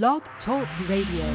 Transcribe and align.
Blog 0.00 0.22
Talk 0.46 0.66
Radio. 0.88 1.28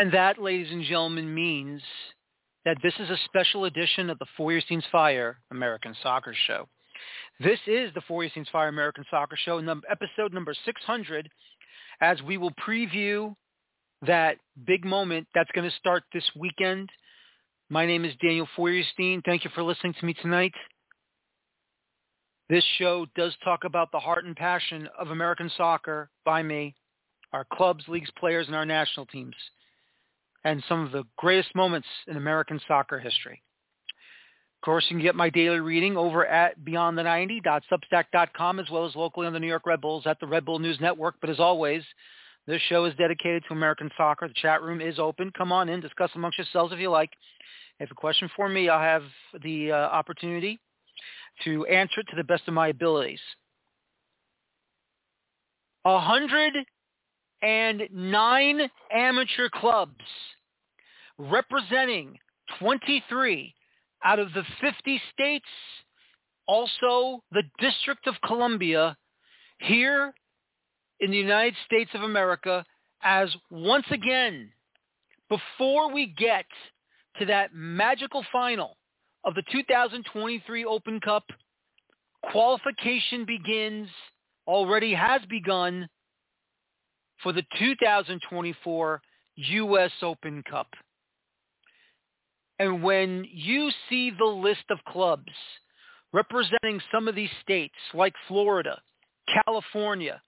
And 0.00 0.10
that, 0.12 0.40
ladies 0.40 0.72
and 0.72 0.82
gentlemen, 0.82 1.34
means 1.34 1.82
that 2.64 2.78
this 2.82 2.94
is 2.98 3.10
a 3.10 3.18
special 3.26 3.66
edition 3.66 4.08
of 4.08 4.18
the 4.18 4.24
Feuerstein's 4.34 4.86
Fire 4.90 5.36
American 5.50 5.94
Soccer 6.02 6.34
Show. 6.46 6.66
This 7.38 7.58
is 7.66 7.92
the 7.92 8.00
Feuerstein's 8.08 8.48
Fire 8.48 8.68
American 8.68 9.04
Soccer 9.10 9.36
Show, 9.36 9.58
episode 9.58 10.32
number 10.32 10.54
600, 10.64 11.28
as 12.00 12.22
we 12.22 12.38
will 12.38 12.52
preview 12.52 13.34
that 14.00 14.38
big 14.66 14.86
moment 14.86 15.26
that's 15.34 15.50
going 15.54 15.68
to 15.68 15.76
start 15.76 16.02
this 16.14 16.24
weekend. 16.34 16.88
My 17.68 17.84
name 17.84 18.06
is 18.06 18.14
Daniel 18.22 18.48
Feuerstein. 18.56 19.20
Thank 19.26 19.44
you 19.44 19.50
for 19.54 19.62
listening 19.62 19.92
to 20.00 20.06
me 20.06 20.14
tonight. 20.14 20.54
This 22.48 22.64
show 22.78 23.04
does 23.14 23.36
talk 23.44 23.64
about 23.64 23.92
the 23.92 24.00
heart 24.00 24.24
and 24.24 24.34
passion 24.34 24.88
of 24.98 25.10
American 25.10 25.50
soccer 25.58 26.08
by 26.24 26.42
me, 26.42 26.74
our 27.34 27.44
clubs, 27.52 27.84
leagues, 27.86 28.10
players, 28.18 28.46
and 28.46 28.56
our 28.56 28.64
national 28.64 29.04
teams 29.04 29.34
and 30.44 30.62
some 30.68 30.84
of 30.84 30.92
the 30.92 31.04
greatest 31.16 31.54
moments 31.54 31.88
in 32.06 32.16
American 32.16 32.60
soccer 32.66 32.98
history. 32.98 33.42
Of 34.60 34.64
course, 34.64 34.84
you 34.88 34.96
can 34.96 35.02
get 35.02 35.14
my 35.14 35.30
daily 35.30 35.60
reading 35.60 35.96
over 35.96 36.26
at 36.26 36.60
beyondthe90.substack.com 36.60 38.60
as 38.60 38.70
well 38.70 38.84
as 38.84 38.94
locally 38.94 39.26
on 39.26 39.32
the 39.32 39.40
New 39.40 39.46
York 39.46 39.64
Red 39.64 39.80
Bulls 39.80 40.06
at 40.06 40.20
the 40.20 40.26
Red 40.26 40.44
Bull 40.44 40.58
News 40.58 40.78
Network. 40.80 41.14
But 41.20 41.30
as 41.30 41.40
always, 41.40 41.82
this 42.46 42.60
show 42.68 42.84
is 42.84 42.94
dedicated 42.96 43.44
to 43.48 43.54
American 43.54 43.90
soccer. 43.96 44.28
The 44.28 44.34
chat 44.34 44.62
room 44.62 44.80
is 44.80 44.98
open. 44.98 45.32
Come 45.36 45.50
on 45.50 45.68
in, 45.68 45.80
discuss 45.80 46.10
amongst 46.14 46.36
yourselves 46.36 46.74
if 46.74 46.78
you 46.78 46.90
like. 46.90 47.10
If 47.78 47.90
a 47.90 47.94
question 47.94 48.28
for 48.36 48.48
me, 48.48 48.68
I'll 48.68 48.78
have 48.78 49.04
the 49.42 49.72
uh, 49.72 49.76
opportunity 49.76 50.60
to 51.44 51.64
answer 51.66 52.00
it 52.00 52.06
to 52.10 52.16
the 52.16 52.24
best 52.24 52.42
of 52.46 52.52
my 52.52 52.68
abilities. 52.68 53.20
A 55.86 55.98
hundred 55.98 56.52
and 57.42 57.82
nine 57.92 58.70
amateur 58.92 59.48
clubs 59.48 59.94
representing 61.18 62.18
23 62.58 63.54
out 64.04 64.18
of 64.18 64.32
the 64.32 64.44
50 64.60 65.00
states, 65.12 65.44
also 66.46 67.22
the 67.32 67.42
District 67.58 68.06
of 68.06 68.14
Columbia, 68.24 68.96
here 69.58 70.14
in 71.00 71.10
the 71.10 71.16
United 71.16 71.54
States 71.66 71.90
of 71.94 72.02
America, 72.02 72.64
as 73.02 73.34
once 73.50 73.86
again, 73.90 74.50
before 75.28 75.92
we 75.92 76.06
get 76.06 76.46
to 77.18 77.26
that 77.26 77.54
magical 77.54 78.24
final 78.32 78.76
of 79.24 79.34
the 79.34 79.42
2023 79.52 80.64
Open 80.64 81.00
Cup, 81.00 81.24
qualification 82.30 83.24
begins, 83.24 83.88
already 84.46 84.94
has 84.94 85.20
begun, 85.28 85.88
for 87.22 87.32
the 87.32 87.44
2024 87.58 89.02
U.S. 89.36 89.92
Open 90.02 90.42
Cup. 90.48 90.68
And 92.58 92.82
when 92.82 93.26
you 93.32 93.70
see 93.88 94.10
the 94.10 94.24
list 94.24 94.64
of 94.70 94.78
clubs 94.86 95.32
representing 96.12 96.80
some 96.92 97.08
of 97.08 97.14
these 97.14 97.30
states 97.42 97.74
like 97.94 98.12
Florida, 98.28 98.78
California, 99.44 100.20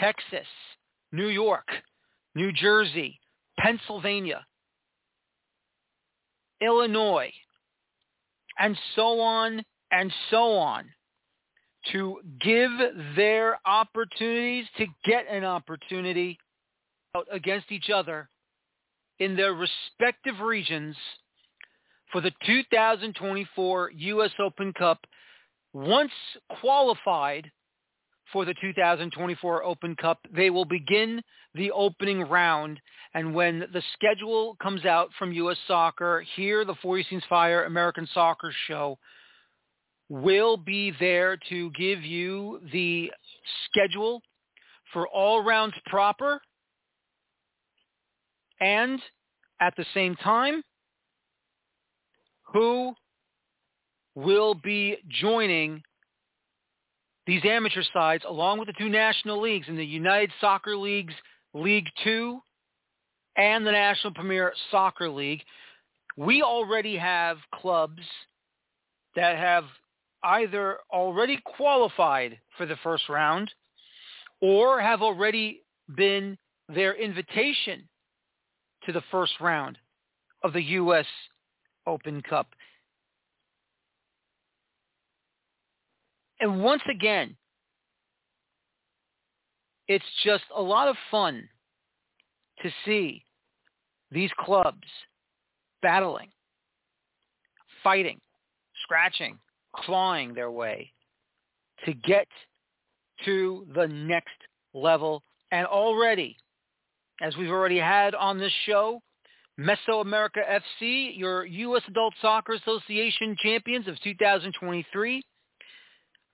Texas, 0.00 0.46
New 1.12 1.28
York, 1.28 1.68
New 2.34 2.52
Jersey, 2.52 3.20
Pennsylvania, 3.58 4.44
Illinois, 6.60 7.32
and 8.58 8.78
so 8.96 9.20
on 9.20 9.62
and 9.90 10.12
so 10.30 10.56
on, 10.56 10.86
to 11.92 12.18
give 12.40 12.70
their 13.14 13.58
opportunities 13.66 14.64
to 14.78 14.86
get 15.04 15.26
an 15.30 15.44
opportunity 15.44 16.38
out 17.16 17.26
against 17.32 17.70
each 17.70 17.90
other 17.90 18.28
in 19.18 19.36
their 19.36 19.54
respective 19.54 20.40
regions 20.40 20.96
for 22.10 22.20
the 22.20 22.32
2024 22.46 23.92
U.S. 23.94 24.30
Open 24.40 24.72
Cup. 24.72 24.98
Once 25.72 26.12
qualified 26.60 27.50
for 28.32 28.44
the 28.44 28.54
2024 28.60 29.64
Open 29.64 29.94
Cup, 29.96 30.18
they 30.34 30.50
will 30.50 30.64
begin 30.64 31.22
the 31.54 31.70
opening 31.70 32.20
round. 32.22 32.80
And 33.14 33.34
when 33.34 33.60
the 33.72 33.82
schedule 33.92 34.56
comes 34.60 34.84
out 34.84 35.10
from 35.18 35.32
U.S. 35.32 35.56
Soccer, 35.68 36.24
here, 36.34 36.64
the 36.64 36.74
Feuerstein's 36.82 37.24
Fire 37.28 37.64
American 37.64 38.08
Soccer 38.12 38.52
Show 38.66 38.98
will 40.08 40.56
be 40.56 40.92
there 40.98 41.38
to 41.48 41.70
give 41.70 42.02
you 42.02 42.60
the 42.72 43.10
schedule 43.66 44.20
for 44.92 45.08
all 45.08 45.42
rounds 45.42 45.74
proper 45.86 46.40
and 48.60 49.00
at 49.60 49.74
the 49.76 49.84
same 49.94 50.16
time 50.16 50.62
who 52.52 52.94
will 54.14 54.54
be 54.54 54.96
joining 55.08 55.82
these 57.26 57.42
amateur 57.44 57.82
sides 57.92 58.24
along 58.28 58.58
with 58.58 58.68
the 58.68 58.74
two 58.78 58.88
national 58.88 59.40
leagues 59.40 59.68
in 59.68 59.76
the 59.76 59.84
United 59.84 60.30
Soccer 60.40 60.76
League's 60.76 61.14
League 61.54 61.88
2 62.04 62.38
and 63.36 63.66
the 63.66 63.72
National 63.72 64.12
Premier 64.12 64.52
Soccer 64.70 65.08
League. 65.08 65.42
We 66.16 66.42
already 66.42 66.96
have 66.96 67.38
clubs 67.54 68.02
that 69.16 69.36
have 69.36 69.64
either 70.22 70.78
already 70.92 71.40
qualified 71.56 72.38
for 72.56 72.66
the 72.66 72.76
first 72.82 73.08
round 73.08 73.50
or 74.40 74.80
have 74.80 75.02
already 75.02 75.62
been 75.96 76.38
their 76.68 76.94
invitation 76.94 77.88
to 78.86 78.92
the 78.92 79.02
first 79.10 79.32
round 79.40 79.78
of 80.42 80.52
the 80.52 80.62
U.S. 80.62 81.06
Open 81.86 82.22
Cup. 82.22 82.48
And 86.40 86.62
once 86.62 86.82
again, 86.90 87.36
it's 89.88 90.04
just 90.24 90.44
a 90.54 90.60
lot 90.60 90.88
of 90.88 90.96
fun 91.10 91.48
to 92.62 92.70
see 92.84 93.24
these 94.10 94.30
clubs 94.38 94.86
battling, 95.82 96.28
fighting, 97.82 98.20
scratching, 98.82 99.38
clawing 99.74 100.34
their 100.34 100.50
way 100.50 100.90
to 101.84 101.92
get 101.92 102.26
to 103.24 103.66
the 103.74 103.86
next 103.86 104.36
level. 104.72 105.22
And 105.50 105.66
already, 105.66 106.36
as 107.20 107.36
we've 107.36 107.50
already 107.50 107.78
had 107.78 108.14
on 108.14 108.38
this 108.38 108.52
show, 108.66 109.00
Mesoamerica 109.58 110.60
FC, 110.82 111.16
your 111.16 111.46
U.S. 111.46 111.82
Adult 111.88 112.14
Soccer 112.20 112.54
Association 112.54 113.36
champions 113.40 113.86
of 113.86 114.00
2023, 114.02 115.22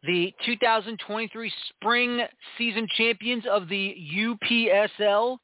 the 0.05 0.33
2023 0.47 1.53
spring 1.69 2.23
season 2.57 2.87
champions 2.97 3.45
of 3.51 3.69
the 3.69 3.95
UPSL 4.17 5.37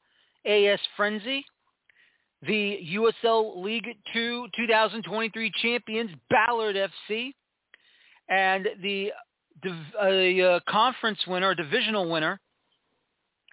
AS 0.45 0.79
Frenzy, 0.95 1.45
the 2.41 2.79
USL 2.95 3.63
League 3.63 3.87
2 4.13 4.47
2023 4.55 5.51
champions 5.61 6.11
Ballard 6.31 6.75
FC, 6.75 7.33
and 8.29 8.67
the 8.81 9.11
uh, 9.63 10.59
conference 10.67 11.19
winner, 11.27 11.53
divisional 11.53 12.09
winner, 12.09 12.39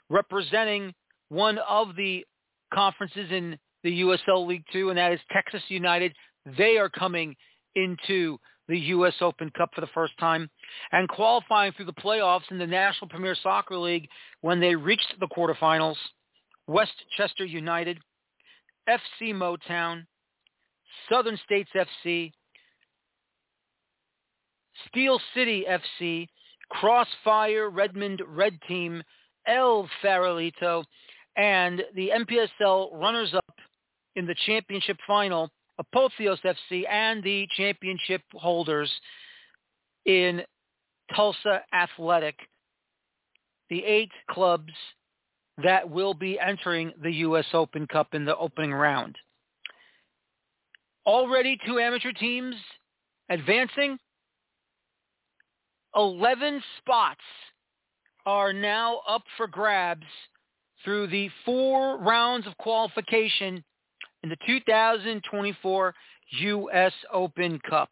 representing 0.08 0.94
one 1.28 1.58
of 1.68 1.96
the 1.96 2.24
conferences 2.72 3.30
in 3.30 3.58
the 3.82 4.00
USL 4.00 4.46
League 4.46 4.64
Two, 4.72 4.90
and 4.90 4.98
that 4.98 5.12
is 5.12 5.20
Texas 5.32 5.62
United. 5.68 6.14
They 6.56 6.76
are 6.78 6.88
coming 6.88 7.36
into 7.74 8.38
the 8.68 8.78
U.S. 8.78 9.14
Open 9.20 9.50
Cup 9.56 9.70
for 9.74 9.80
the 9.80 9.86
first 9.88 10.14
time 10.18 10.48
and 10.92 11.08
qualifying 11.08 11.72
through 11.72 11.84
the 11.86 11.92
playoffs 11.92 12.50
in 12.50 12.58
the 12.58 12.66
National 12.66 13.08
Premier 13.08 13.36
Soccer 13.42 13.76
League 13.76 14.08
when 14.40 14.60
they 14.60 14.74
reached 14.74 15.14
the 15.20 15.28
quarterfinals. 15.28 15.96
Westchester 16.66 17.44
United, 17.44 17.98
FC 18.88 19.34
Motown, 19.34 20.06
Southern 21.10 21.38
States 21.44 21.68
FC, 21.76 22.32
Steel 24.88 25.20
City 25.34 25.66
FC, 25.68 26.26
Crossfire 26.70 27.68
Redmond 27.68 28.22
Red 28.26 28.58
Team, 28.66 29.02
El 29.46 29.88
Farolito, 30.02 30.84
and 31.36 31.82
the 31.94 32.10
NPSL 32.10 32.90
runners-up 32.92 33.54
in 34.16 34.26
the 34.26 34.34
championship 34.46 34.98
final, 35.06 35.50
Apotheos 35.80 36.38
FC, 36.44 36.88
and 36.88 37.22
the 37.22 37.48
championship 37.56 38.22
holders 38.34 38.90
in 40.06 40.42
Tulsa 41.14 41.62
Athletic, 41.72 42.36
the 43.70 43.84
eight 43.84 44.12
clubs 44.30 44.72
that 45.62 45.88
will 45.88 46.14
be 46.14 46.38
entering 46.38 46.92
the 47.02 47.12
U.S. 47.12 47.46
Open 47.52 47.86
Cup 47.86 48.14
in 48.14 48.24
the 48.24 48.36
opening 48.36 48.72
round. 48.72 49.16
Already 51.06 51.58
two 51.66 51.78
amateur 51.78 52.12
teams 52.12 52.56
advancing. 53.28 53.98
11 55.96 56.62
spots 56.78 57.20
are 58.26 58.52
now 58.52 59.00
up 59.08 59.22
for 59.36 59.46
grabs 59.46 60.06
through 60.84 61.06
the 61.08 61.30
four 61.44 61.98
rounds 61.98 62.46
of 62.46 62.56
qualification 62.58 63.64
in 64.22 64.28
the 64.28 64.36
2024 64.46 65.94
U.S. 66.40 66.92
Open 67.12 67.58
Cup. 67.68 67.90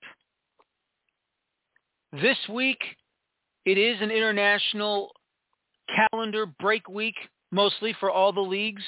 This 2.12 2.36
week, 2.50 2.78
it 3.64 3.78
is 3.78 4.00
an 4.00 4.10
international 4.10 5.12
calendar 6.10 6.46
break 6.60 6.88
week, 6.88 7.14
mostly 7.50 7.94
for 7.98 8.10
all 8.10 8.32
the 8.32 8.40
leagues 8.40 8.82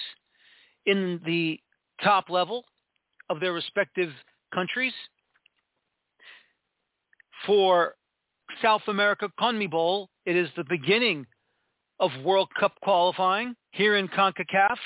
in 0.87 1.21
the 1.25 1.59
top 2.03 2.29
level 2.29 2.65
of 3.31 3.41
their 3.41 3.53
respective 3.53 4.11
countries. 4.53 4.93
For 7.47 7.95
South 8.63 8.83
America 8.89 9.31
CONMEBOL, 9.41 10.09
it 10.27 10.37
is 10.37 10.49
the 10.57 10.65
beginning 10.65 11.27
of 12.01 12.11
World 12.23 12.49
Cup 12.59 12.75
qualifying 12.83 13.55
here 13.75 13.97
in 13.97 14.09
CONCACAF. 14.09 14.77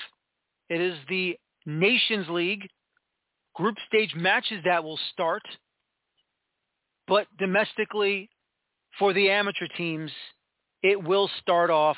It 0.70 0.80
is 0.80 0.94
the 1.08 1.36
Nations 1.66 2.26
League 2.28 2.68
group 3.54 3.76
stage 3.86 4.14
matches 4.14 4.60
that 4.64 4.82
will 4.82 4.98
start. 5.12 5.42
But 7.06 7.26
domestically, 7.38 8.30
for 8.98 9.12
the 9.12 9.30
amateur 9.30 9.66
teams, 9.76 10.10
it 10.82 11.02
will 11.02 11.30
start 11.40 11.70
off 11.70 11.96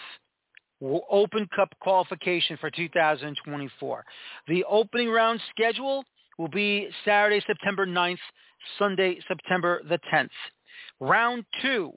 Open 0.83 1.47
Cup 1.55 1.69
qualification 1.81 2.57
for 2.61 2.71
2024. 2.71 4.05
The 4.49 4.65
opening 4.65 5.11
round 5.11 5.41
schedule 5.51 6.05
will 6.39 6.49
be 6.49 6.89
Saturday, 7.05 7.43
September 7.47 7.87
9th, 7.87 8.17
Sunday, 8.79 9.19
September 9.29 9.83
the 9.89 9.99
10th. 10.13 10.31
Round 11.01 11.45
two 11.63 11.93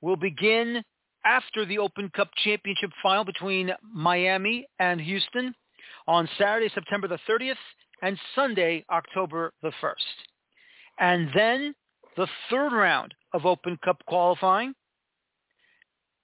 will 0.00 0.16
begin 0.16 0.82
after 1.26 1.66
the 1.66 1.78
Open 1.78 2.08
Cup 2.14 2.28
Championship 2.44 2.90
final 3.02 3.24
between 3.24 3.72
Miami 3.82 4.66
and 4.78 5.00
Houston 5.00 5.54
on 6.06 6.28
Saturday, 6.38 6.70
September 6.72 7.08
the 7.08 7.18
30th 7.28 7.56
and 8.00 8.16
Sunday, 8.34 8.84
October 8.90 9.52
the 9.60 9.72
1st. 9.82 9.94
And 11.00 11.28
then 11.34 11.74
the 12.16 12.28
third 12.48 12.72
round 12.72 13.12
of 13.34 13.44
Open 13.44 13.76
Cup 13.84 14.02
qualifying 14.06 14.72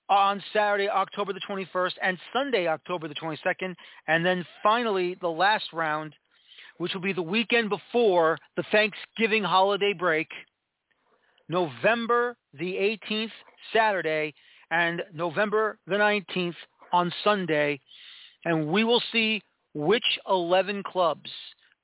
on 0.09 0.43
Saturday, 0.53 0.89
October 0.89 1.33
the 1.33 1.41
21st 1.49 1.93
and 2.01 2.17
Sunday, 2.33 2.69
October 2.69 3.09
the 3.09 3.15
22nd. 3.15 3.75
And 4.07 4.25
then 4.25 4.47
finally, 4.63 5.17
the 5.21 5.29
last 5.29 5.65
round, 5.73 6.15
which 6.79 6.95
will 6.95 7.01
be 7.01 7.13
the 7.13 7.23
weekend 7.23 7.71
before 7.71 8.39
the 8.57 8.65
Thanksgiving 8.71 9.43
holiday 9.43 9.93
break, 9.93 10.29
November 11.49 12.37
the 12.55 12.75
18th, 13.11 13.31
Saturday, 13.73 14.33
and 14.73 15.03
November 15.15 15.79
the 15.87 15.95
19th 15.95 16.57
on 16.93 17.13
Sunday. 17.23 17.79
And 18.45 18.67
we 18.67 18.83
will 18.83 19.03
see 19.13 19.43
which 19.75 20.05
11 20.29 20.83
clubs 20.85 21.31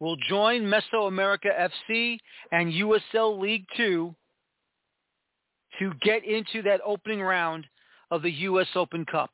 will 0.00 0.16
join 0.28 0.62
Mesoamerica 0.62 1.70
FC 1.90 2.18
and 2.50 2.72
USL 2.72 3.38
League 3.38 3.66
Two 3.76 4.14
to 5.78 5.92
get 6.02 6.24
into 6.24 6.62
that 6.62 6.80
opening 6.84 7.20
round 7.20 7.66
of 8.10 8.22
the 8.22 8.30
U.S. 8.30 8.66
Open 8.74 9.04
Cup. 9.04 9.30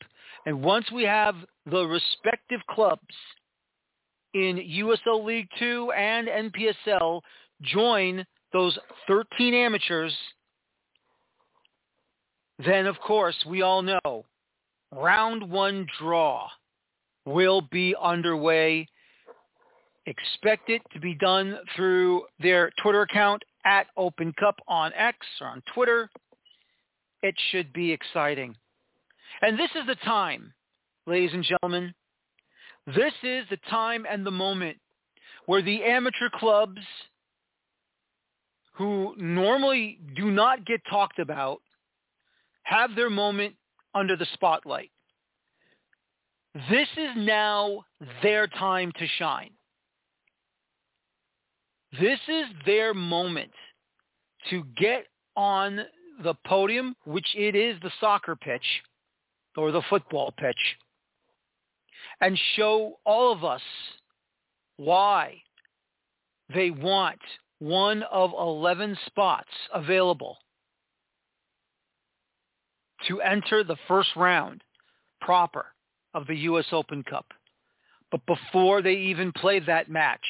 And 0.46 0.62
once 0.62 0.90
we 0.92 1.04
have 1.04 1.36
the 1.70 1.86
respective 1.86 2.60
clubs 2.70 3.00
in 4.34 4.56
USL 4.56 5.24
League 5.24 5.48
Two 5.58 5.92
and 5.92 6.28
NPSL 6.28 7.20
join 7.62 8.26
those 8.52 8.76
13 9.06 9.54
amateurs, 9.54 10.14
then 12.58 12.86
of 12.86 12.98
course 13.00 13.36
we 13.46 13.62
all 13.62 13.82
know 13.82 14.24
round 14.92 15.48
one 15.48 15.86
draw 15.98 16.48
will 17.24 17.62
be 17.62 17.94
underway. 18.00 18.86
Expect 20.06 20.68
it 20.68 20.82
to 20.92 21.00
be 21.00 21.14
done 21.14 21.58
through 21.74 22.22
their 22.38 22.70
Twitter 22.82 23.02
account 23.02 23.42
at 23.64 23.86
Open 23.96 24.32
Cup 24.38 24.56
on 24.68 24.92
X 24.94 25.18
or 25.40 25.48
on 25.48 25.62
Twitter. 25.74 26.10
It 27.22 27.34
should 27.50 27.72
be 27.72 27.90
exciting. 27.90 28.54
And 29.40 29.58
this 29.58 29.70
is 29.74 29.86
the 29.86 29.94
time, 29.96 30.52
ladies 31.06 31.32
and 31.32 31.42
gentlemen. 31.42 31.94
This 32.86 33.14
is 33.22 33.46
the 33.48 33.58
time 33.70 34.04
and 34.08 34.26
the 34.26 34.30
moment 34.30 34.76
where 35.46 35.62
the 35.62 35.82
amateur 35.82 36.28
clubs 36.34 36.80
who 38.74 39.14
normally 39.16 39.98
do 40.16 40.30
not 40.30 40.66
get 40.66 40.80
talked 40.90 41.18
about 41.18 41.60
have 42.64 42.94
their 42.96 43.10
moment 43.10 43.54
under 43.94 44.16
the 44.16 44.26
spotlight. 44.34 44.90
This 46.70 46.88
is 46.96 47.10
now 47.16 47.84
their 48.22 48.46
time 48.46 48.92
to 48.98 49.06
shine. 49.18 49.50
This 52.00 52.18
is 52.28 52.46
their 52.66 52.94
moment 52.94 53.52
to 54.50 54.64
get 54.76 55.06
on 55.36 55.80
the 56.22 56.34
podium, 56.46 56.94
which 57.04 57.26
it 57.36 57.54
is 57.54 57.76
the 57.82 57.90
soccer 58.00 58.36
pitch 58.36 58.64
or 59.56 59.70
the 59.70 59.82
football 59.88 60.32
pitch, 60.36 60.76
and 62.20 62.38
show 62.56 62.98
all 63.04 63.32
of 63.32 63.44
us 63.44 63.62
why 64.76 65.34
they 66.52 66.70
want 66.70 67.20
one 67.58 68.02
of 68.04 68.32
11 68.32 68.96
spots 69.06 69.50
available 69.72 70.36
to 73.08 73.20
enter 73.20 73.64
the 73.64 73.76
first 73.88 74.10
round 74.16 74.62
proper 75.20 75.66
of 76.12 76.26
the 76.26 76.36
U.S. 76.36 76.66
Open 76.72 77.02
Cup. 77.02 77.26
But 78.10 78.20
before 78.26 78.82
they 78.82 78.94
even 78.94 79.32
play 79.32 79.60
that 79.60 79.90
match, 79.90 80.20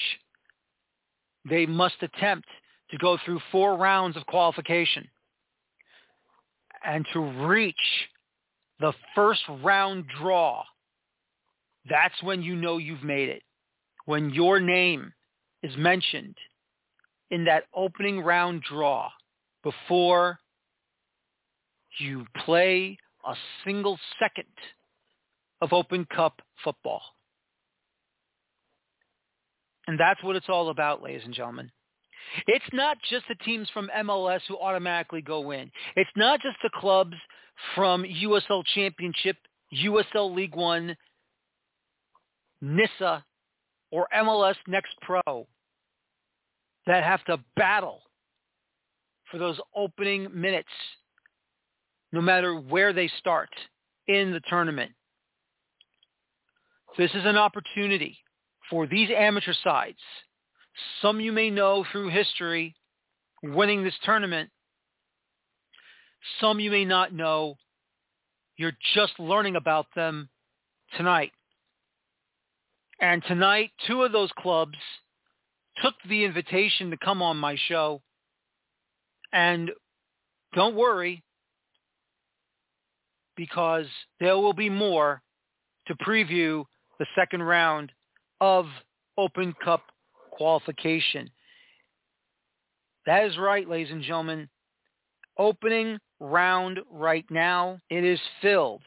they 1.49 1.67
must 1.67 1.97
attempt 2.03 2.49
to 2.91 2.99
go 2.99 3.19
through 3.25 3.41
four 3.53 3.77
rounds 3.77 4.17
of 4.17 4.27
qualification 4.27 5.07
and 6.85 7.07
to 7.13 7.21
reach 7.21 7.75
the 8.81 8.93
first 9.15 9.43
round 9.63 10.05
draw. 10.19 10.63
That's 11.89 12.23
when 12.23 12.43
you 12.43 12.57
know 12.57 12.79
you've 12.79 13.03
made 13.03 13.29
it. 13.29 13.43
When 14.07 14.31
your 14.31 14.61
name 14.61 15.13
is 15.63 15.77
mentioned 15.77 16.37
in 17.31 17.45
that 17.45 17.65
opening 17.75 18.21
round 18.21 18.63
draw 18.63 19.11
before 19.63 20.39
you 21.99 22.27
play 22.45 22.99
a 23.27 23.35
single 23.65 23.99
second 24.19 24.45
of 25.61 25.73
Open 25.73 26.07
Cup 26.15 26.41
football. 26.63 27.01
And 29.87 29.99
that's 29.99 30.23
what 30.23 30.37
it's 30.37 30.49
all 30.49 30.71
about, 30.71 31.03
ladies 31.03 31.23
and 31.25 31.35
gentlemen. 31.35 31.71
It's 32.47 32.65
not 32.73 32.97
just 33.11 33.27
the 33.29 33.35
teams 33.45 33.69
from 33.73 33.91
MLS 33.99 34.41
who 34.49 34.59
automatically 34.59 35.21
go 35.21 35.51
in. 35.51 35.71
It's 35.95 36.11
not 36.17 36.41
just 36.41 36.57
the 36.63 36.71
clubs 36.75 37.15
from 37.75 38.03
USL 38.03 38.65
Championship, 38.75 39.37
USL 39.85 40.35
League 40.35 40.55
One, 40.55 40.97
NISA, 42.61 43.25
or 43.91 44.09
MLS 44.17 44.57
Next 44.67 44.95
Pro 45.03 45.47
that 46.87 47.05
have 47.05 47.25
to 47.25 47.39
battle 47.57 48.03
for 49.31 49.39
those 49.39 49.59
opening 49.75 50.29
minutes 50.33 50.69
no 52.15 52.21
matter 52.21 52.55
where 52.55 52.93
they 52.93 53.11
start 53.19 53.51
in 54.07 54.31
the 54.31 54.41
tournament. 54.49 54.93
This 56.97 57.11
is 57.11 57.25
an 57.25 57.37
opportunity 57.37 58.17
for 58.71 58.87
these 58.87 59.09
amateur 59.11 59.53
sides. 59.65 59.99
Some 61.03 61.19
you 61.19 61.33
may 61.33 61.51
know 61.51 61.85
through 61.91 62.11
history 62.11 62.77
winning 63.43 63.83
this 63.83 63.97
tournament. 64.05 64.49
Some 66.41 66.61
you 66.61 66.71
may 66.71 66.85
not 66.85 67.13
know. 67.13 67.57
You're 68.57 68.77
just 68.95 69.19
learning 69.19 69.57
about 69.57 69.87
them 69.97 70.29
tonight. 70.97 71.33
And 73.01 73.25
tonight, 73.27 73.73
two 73.89 74.05
of 74.05 74.13
those 74.13 74.31
clubs 74.39 74.79
took 75.83 75.95
the 76.09 76.25
invitation 76.25 76.93
to 76.93 76.97
come 76.97 77.23
on 77.23 77.37
my 77.39 77.57
show 77.67 78.03
and 79.33 79.73
don't 80.55 80.77
worry 80.77 81.24
because 83.37 83.87
there 84.21 84.37
will 84.37 84.53
be 84.53 84.71
more 84.71 85.23
to 85.87 85.95
preview 85.97 86.65
the 86.99 87.07
second 87.15 87.43
round 87.43 87.93
of 88.41 88.67
Open 89.17 89.55
Cup 89.65 89.83
qualification. 90.31 91.31
That 93.07 93.25
is 93.25 93.39
right, 93.39 93.69
ladies 93.69 93.93
and 93.93 94.03
gentlemen. 94.03 94.49
Opening 95.39 95.99
round 96.21 96.81
right 96.91 97.25
now, 97.31 97.81
it 97.91 98.05
is 98.05 98.21
filled 98.41 98.83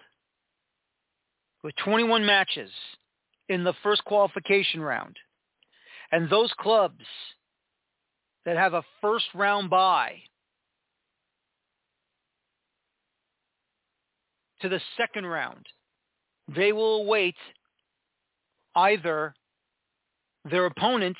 with 1.63 1.75
21 1.83 2.25
matches 2.25 2.71
in 3.49 3.63
the 3.63 3.73
first 3.83 4.03
qualification 4.05 4.81
round. 4.81 5.17
And 6.11 6.29
those 6.29 6.51
clubs 6.59 7.03
that 8.45 8.55
have 8.55 8.73
a 8.73 8.83
first 9.01 9.25
round 9.35 9.69
bye 9.69 10.21
to 14.61 14.69
the 14.69 14.81
second 14.97 15.25
round, 15.25 15.65
they 16.55 16.71
will 16.71 17.01
await 17.01 17.35
either 18.75 19.33
their 20.49 20.65
opponents 20.65 21.19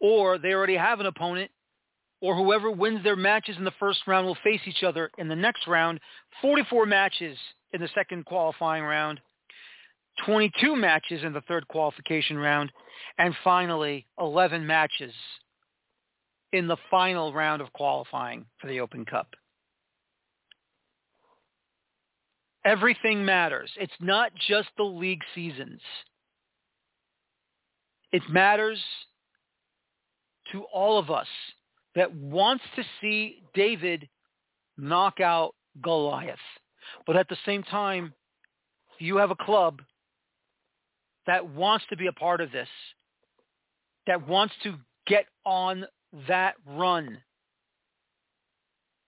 or 0.00 0.38
they 0.38 0.52
already 0.52 0.76
have 0.76 1.00
an 1.00 1.06
opponent 1.06 1.50
or 2.20 2.34
whoever 2.34 2.70
wins 2.70 3.02
their 3.04 3.16
matches 3.16 3.56
in 3.56 3.64
the 3.64 3.72
first 3.78 4.00
round 4.06 4.26
will 4.26 4.38
face 4.42 4.60
each 4.66 4.82
other 4.82 5.10
in 5.18 5.28
the 5.28 5.36
next 5.36 5.66
round. 5.66 6.00
44 6.40 6.86
matches 6.86 7.36
in 7.72 7.80
the 7.80 7.88
second 7.94 8.24
qualifying 8.24 8.84
round, 8.84 9.20
22 10.24 10.76
matches 10.76 11.22
in 11.24 11.32
the 11.32 11.42
third 11.42 11.68
qualification 11.68 12.38
round, 12.38 12.72
and 13.18 13.34
finally 13.44 14.06
11 14.18 14.66
matches 14.66 15.12
in 16.52 16.66
the 16.66 16.76
final 16.90 17.32
round 17.32 17.60
of 17.60 17.72
qualifying 17.72 18.46
for 18.60 18.68
the 18.68 18.80
Open 18.80 19.04
Cup. 19.04 19.28
Everything 22.66 23.24
matters. 23.24 23.70
It's 23.78 23.92
not 24.00 24.32
just 24.48 24.68
the 24.76 24.82
league 24.82 25.22
seasons. 25.36 25.80
It 28.10 28.22
matters 28.28 28.82
to 30.50 30.64
all 30.74 30.98
of 30.98 31.08
us 31.08 31.28
that 31.94 32.12
wants 32.12 32.64
to 32.74 32.82
see 33.00 33.42
David 33.54 34.08
knock 34.76 35.20
out 35.20 35.54
Goliath. 35.80 36.38
But 37.06 37.16
at 37.16 37.28
the 37.28 37.36
same 37.46 37.62
time, 37.62 38.12
you 38.98 39.16
have 39.18 39.30
a 39.30 39.36
club 39.36 39.80
that 41.28 41.48
wants 41.48 41.84
to 41.90 41.96
be 41.96 42.08
a 42.08 42.12
part 42.12 42.40
of 42.40 42.50
this, 42.50 42.68
that 44.08 44.26
wants 44.26 44.54
to 44.64 44.74
get 45.06 45.26
on 45.44 45.84
that 46.26 46.54
run. 46.66 47.18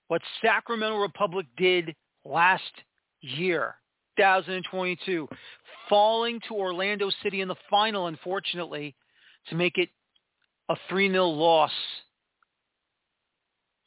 What 0.06 0.22
Sacramento 0.42 0.98
Republic 0.98 1.46
did 1.56 1.96
last 2.24 2.62
year, 3.20 3.76
2022, 4.16 5.28
falling 5.88 6.40
to 6.48 6.54
Orlando 6.54 7.10
City 7.22 7.40
in 7.40 7.48
the 7.48 7.56
final, 7.70 8.06
unfortunately, 8.06 8.94
to 9.48 9.54
make 9.54 9.76
it 9.76 9.88
a 10.68 10.76
3-0 10.90 11.14
loss 11.36 11.72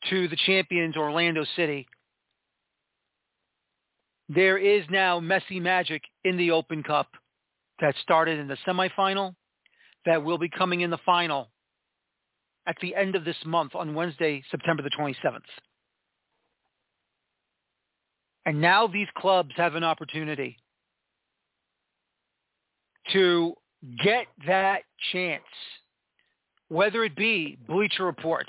to 0.10 0.28
the 0.28 0.38
champions 0.48 0.98
Orlando 0.98 1.46
City. 1.56 1.88
There 4.30 4.58
is 4.58 4.84
now 4.90 5.20
Messi 5.20 5.62
magic 5.62 6.02
in 6.24 6.38
the 6.38 6.52
Open 6.52 6.84
Cup 6.84 7.08
that 7.82 7.96
started 8.02 8.40
in 8.40 8.48
the 8.48 8.58
semifinal 8.66 9.36
that 10.06 10.24
will 10.24 10.38
be 10.38 10.50
coming 10.50 10.82
in 10.82 10.90
the 10.90 11.00
final 11.06 11.50
at 12.66 12.78
the 12.82 12.96
end 12.96 13.16
of 13.16 13.26
this 13.26 13.36
month 13.46 13.76
on 13.76 13.94
Wednesday, 13.94 14.44
September 14.50 14.84
the 14.84 14.92
27th. 14.98 15.42
And 18.46 18.60
now 18.60 18.88
these 18.88 19.08
clubs 19.18 19.52
have 19.56 19.76
an 19.76 19.84
opportunity 19.84 20.58
to 23.14 23.54
get 24.04 24.28
that 24.48 24.82
chance, 25.12 25.44
whether 26.70 27.04
it 27.04 27.16
be 27.16 27.58
Bleacher 27.68 28.06
Report 28.06 28.48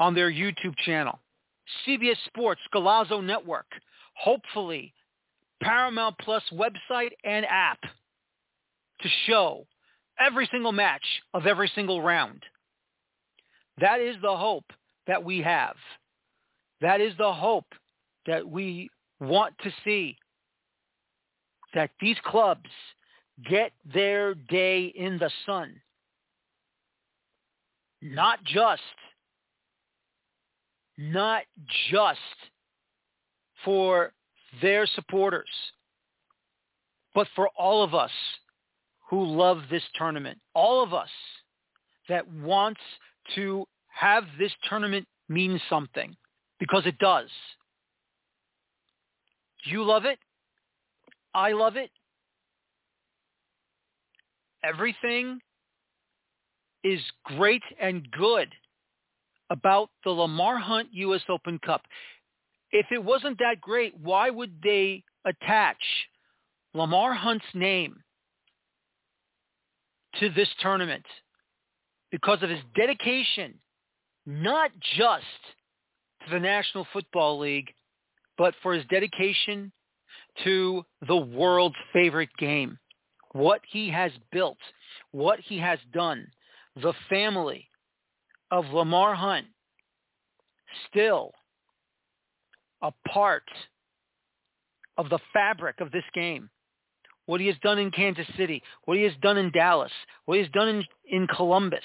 on 0.00 0.14
their 0.14 0.30
YouTube 0.30 0.76
channel, 0.84 1.18
CBS 1.86 2.16
Sports, 2.26 2.60
Golazo 2.74 3.24
Network, 3.24 3.66
hopefully 4.14 4.92
Paramount 5.62 6.16
Plus 6.18 6.42
website 6.52 7.10
and 7.24 7.46
app 7.46 7.80
to 9.00 9.08
show 9.26 9.66
every 10.18 10.48
single 10.50 10.72
match 10.72 11.04
of 11.34 11.46
every 11.46 11.70
single 11.74 12.02
round. 12.02 12.42
That 13.80 14.00
is 14.00 14.16
the 14.22 14.36
hope 14.36 14.64
that 15.06 15.22
we 15.22 15.40
have. 15.42 15.76
That 16.80 17.00
is 17.00 17.12
the 17.18 17.32
hope 17.32 17.66
that 18.26 18.48
we 18.48 18.90
want 19.20 19.54
to 19.62 19.70
see 19.84 20.16
that 21.74 21.90
these 22.00 22.16
clubs 22.24 22.70
get 23.48 23.72
their 23.92 24.34
day 24.34 24.86
in 24.86 25.18
the 25.18 25.30
sun. 25.46 25.80
Not 28.00 28.42
just, 28.44 28.82
not 30.96 31.42
just 31.90 32.18
for 33.64 34.12
their 34.62 34.86
supporters, 34.86 35.48
but 37.14 37.26
for 37.34 37.48
all 37.56 37.82
of 37.82 37.94
us 37.94 38.10
who 39.10 39.24
love 39.24 39.62
this 39.70 39.82
tournament, 39.96 40.38
all 40.54 40.82
of 40.82 40.94
us 40.94 41.08
that 42.08 42.30
wants 42.32 42.80
to 43.34 43.66
have 43.88 44.24
this 44.38 44.52
tournament 44.68 45.06
mean 45.28 45.60
something, 45.68 46.16
because 46.60 46.86
it 46.86 46.98
does. 46.98 47.28
You 49.64 49.84
love 49.84 50.04
it. 50.04 50.18
I 51.34 51.52
love 51.52 51.76
it. 51.76 51.90
Everything 54.64 55.40
is 56.84 57.00
great 57.24 57.62
and 57.80 58.10
good 58.10 58.48
about 59.50 59.90
the 60.04 60.10
Lamar 60.10 60.58
Hunt 60.58 60.88
U.S. 60.92 61.22
Open 61.28 61.58
Cup. 61.64 61.82
If 62.70 62.86
it 62.90 63.02
wasn't 63.02 63.38
that 63.38 63.60
great, 63.60 63.94
why 63.98 64.30
would 64.30 64.52
they 64.62 65.04
attach 65.24 65.78
Lamar 66.74 67.14
Hunt's 67.14 67.46
name 67.54 68.02
to 70.20 70.28
this 70.30 70.48
tournament? 70.60 71.04
Because 72.10 72.42
of 72.42 72.50
his 72.50 72.60
dedication, 72.76 73.54
not 74.26 74.70
just 74.96 75.24
to 76.26 76.30
the 76.30 76.40
National 76.40 76.86
Football 76.92 77.38
League, 77.38 77.72
but 78.38 78.54
for 78.62 78.72
his 78.72 78.86
dedication 78.86 79.72
to 80.44 80.84
the 81.06 81.16
world's 81.16 81.76
favorite 81.92 82.30
game, 82.38 82.78
what 83.32 83.60
he 83.68 83.90
has 83.90 84.12
built, 84.32 84.58
what 85.10 85.40
he 85.40 85.58
has 85.58 85.78
done, 85.92 86.26
the 86.76 86.94
family 87.10 87.68
of 88.50 88.64
Lamar 88.66 89.14
Hunt 89.14 89.46
still 90.88 91.32
a 92.82 92.92
part 93.12 93.44
of 94.96 95.08
the 95.08 95.18
fabric 95.32 95.80
of 95.80 95.90
this 95.90 96.04
game. 96.14 96.50
What 97.26 97.40
he 97.40 97.46
has 97.48 97.56
done 97.62 97.78
in 97.78 97.90
Kansas 97.90 98.26
City, 98.38 98.62
what 98.84 98.96
he 98.96 99.02
has 99.04 99.12
done 99.20 99.36
in 99.36 99.50
Dallas, 99.50 99.92
what 100.24 100.36
he 100.36 100.42
has 100.42 100.52
done 100.52 100.68
in, 100.68 100.84
in 101.08 101.26
Columbus. 101.26 101.84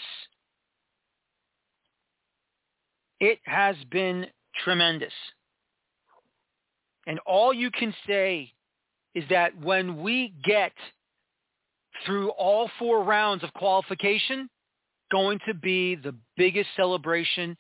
It 3.19 3.39
has 3.43 3.75
been 3.91 4.27
tremendous. 4.63 5.12
And 7.07 7.19
all 7.25 7.53
you 7.53 7.69
can 7.72 7.93
say 8.07 8.51
is 9.15 9.24
that 9.29 9.60
when 9.60 10.01
we 10.01 10.33
get 10.43 10.72
through 12.05 12.29
all 12.29 12.69
four 12.79 13.03
rounds 13.03 13.43
of 13.43 13.53
qualification, 13.53 14.50
going 15.12 15.39
to 15.48 15.53
be 15.53 15.95
the 15.95 16.15
biggest 16.38 16.69
celebration 16.75 17.55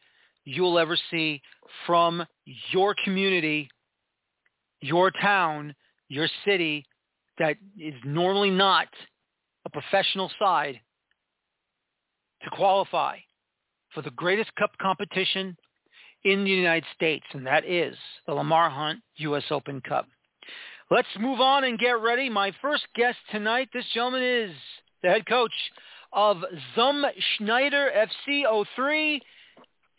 you'll 0.45 0.79
ever 0.79 0.97
see 1.11 1.41
from 1.85 2.25
your 2.71 2.95
community, 3.03 3.69
your 4.81 5.11
town, 5.11 5.75
your 6.09 6.27
city 6.45 6.85
that 7.37 7.55
is 7.79 7.93
normally 8.05 8.49
not 8.49 8.87
a 9.65 9.69
professional 9.69 10.31
side 10.39 10.79
to 12.43 12.49
qualify 12.51 13.17
for 13.93 14.01
the 14.01 14.11
greatest 14.11 14.53
cup 14.55 14.71
competition 14.81 15.55
in 16.23 16.43
the 16.43 16.49
United 16.49 16.85
States, 16.95 17.25
and 17.33 17.45
that 17.45 17.65
is 17.65 17.95
the 18.25 18.33
Lamar 18.33 18.69
Hunt 18.69 19.01
U.S. 19.17 19.43
Open 19.51 19.81
Cup. 19.81 20.07
Let's 20.89 21.07
move 21.19 21.39
on 21.39 21.63
and 21.63 21.79
get 21.79 21.99
ready. 21.99 22.29
My 22.29 22.51
first 22.61 22.83
guest 22.95 23.17
tonight, 23.31 23.69
this 23.73 23.85
gentleman 23.93 24.23
is 24.23 24.51
the 25.01 25.09
head 25.09 25.25
coach 25.25 25.51
of 26.11 26.37
Zum 26.75 27.05
Schneider 27.37 27.89
FC 27.95 28.43
03 28.75 29.21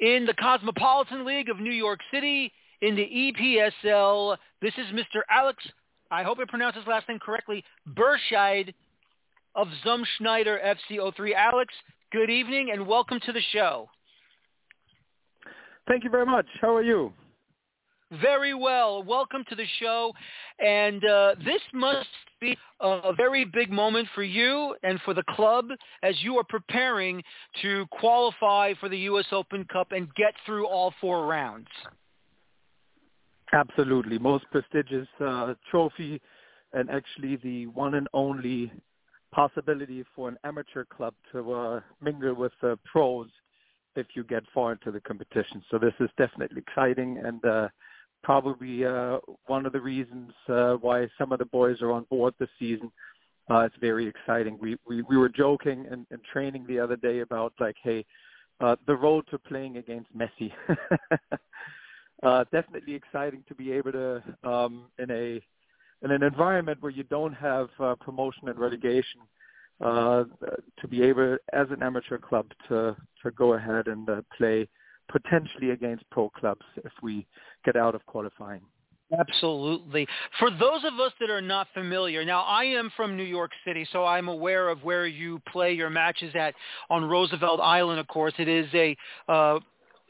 in 0.01 0.27
the 0.27 0.35
Cosmopolitan 0.35 1.25
League 1.25 1.49
of 1.49 1.59
New 1.59 1.73
York 1.73 2.01
City 2.13 2.53
in 2.81 2.95
the 2.95 3.03
EPSL. 3.85 4.37
This 4.61 4.75
is 4.79 4.87
Mr. 4.95 5.21
Alex, 5.31 5.63
I 6.11 6.23
hope 6.23 6.39
I 6.39 6.45
pronounced 6.49 6.79
his 6.79 6.87
last 6.87 7.09
name 7.09 7.19
correctly, 7.19 7.65
Berscheid 7.89 8.73
of 9.55 9.69
Zum 9.83 10.05
Schneider 10.17 10.61
FC 10.65 11.15
03. 11.17 11.35
Alex, 11.35 11.75
good 12.13 12.31
evening 12.31 12.71
and 12.73 12.87
welcome 12.87 13.21
to 13.27 13.33
the 13.33 13.43
show. 13.53 13.89
Thank 15.87 16.05
you 16.05 16.11
very 16.11 16.27
much. 16.27 16.47
How 16.61 16.75
are 16.75 16.83
you? 16.83 17.13
Very 18.23 18.55
well. 18.55 19.03
Welcome 19.03 19.45
to 19.49 19.55
the 19.55 19.67
show. 19.81 20.13
And 20.59 21.05
uh, 21.05 21.35
this 21.45 21.61
must 21.73 22.07
be 22.41 22.57
a 22.81 23.13
very 23.15 23.45
big 23.45 23.71
moment 23.71 24.09
for 24.15 24.23
you 24.23 24.77
and 24.83 25.01
for 25.05 25.15
the 25.15 25.25
club 25.31 25.69
as 26.03 26.15
you 26.23 26.37
are 26.39 26.45
preparing 26.45 27.23
to 27.63 27.87
qualify 27.91 28.75
for 28.81 28.89
the 28.89 28.99
U.S. 28.99 29.27
Open 29.33 29.65
Cup 29.73 29.93
and 29.93 30.13
get 30.15 30.35
through 30.47 30.67
all 30.67 30.93
four 31.01 31.27
rounds. 31.27 31.69
Absolutely. 33.53 34.19
Most 34.19 34.45
prestigious 34.51 35.09
uh, 35.21 35.55
trophy 35.71 36.21
and 36.73 36.91
actually 36.91 37.37
the 37.37 37.67
one 37.69 37.95
and 37.95 38.09
only 38.13 38.73
possibility 39.33 40.05
for 40.15 40.29
an 40.29 40.37
amateur 40.45 40.85
club 40.85 41.15
to 41.33 41.53
uh, 41.53 41.81
mingle 42.01 42.35
with 42.35 42.53
the 42.63 42.79
pros 42.85 43.29
if 43.97 44.07
you 44.15 44.25
get 44.25 44.43
far 44.53 44.73
into 44.73 44.91
the 44.91 45.01
competition. 45.01 45.63
So 45.71 45.79
this 45.79 45.95
is 46.01 46.09
definitely 46.17 46.63
exciting 46.67 47.19
and 47.25 47.45
uh, 47.45 47.69
probably 48.23 48.85
uh, 48.85 49.19
one 49.47 49.67
of 49.67 49.73
the 49.73 49.81
reasons 49.81 50.33
uh, 50.49 50.75
why 50.75 51.09
some 51.19 51.33
of 51.33 51.39
the 51.39 51.45
boys 51.47 51.81
are 51.83 51.93
on 51.93 52.05
board 52.11 52.35
this 52.39 52.49
season. 52.59 52.91
Uh, 53.51 53.61
it's 53.61 53.77
very 53.81 54.07
exciting. 54.07 54.59
We 54.61 54.77
we, 54.89 55.03
we 55.03 55.17
were 55.17 55.29
joking 55.29 55.87
and, 55.91 56.07
and 56.11 56.21
training 56.33 56.65
the 56.67 56.81
other 56.81 56.97
day 56.97 57.21
about 57.21 57.53
like, 57.61 57.77
hey, 57.83 58.05
uh, 58.61 58.77
the 58.87 58.97
road 58.97 59.25
to 59.31 59.39
playing 59.39 59.77
against 59.77 60.09
Messi. 60.17 60.51
uh, 62.23 62.45
definitely 62.51 62.95
exciting 62.95 63.45
to 63.49 63.55
be 63.55 63.71
able 63.73 63.93
to 63.93 64.23
um, 64.45 64.87
in 64.99 65.11
a 65.11 65.43
in 66.03 66.11
an 66.11 66.23
environment 66.23 66.79
where 66.81 66.93
you 66.93 67.05
don't 67.05 67.35
have 67.35 67.69
uh, 67.81 67.95
promotion 67.97 68.49
and 68.49 68.59
relegation 68.59 69.21
uh, 69.21 69.44
to 69.81 70.89
be 70.89 71.03
able 71.03 71.37
as 71.53 71.67
an 71.71 71.83
amateur 71.83 72.19
club 72.19 72.47
to 72.69 72.97
to 73.23 73.31
go 73.33 73.55
ahead 73.55 73.87
and 73.89 74.09
uh, 74.09 74.23
play 74.37 74.69
potentially 75.11 75.71
against 75.71 76.09
pro 76.11 76.31
clubs 76.31 76.65
if 76.77 76.93
we 77.03 77.27
get 77.65 77.77
out 77.77 77.95
of 77.95 78.05
qualifying. 78.07 78.61
Absolutely. 79.19 80.07
For 80.39 80.51
those 80.51 80.83
of 80.85 80.99
us 80.99 81.13
that 81.21 81.31
are 81.31 81.43
not 81.43 81.69
familiar, 81.75 82.25
now 82.25 82.43
I 82.43 82.65
am 82.65 82.91
from 82.97 83.17
New 83.17 83.25
York 83.25 83.51
City, 83.65 83.87
so 83.93 84.05
I'm 84.05 84.29
aware 84.29 84.69
of 84.69 84.83
where 84.83 85.07
you 85.07 85.41
play 85.53 85.73
your 85.73 85.91
matches 85.91 86.35
at 86.35 86.55
on 86.91 87.05
Roosevelt 87.05 87.61
Island. 87.61 88.01
Of 88.01 88.09
course, 88.09 88.33
it 88.39 88.49
is 88.49 88.67
a 88.75 88.97
uh, 89.29 89.61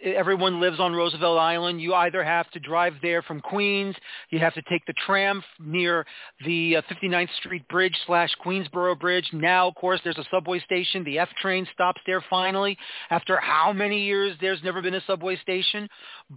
everyone 0.03 0.61
lives 0.61 0.81
on 0.81 0.93
Roosevelt 0.93 1.39
Island. 1.39 1.81
You 1.81 1.95
either 1.95 2.23
have 2.23 2.51
to 2.51 2.61
drive 2.61 2.95
there 3.03 3.23
from 3.23 3.41
Queens, 3.41 3.97
you 4.31 4.39
have 4.39 4.55
to 4.55 4.63
take 4.69 4.85
the 4.87 4.95
tram 5.07 5.43
near 5.59 6.05
the 6.45 6.77
uh, 6.77 6.83
59th 6.83 7.35
Street 7.39 7.67
Bridge 7.69 7.97
slash 8.07 8.31
Queensboro 8.45 8.99
Bridge. 8.99 9.29
Now, 9.33 9.69
of 9.69 9.75
course, 9.75 10.01
there's 10.05 10.19
a 10.19 10.25
subway 10.31 10.61
station. 10.61 11.05
The 11.05 11.19
F 11.19 11.29
train 11.41 11.67
stops 11.73 12.01
there 12.07 12.25
finally. 12.29 12.77
After 13.11 13.39
how 13.39 13.73
many 13.73 14.05
years 14.05 14.37
there's 14.41 14.63
never 14.63 14.83
been 14.83 14.95
a 14.95 15.03
subway 15.07 15.37
station? 15.37 15.89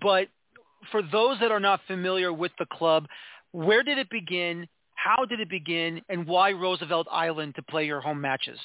But 0.02 0.28
for 0.92 1.02
those 1.02 1.40
that 1.40 1.52
are 1.52 1.60
not 1.60 1.82
familiar 1.88 2.32
with 2.32 2.52
the 2.60 2.66
club, 2.66 3.08
where 3.52 3.84
did 3.84 3.98
it 3.98 4.10
begin? 4.10 4.68
How 4.96 5.26
did 5.26 5.40
it 5.40 5.50
begin? 5.50 6.02
And 6.10 6.28
why 6.28 6.52
Roosevelt 6.52 7.08
Island 7.12 7.56
to 7.56 7.62
play 7.64 7.86
your 7.86 8.02
home 8.02 8.22
matches? 8.22 8.60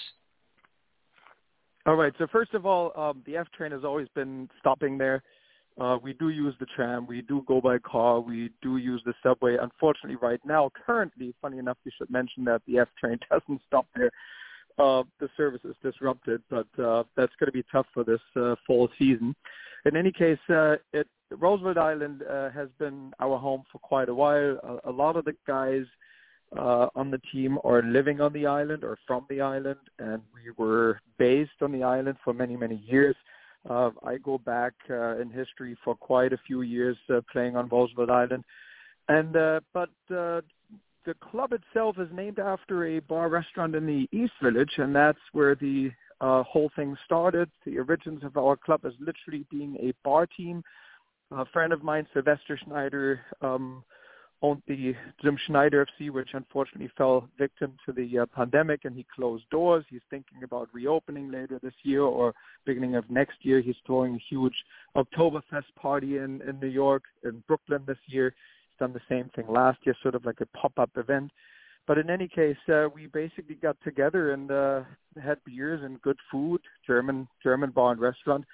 All 1.85 1.97
right. 1.97 2.13
So 2.19 2.27
first 2.31 2.55
of 2.55 2.65
all, 2.65 2.93
um, 2.97 3.23
the 3.27 3.37
F 3.37 3.49
train 3.57 3.73
has 3.73 3.85
always 3.85 4.09
been 4.15 4.49
stopping 4.61 4.99
there. 4.99 5.23
Uh, 5.81 5.97
we 6.03 6.13
do 6.13 6.29
use 6.29 6.55
the 6.61 6.67
tram. 6.77 7.07
We 7.07 7.23
do 7.23 7.43
go 7.49 7.61
by 7.61 7.79
car. 7.79 8.21
We 8.21 8.51
do 8.61 8.77
use 8.77 9.03
the 9.05 9.15
subway. 9.23 9.57
Unfortunately, 9.61 10.17
right 10.21 10.41
now, 10.45 10.71
currently, 10.87 11.35
funny 11.41 11.59
enough, 11.59 11.79
we 11.85 11.93
should 11.97 12.11
mention 12.11 12.45
that 12.45 12.63
the 12.67 12.79
F 12.79 12.89
train 13.01 13.19
doesn't 13.31 13.61
stop 13.67 13.87
there. 13.97 14.11
Uh, 14.79 15.03
the 15.19 15.29
service 15.37 15.61
is 15.65 15.75
disrupted, 15.83 16.43
but 16.49 16.67
uh, 16.79 17.05
that's 17.17 17.33
going 17.39 17.47
to 17.47 17.53
be 17.53 17.65
tough 17.71 17.87
for 17.93 18.05
this 18.05 18.21
uh, 18.37 18.55
fall 18.67 18.89
season. 18.99 19.35
In 19.85 19.97
any 19.97 20.13
case, 20.13 20.39
uh, 20.49 20.77
it, 20.93 21.09
Roosevelt 21.31 21.79
Island 21.79 22.23
uh, 22.23 22.51
has 22.51 22.69
been 22.79 23.13
our 23.21 23.39
home 23.39 23.65
for 23.73 23.79
quite 23.79 24.09
a 24.09 24.15
while. 24.15 24.81
A, 24.85 24.91
a 24.91 24.93
lot 24.93 25.17
of 25.17 25.25
the 25.25 25.35
guys 25.47 25.85
uh, 26.59 26.89
on 26.95 27.11
the 27.11 27.21
team 27.33 27.59
are 27.65 27.83
living 27.83 28.21
on 28.21 28.33
the 28.33 28.47
island 28.47 28.85
or 28.85 28.99
from 29.07 29.27
the 29.29 29.41
island, 29.41 29.79
and 29.99 30.23
we 30.35 30.51
were 30.57 31.01
based 31.19 31.63
on 31.63 31.73
the 31.73 31.83
island 31.83 32.17
for 32.25 32.33
many, 32.35 32.57
many 32.57 32.83
years. 32.87 33.17
Uh, 33.69 33.91
I 34.05 34.19
go 34.19 34.39
back 34.39 34.73
uh, 34.91 35.19
in 35.19 35.31
history 35.31 35.77
for 35.85 35.95
quite 35.95 36.33
a 36.33 36.39
few 36.47 36.63
years 36.63 36.97
uh, 37.15 37.21
playing 37.33 37.57
on 37.57 37.69
Roosevelt 37.69 38.11
Island, 38.11 38.45
and 39.09 39.37
uh, 39.37 39.61
but 39.73 39.91
uh, 40.11 40.41
the 41.07 41.15
club 41.31 41.53
itself 41.53 41.97
is 41.99 42.09
named 42.13 42.39
after 42.39 42.87
a 42.87 43.01
bar 43.01 43.29
restaurant 43.29 43.75
in 43.75 43.87
the 43.87 44.09
East 44.13 44.33
Village, 44.43 44.73
and 44.79 44.95
that's 44.95 45.19
where 45.33 45.55
the 45.55 45.91
whole 46.21 46.71
thing 46.77 46.97
started. 47.05 47.51
The 47.65 47.79
origins 47.79 48.23
of 48.25 48.37
our 48.37 48.57
club 48.57 48.85
is 48.85 48.95
literally 49.01 49.45
being 49.51 49.77
a 49.81 49.93
bar 50.05 50.27
team. 50.27 50.63
A 51.33 51.47
friend 51.47 51.73
of 51.73 51.83
mine, 51.83 52.07
Sylvester 52.13 52.61
Schneider, 52.63 53.21
um, 53.41 53.83
owned 54.43 54.63
the 54.67 54.95
Zum 55.23 55.39
Schneider 55.47 55.87
FC, 55.87 56.11
which 56.11 56.31
unfortunately 56.35 56.91
fell 56.99 57.29
victim 57.39 57.75
to 57.87 57.93
the 57.93 58.21
uh, 58.21 58.27
pandemic, 58.27 58.85
and 58.85 58.97
he 58.97 59.07
closed 59.15 59.45
doors. 59.51 59.85
He's 59.89 60.01
thinking 60.11 60.43
about 60.43 60.69
reopening 60.73 61.31
later 61.31 61.59
this 61.63 61.75
year 61.85 62.03
or 62.03 62.35
beginning 62.67 62.97
of 62.97 63.09
next 63.09 63.37
year. 63.43 63.61
He's 63.61 63.77
throwing 63.87 64.17
a 64.17 64.25
huge 64.29 64.55
Oktoberfest 64.97 65.75
party 65.77 66.19
in 66.19 66.43
in 66.43 66.59
New 66.61 66.69
York, 66.69 67.05
in 67.25 67.43
Brooklyn 67.47 67.83
this 67.87 67.99
year. 68.07 68.35
He's 68.69 68.79
done 68.79 68.93
the 68.93 69.01
same 69.09 69.31
thing 69.35 69.47
last 69.49 69.79
year, 69.85 69.95
sort 70.03 70.15
of 70.15 70.25
like 70.25 70.41
a 70.41 70.47
pop-up 70.59 70.91
event. 70.97 71.31
But 71.87 71.99
in 71.99 72.11
any 72.11 72.29
case, 72.29 72.57
uh, 72.69 72.89
we 72.95 73.07
basically 73.07 73.57
got 73.57 73.77
together 73.83 74.33
and 74.33 74.51
uh, 74.51 74.83
had 75.23 75.39
beers 75.45 75.83
and 75.83 76.01
good 76.03 76.19
food, 76.31 76.61
German 76.87 77.29
German 77.43 77.71
bar 77.71 77.93
and 77.93 78.01
restaurant. 78.01 78.45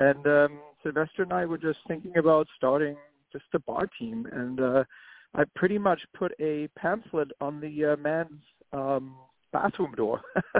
And 0.00 0.26
um, 0.26 0.58
Sylvester 0.82 1.22
and 1.22 1.32
I 1.32 1.46
were 1.46 1.58
just 1.58 1.78
thinking 1.86 2.16
about 2.18 2.46
starting 2.56 2.96
just 3.32 3.44
a 3.54 3.58
bar 3.58 3.88
team, 3.98 4.26
and 4.32 4.60
uh, 4.60 4.84
I 5.34 5.44
pretty 5.56 5.78
much 5.78 6.00
put 6.16 6.32
a 6.40 6.68
pamphlet 6.76 7.30
on 7.40 7.60
the 7.60 7.92
uh, 7.92 7.96
man's 7.96 8.40
um, 8.72 9.16
bathroom 9.52 9.92
door. 9.96 10.20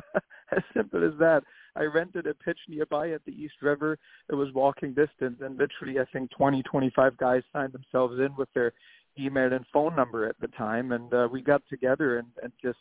as 0.57 0.63
simple 0.75 1.05
as 1.05 1.19
that. 1.19 1.43
I 1.77 1.85
rented 1.85 2.27
a 2.27 2.35
pitch 2.35 2.59
nearby 2.69 3.11
at 3.11 3.25
the 3.25 3.33
East 3.33 3.55
River. 3.63 3.99
It 4.31 4.35
was 4.35 4.53
walking 4.55 4.95
distance, 4.95 5.41
and 5.41 5.59
literally, 5.59 6.01
I 6.01 6.05
think 6.13 6.31
20, 6.31 6.63
25 6.63 7.17
guys 7.17 7.43
signed 7.53 7.73
themselves 7.73 8.19
in 8.21 8.35
with 8.37 8.49
their 8.55 8.73
email 9.19 9.53
and 9.53 9.65
phone 9.73 9.97
number 9.97 10.29
at 10.29 10.39
the 10.41 10.49
time, 10.49 10.93
and 10.93 11.13
uh, 11.13 11.29
we 11.31 11.41
got 11.41 11.63
together 11.69 12.19
and, 12.19 12.29
and 12.43 12.53
just 12.63 12.79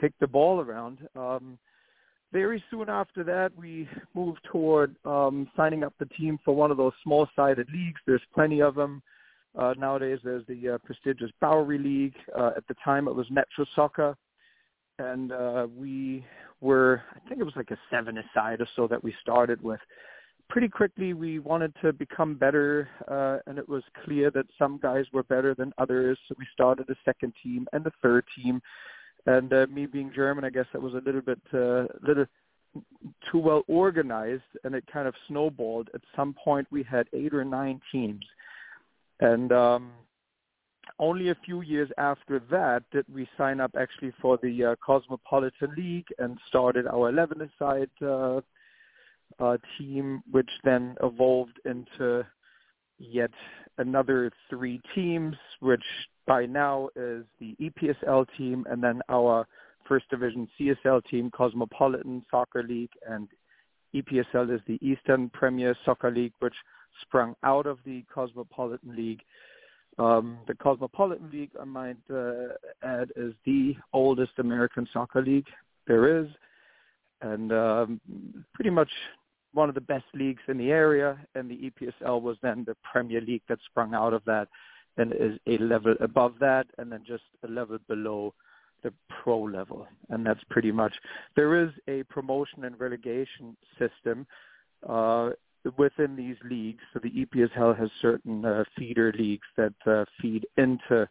kicked 0.00 0.20
the 0.20 0.26
ball 0.26 0.60
around. 0.60 0.98
Um, 1.16 1.58
very 2.32 2.62
soon 2.70 2.88
after 2.88 3.24
that, 3.24 3.52
we 3.56 3.88
moved 4.14 4.40
toward 4.52 4.94
um, 5.04 5.50
signing 5.56 5.82
up 5.82 5.94
the 5.98 6.06
team 6.06 6.38
for 6.44 6.54
one 6.54 6.70
of 6.70 6.76
those 6.76 6.92
small-sided 7.02 7.68
leagues. 7.72 8.00
There's 8.06 8.22
plenty 8.34 8.60
of 8.60 8.74
them. 8.74 9.02
Nowadays, 9.76 10.18
there's 10.22 10.46
the 10.46 10.70
uh, 10.70 10.78
prestigious 10.84 11.30
Bowery 11.40 11.78
League. 11.78 12.14
Uh, 12.36 12.50
at 12.56 12.66
the 12.68 12.74
time, 12.84 13.08
it 13.08 13.14
was 13.14 13.26
Metro 13.30 13.64
Soccer, 13.74 14.16
and 14.98 15.32
uh, 15.32 15.66
we 15.76 16.24
were, 16.60 17.02
I 17.14 17.28
think 17.28 17.40
it 17.40 17.44
was 17.44 17.56
like 17.56 17.70
a 17.70 17.78
seven-a-side 17.90 18.60
or 18.60 18.68
so 18.76 18.86
that 18.88 19.02
we 19.02 19.14
started 19.22 19.62
with. 19.62 19.80
Pretty 20.48 20.68
quickly, 20.68 21.12
we 21.12 21.38
wanted 21.38 21.74
to 21.82 21.92
become 21.92 22.34
better, 22.34 22.88
uh, 23.06 23.38
and 23.46 23.58
it 23.58 23.68
was 23.68 23.82
clear 24.04 24.30
that 24.30 24.46
some 24.58 24.78
guys 24.82 25.04
were 25.12 25.24
better 25.24 25.54
than 25.54 25.72
others. 25.76 26.18
So 26.26 26.34
we 26.38 26.46
started 26.52 26.88
a 26.88 26.94
second 27.04 27.34
team 27.42 27.66
and 27.72 27.86
a 27.86 27.92
third 28.02 28.24
team. 28.34 28.62
And 29.26 29.52
uh, 29.52 29.66
me 29.70 29.84
being 29.84 30.10
German, 30.14 30.44
I 30.44 30.50
guess 30.50 30.64
that 30.72 30.80
was 30.80 30.94
a 30.94 31.02
little 31.04 31.20
bit, 31.20 31.40
uh, 31.52 31.84
little 32.06 32.24
too 33.30 33.38
well 33.38 33.62
organized, 33.68 34.42
and 34.64 34.74
it 34.74 34.84
kind 34.90 35.06
of 35.06 35.14
snowballed. 35.26 35.90
At 35.94 36.00
some 36.16 36.34
point, 36.42 36.66
we 36.70 36.82
had 36.82 37.08
eight 37.12 37.34
or 37.34 37.44
nine 37.44 37.80
teams 37.92 38.24
and 39.20 39.52
um, 39.52 39.92
only 40.98 41.30
a 41.30 41.36
few 41.44 41.62
years 41.62 41.90
after 41.98 42.40
that 42.50 42.82
did 42.92 43.04
we 43.12 43.28
sign 43.36 43.60
up 43.60 43.72
actually 43.78 44.12
for 44.20 44.38
the 44.42 44.64
uh, 44.64 44.74
Cosmopolitan 44.84 45.74
League 45.76 46.08
and 46.18 46.38
started 46.48 46.86
our 46.86 47.12
11-a-side 47.12 47.90
uh, 48.02 48.40
uh, 49.38 49.56
team, 49.78 50.22
which 50.30 50.50
then 50.64 50.96
evolved 51.02 51.58
into 51.64 52.24
yet 52.98 53.30
another 53.78 54.30
three 54.50 54.80
teams, 54.94 55.36
which 55.60 55.84
by 56.26 56.44
now 56.46 56.88
is 56.96 57.24
the 57.38 57.56
EPSL 57.60 58.26
team 58.36 58.66
and 58.68 58.82
then 58.82 59.00
our 59.08 59.46
first 59.86 60.08
division 60.10 60.48
CSL 60.60 61.02
team, 61.10 61.30
Cosmopolitan 61.30 62.24
Soccer 62.30 62.62
League, 62.62 62.90
and 63.08 63.28
EPSL 63.94 64.54
is 64.54 64.60
the 64.66 64.78
Eastern 64.82 65.30
Premier 65.30 65.74
Soccer 65.84 66.10
League, 66.10 66.34
which 66.40 66.54
sprung 67.02 67.34
out 67.42 67.66
of 67.66 67.78
the 67.84 68.04
Cosmopolitan 68.12 68.96
League. 68.96 69.22
Um, 69.98 70.38
the 70.46 70.54
Cosmopolitan 70.54 71.30
League, 71.32 71.50
I 71.60 71.64
might 71.64 71.96
uh, 72.12 72.54
add, 72.82 73.10
is 73.16 73.34
the 73.44 73.74
oldest 73.92 74.32
American 74.38 74.86
soccer 74.92 75.22
league 75.22 75.48
there 75.86 76.20
is, 76.22 76.28
and 77.20 77.52
um, 77.52 78.00
pretty 78.54 78.70
much 78.70 78.90
one 79.54 79.68
of 79.68 79.74
the 79.74 79.80
best 79.80 80.04
leagues 80.14 80.42
in 80.46 80.56
the 80.56 80.70
area. 80.70 81.18
And 81.34 81.50
the 81.50 81.70
EPSL 81.70 82.22
was 82.22 82.36
then 82.42 82.64
the 82.64 82.76
Premier 82.92 83.20
League 83.20 83.42
that 83.48 83.58
sprung 83.66 83.94
out 83.94 84.12
of 84.12 84.22
that, 84.26 84.46
and 84.98 85.12
is 85.12 85.38
a 85.48 85.58
level 85.58 85.94
above 86.00 86.34
that, 86.40 86.66
and 86.78 86.92
then 86.92 87.02
just 87.06 87.24
a 87.44 87.48
level 87.48 87.78
below 87.88 88.34
the 88.82 88.92
pro 89.22 89.42
level, 89.42 89.86
and 90.10 90.24
that's 90.24 90.40
pretty 90.50 90.70
much. 90.70 90.94
There 91.36 91.62
is 91.62 91.70
a 91.88 92.02
promotion 92.04 92.64
and 92.64 92.78
relegation 92.78 93.56
system. 93.78 94.26
Uh, 94.88 95.30
within 95.76 96.16
these 96.16 96.36
leagues, 96.44 96.82
so 96.92 97.00
the 97.02 97.10
EPSL 97.10 97.78
has 97.78 97.90
certain 98.00 98.44
uh, 98.44 98.64
feeder 98.76 99.12
leagues 99.18 99.46
that 99.56 99.74
uh, 99.86 100.04
feed 100.20 100.46
into 100.56 101.08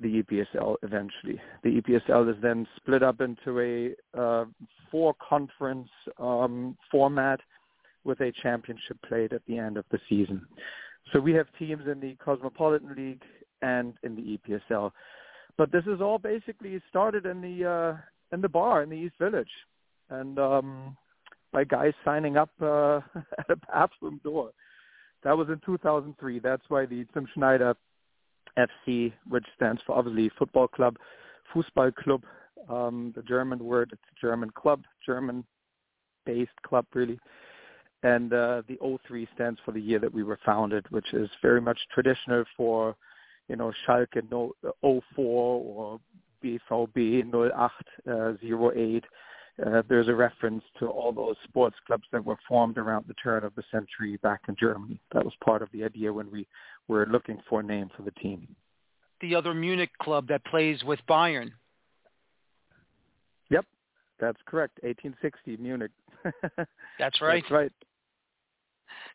the 0.00 0.22
EPSL 0.22 0.76
eventually. 0.82 1.40
The 1.62 1.80
EPSL 1.80 2.30
is 2.30 2.42
then 2.42 2.66
split 2.76 3.02
up 3.02 3.20
into 3.20 3.60
a 3.60 4.20
uh, 4.20 4.44
four 4.90 5.14
conference 5.26 5.88
um, 6.18 6.76
format 6.90 7.40
with 8.04 8.20
a 8.20 8.32
championship 8.42 8.98
played 9.08 9.32
at 9.32 9.42
the 9.46 9.58
end 9.58 9.76
of 9.76 9.84
the 9.90 9.98
season. 10.08 10.46
So 11.12 11.20
we 11.20 11.32
have 11.32 11.46
teams 11.58 11.82
in 11.90 12.00
the 12.00 12.16
Cosmopolitan 12.22 12.94
League 12.96 13.22
and 13.62 13.94
in 14.02 14.14
the 14.16 14.38
EPSL. 14.38 14.90
But 15.56 15.72
this 15.72 15.84
is 15.86 16.00
all 16.00 16.18
basically 16.18 16.80
started 16.90 17.26
in 17.26 17.40
the 17.40 17.68
uh, 17.68 17.96
in 18.32 18.40
the 18.40 18.48
bar 18.48 18.82
in 18.82 18.90
the 18.90 18.96
East 18.96 19.14
Village, 19.18 19.48
and 20.10 20.38
um, 20.38 20.96
by 21.56 21.64
guys 21.64 21.94
signing 22.04 22.36
up 22.36 22.50
uh, 22.60 23.00
at 23.38 23.48
a 23.48 23.56
bathroom 23.72 24.20
door. 24.22 24.50
That 25.24 25.38
was 25.38 25.48
in 25.48 25.58
2003. 25.64 26.38
That's 26.38 26.62
why 26.68 26.84
the 26.84 27.06
Zum 27.14 27.26
Schneider 27.32 27.74
FC, 28.58 29.10
which 29.26 29.46
stands 29.56 29.80
for 29.86 29.96
obviously 29.96 30.30
football 30.38 30.68
club, 30.68 30.98
Fußballclub, 31.54 32.22
um, 32.68 33.14
the 33.16 33.22
German 33.22 33.58
word. 33.64 33.88
It's 33.90 34.02
a 34.02 34.20
German 34.20 34.50
club, 34.50 34.82
German-based 35.06 36.62
club 36.62 36.84
really. 36.92 37.18
And 38.02 38.34
uh, 38.34 38.60
the 38.68 38.76
03 39.08 39.26
stands 39.34 39.58
for 39.64 39.72
the 39.72 39.80
year 39.80 39.98
that 39.98 40.12
we 40.12 40.24
were 40.24 40.38
founded, 40.44 40.84
which 40.90 41.14
is 41.14 41.30
very 41.40 41.62
much 41.62 41.78
traditional 41.90 42.44
for, 42.54 42.94
you 43.48 43.56
know, 43.56 43.72
Schalke 43.88 44.20
04 44.28 45.00
or 45.16 46.00
BVB 46.44 47.34
08, 47.34 47.52
uh, 48.12 48.72
08 48.76 49.04
uh, 49.64 49.82
there's 49.88 50.08
a 50.08 50.14
reference 50.14 50.62
to 50.78 50.86
all 50.86 51.12
those 51.12 51.36
sports 51.44 51.76
clubs 51.86 52.04
that 52.12 52.24
were 52.24 52.36
formed 52.48 52.76
around 52.78 53.04
the 53.08 53.14
turn 53.14 53.44
of 53.44 53.54
the 53.54 53.62
century 53.70 54.18
back 54.22 54.40
in 54.48 54.56
Germany. 54.58 55.00
That 55.12 55.24
was 55.24 55.32
part 55.42 55.62
of 55.62 55.68
the 55.72 55.84
idea 55.84 56.12
when 56.12 56.30
we 56.30 56.46
were 56.88 57.06
looking 57.06 57.38
for 57.48 57.60
a 57.60 57.62
name 57.62 57.90
for 57.96 58.02
the 58.02 58.10
team. 58.12 58.46
The 59.20 59.34
other 59.34 59.54
Munich 59.54 59.90
club 60.00 60.28
that 60.28 60.44
plays 60.44 60.84
with 60.84 61.00
Bayern. 61.08 61.52
Yep, 63.50 63.64
that's 64.20 64.38
correct. 64.46 64.78
1860 64.82 65.56
Munich. 65.62 65.90
that's 66.98 67.20
right. 67.22 67.42
That's 67.42 67.50
right 67.50 67.72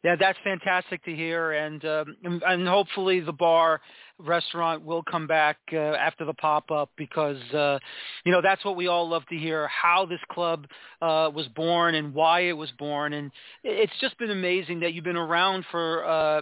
yeah, 0.03 0.15
that's 0.19 0.37
fantastic 0.43 1.03
to 1.05 1.15
hear, 1.15 1.51
and 1.51 1.85
um, 1.85 2.15
and 2.23 2.67
hopefully 2.67 3.19
the 3.19 3.31
bar 3.31 3.81
restaurant 4.17 4.83
will 4.83 5.03
come 5.03 5.27
back 5.27 5.57
uh, 5.73 5.77
after 5.77 6.25
the 6.25 6.33
pop 6.33 6.71
up 6.71 6.89
because 6.97 7.39
uh, 7.53 7.77
you 8.25 8.31
know 8.31 8.41
that's 8.41 8.65
what 8.65 8.75
we 8.75 8.87
all 8.87 9.07
love 9.07 9.23
to 9.29 9.37
hear 9.37 9.67
how 9.67 10.07
this 10.07 10.19
club 10.31 10.65
uh, 11.03 11.29
was 11.33 11.47
born 11.55 11.93
and 11.93 12.15
why 12.15 12.41
it 12.41 12.53
was 12.53 12.71
born, 12.79 13.13
and 13.13 13.31
it's 13.63 13.93
just 14.01 14.17
been 14.17 14.31
amazing 14.31 14.79
that 14.79 14.93
you've 14.93 15.03
been 15.03 15.17
around 15.17 15.65
for. 15.69 16.05
Uh, 16.05 16.41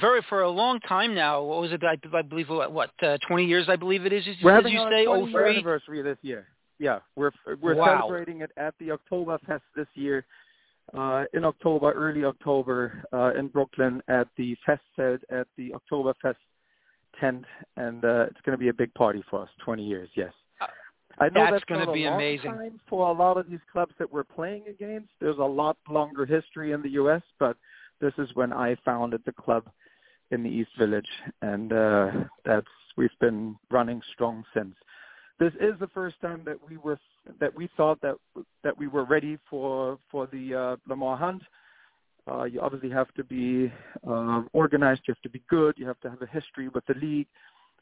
very 0.00 0.20
for 0.28 0.42
a 0.42 0.50
long 0.50 0.80
time 0.80 1.14
now. 1.14 1.40
What 1.44 1.60
was 1.60 1.70
it? 1.70 1.80
I, 1.84 1.96
I 2.12 2.22
believe 2.22 2.48
what, 2.48 2.72
what 2.72 2.90
uh, 3.04 3.18
twenty 3.28 3.44
years? 3.44 3.66
I 3.68 3.76
believe 3.76 4.04
it 4.04 4.12
is. 4.12 4.26
We're 4.42 4.52
having 4.52 4.72
you 4.72 4.80
our 4.80 4.90
say? 4.90 5.04
20 5.04 5.30
year 5.30 5.46
anniversary 5.46 6.02
this 6.02 6.18
year. 6.22 6.48
Yeah, 6.80 6.98
we're 7.14 7.30
we're 7.62 7.76
wow. 7.76 8.00
celebrating 8.00 8.40
it 8.40 8.50
at 8.56 8.74
the 8.80 8.88
Oktoberfest 8.88 9.60
this 9.76 9.86
year 9.94 10.26
uh, 10.94 11.24
in 11.34 11.44
October, 11.44 11.92
early 11.92 12.24
October, 12.24 13.02
uh, 13.12 13.32
in 13.38 13.48
Brooklyn 13.48 14.02
at 14.08 14.28
the 14.36 14.56
Festzelt 14.66 15.20
at 15.30 15.46
the 15.56 15.72
Oktoberfest 15.72 16.36
tent, 17.20 17.44
and 17.76 18.04
uh, 18.04 18.26
it's 18.30 18.40
going 18.44 18.56
to 18.56 18.62
be 18.62 18.68
a 18.68 18.74
big 18.74 18.92
party 18.94 19.22
for 19.30 19.42
us. 19.42 19.48
20 19.64 19.84
years, 19.84 20.08
yes. 20.16 20.32
Uh, 20.60 20.66
I 21.18 21.24
know 21.28 21.44
that's, 21.44 21.52
that's 21.52 21.64
going 21.64 21.86
to 21.86 21.92
be 21.92 22.04
amazing 22.04 22.52
time 22.52 22.80
for 22.88 23.08
a 23.08 23.12
lot 23.12 23.38
of 23.38 23.48
these 23.48 23.60
clubs 23.72 23.94
that 23.98 24.12
we're 24.12 24.24
playing 24.24 24.64
against. 24.68 25.08
There's 25.20 25.38
a 25.38 25.42
lot 25.42 25.76
longer 25.88 26.26
history 26.26 26.72
in 26.72 26.82
the 26.82 26.90
U.S., 26.90 27.22
but 27.38 27.56
this 28.00 28.12
is 28.18 28.28
when 28.34 28.52
I 28.52 28.76
founded 28.84 29.22
the 29.24 29.32
club 29.32 29.64
in 30.30 30.42
the 30.42 30.50
East 30.50 30.70
Village, 30.78 31.08
and 31.42 31.72
uh, 31.72 32.10
that's 32.44 32.66
we've 32.96 33.10
been 33.20 33.56
running 33.70 34.00
strong 34.12 34.44
since 34.54 34.74
this 35.38 35.52
is 35.60 35.74
the 35.80 35.88
first 35.88 36.16
time 36.20 36.42
that 36.46 36.56
we 36.68 36.76
were 36.78 36.98
that 37.40 37.54
we 37.54 37.68
thought 37.76 38.00
that 38.02 38.16
that 38.62 38.76
we 38.76 38.86
were 38.86 39.04
ready 39.04 39.38
for 39.48 39.98
for 40.10 40.26
the 40.26 40.54
uh, 40.54 40.76
Lamar 40.88 41.16
Hunt. 41.16 41.42
Uh, 42.30 42.44
you 42.44 42.60
obviously 42.60 42.90
have 42.90 43.12
to 43.14 43.22
be 43.22 43.72
uh, 44.06 44.42
organized. 44.52 45.02
You 45.06 45.14
have 45.14 45.22
to 45.22 45.30
be 45.30 45.42
good. 45.48 45.74
You 45.78 45.86
have 45.86 46.00
to 46.00 46.10
have 46.10 46.22
a 46.22 46.26
history 46.26 46.68
with 46.68 46.84
the 46.86 46.94
league. 46.94 47.28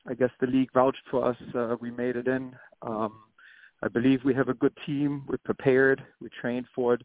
I 0.07 0.13
guess 0.13 0.31
the 0.41 0.47
league 0.47 0.69
vouched 0.75 1.03
for 1.11 1.25
us. 1.25 1.37
Uh, 1.55 1.77
we 1.81 1.91
made 1.91 2.17
it 2.17 2.29
in. 2.29 2.55
Um, 2.83 3.21
I 3.83 3.89
believe 3.89 4.21
we 4.23 4.35
have 4.35 4.49
a 4.49 4.55
good 4.55 4.77
team. 4.85 5.25
We're 5.27 5.39
prepared. 5.39 6.03
We 6.21 6.29
trained 6.41 6.67
for 6.75 6.95
it. 6.95 7.03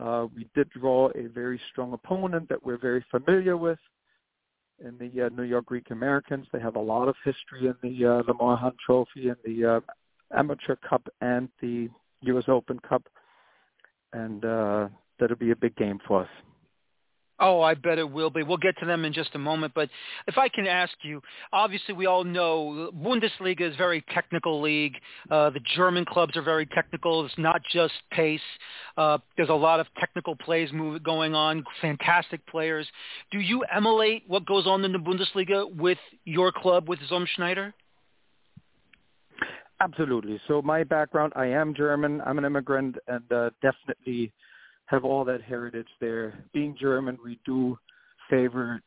Uh, 0.00 0.26
we 0.34 0.48
did 0.54 0.70
draw 0.70 1.10
a 1.14 1.28
very 1.28 1.60
strong 1.70 1.92
opponent 1.92 2.48
that 2.48 2.64
we're 2.64 2.78
very 2.78 3.04
familiar 3.10 3.56
with 3.56 3.78
in 4.84 4.96
the 4.98 5.26
uh, 5.26 5.28
New 5.28 5.44
York 5.44 5.66
Greek 5.66 5.90
Americans. 5.90 6.46
They 6.52 6.60
have 6.60 6.76
a 6.76 6.80
lot 6.80 7.06
of 7.06 7.14
history 7.24 7.66
in 7.66 7.74
the 7.82 8.06
uh, 8.06 8.22
Lamar 8.26 8.56
Hunt 8.56 8.74
Trophy 8.84 9.28
and 9.28 9.36
the 9.44 9.76
uh, 9.76 9.80
Amateur 10.36 10.76
Cup 10.76 11.08
and 11.20 11.48
the 11.60 11.88
U.S. 12.22 12.44
Open 12.48 12.78
Cup, 12.78 13.08
and 14.12 14.44
uh, 14.44 14.88
that'll 15.18 15.36
be 15.36 15.50
a 15.50 15.56
big 15.56 15.76
game 15.76 15.98
for 16.06 16.22
us. 16.22 16.28
Oh, 17.44 17.60
I 17.60 17.74
bet 17.74 17.98
it 17.98 18.08
will 18.08 18.30
be. 18.30 18.44
We'll 18.44 18.56
get 18.56 18.78
to 18.78 18.86
them 18.86 19.04
in 19.04 19.12
just 19.12 19.34
a 19.34 19.38
moment. 19.38 19.72
But 19.74 19.88
if 20.28 20.38
I 20.38 20.48
can 20.48 20.68
ask 20.68 20.92
you, 21.02 21.20
obviously 21.52 21.92
we 21.92 22.06
all 22.06 22.22
know 22.22 22.92
Bundesliga 22.94 23.62
is 23.62 23.74
a 23.74 23.76
very 23.76 24.04
technical 24.14 24.62
league. 24.62 24.94
Uh, 25.28 25.50
the 25.50 25.58
German 25.74 26.04
clubs 26.04 26.36
are 26.36 26.42
very 26.42 26.66
technical. 26.66 27.26
It's 27.26 27.34
not 27.38 27.60
just 27.72 27.94
pace. 28.12 28.40
Uh, 28.96 29.18
there's 29.36 29.48
a 29.48 29.54
lot 29.54 29.80
of 29.80 29.88
technical 29.98 30.36
plays 30.36 30.72
move, 30.72 31.02
going 31.02 31.34
on, 31.34 31.64
fantastic 31.80 32.46
players. 32.46 32.86
Do 33.32 33.40
you 33.40 33.64
emulate 33.74 34.22
what 34.28 34.46
goes 34.46 34.68
on 34.68 34.84
in 34.84 34.92
the 34.92 34.98
Bundesliga 34.98 35.74
with 35.74 35.98
your 36.24 36.52
club, 36.52 36.88
with 36.88 37.00
Zum 37.08 37.26
Schneider? 37.34 37.74
Absolutely. 39.82 40.40
So 40.46 40.62
my 40.62 40.84
background, 40.84 41.32
I 41.36 41.46
am 41.46 41.74
German. 41.74 42.20
I'm 42.24 42.38
an 42.38 42.44
immigrant 42.44 42.96
and 43.08 43.32
uh, 43.32 43.50
definitely– 43.60 44.32
have 44.92 45.04
all 45.04 45.24
that 45.24 45.42
heritage 45.42 45.88
there. 46.00 46.44
Being 46.52 46.76
German, 46.78 47.18
we 47.24 47.38
do 47.46 47.78
favor 48.28 48.80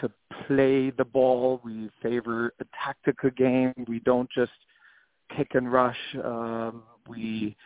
to 0.00 0.10
play 0.46 0.90
the 0.90 1.04
ball. 1.04 1.60
We 1.62 1.90
favor 2.02 2.54
a 2.60 2.64
tactical 2.84 3.30
game. 3.30 3.74
We 3.86 4.00
don't 4.00 4.28
just 4.34 4.52
kick 5.36 5.48
and 5.52 5.70
rush. 5.70 5.98
Um, 6.24 6.84
we 7.06 7.56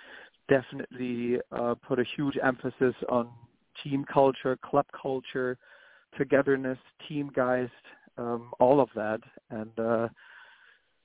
definitely 0.48 1.38
uh, 1.52 1.76
put 1.86 2.00
a 2.00 2.04
huge 2.16 2.36
emphasis 2.42 2.94
on 3.08 3.28
team 3.82 4.04
culture, 4.12 4.58
club 4.64 4.86
culture, 5.00 5.56
togetherness, 6.18 6.78
team 7.08 7.30
geist, 7.34 7.70
um, 8.18 8.50
all 8.58 8.80
of 8.80 8.88
that. 8.96 9.20
And 9.50 9.78
uh, 9.78 10.08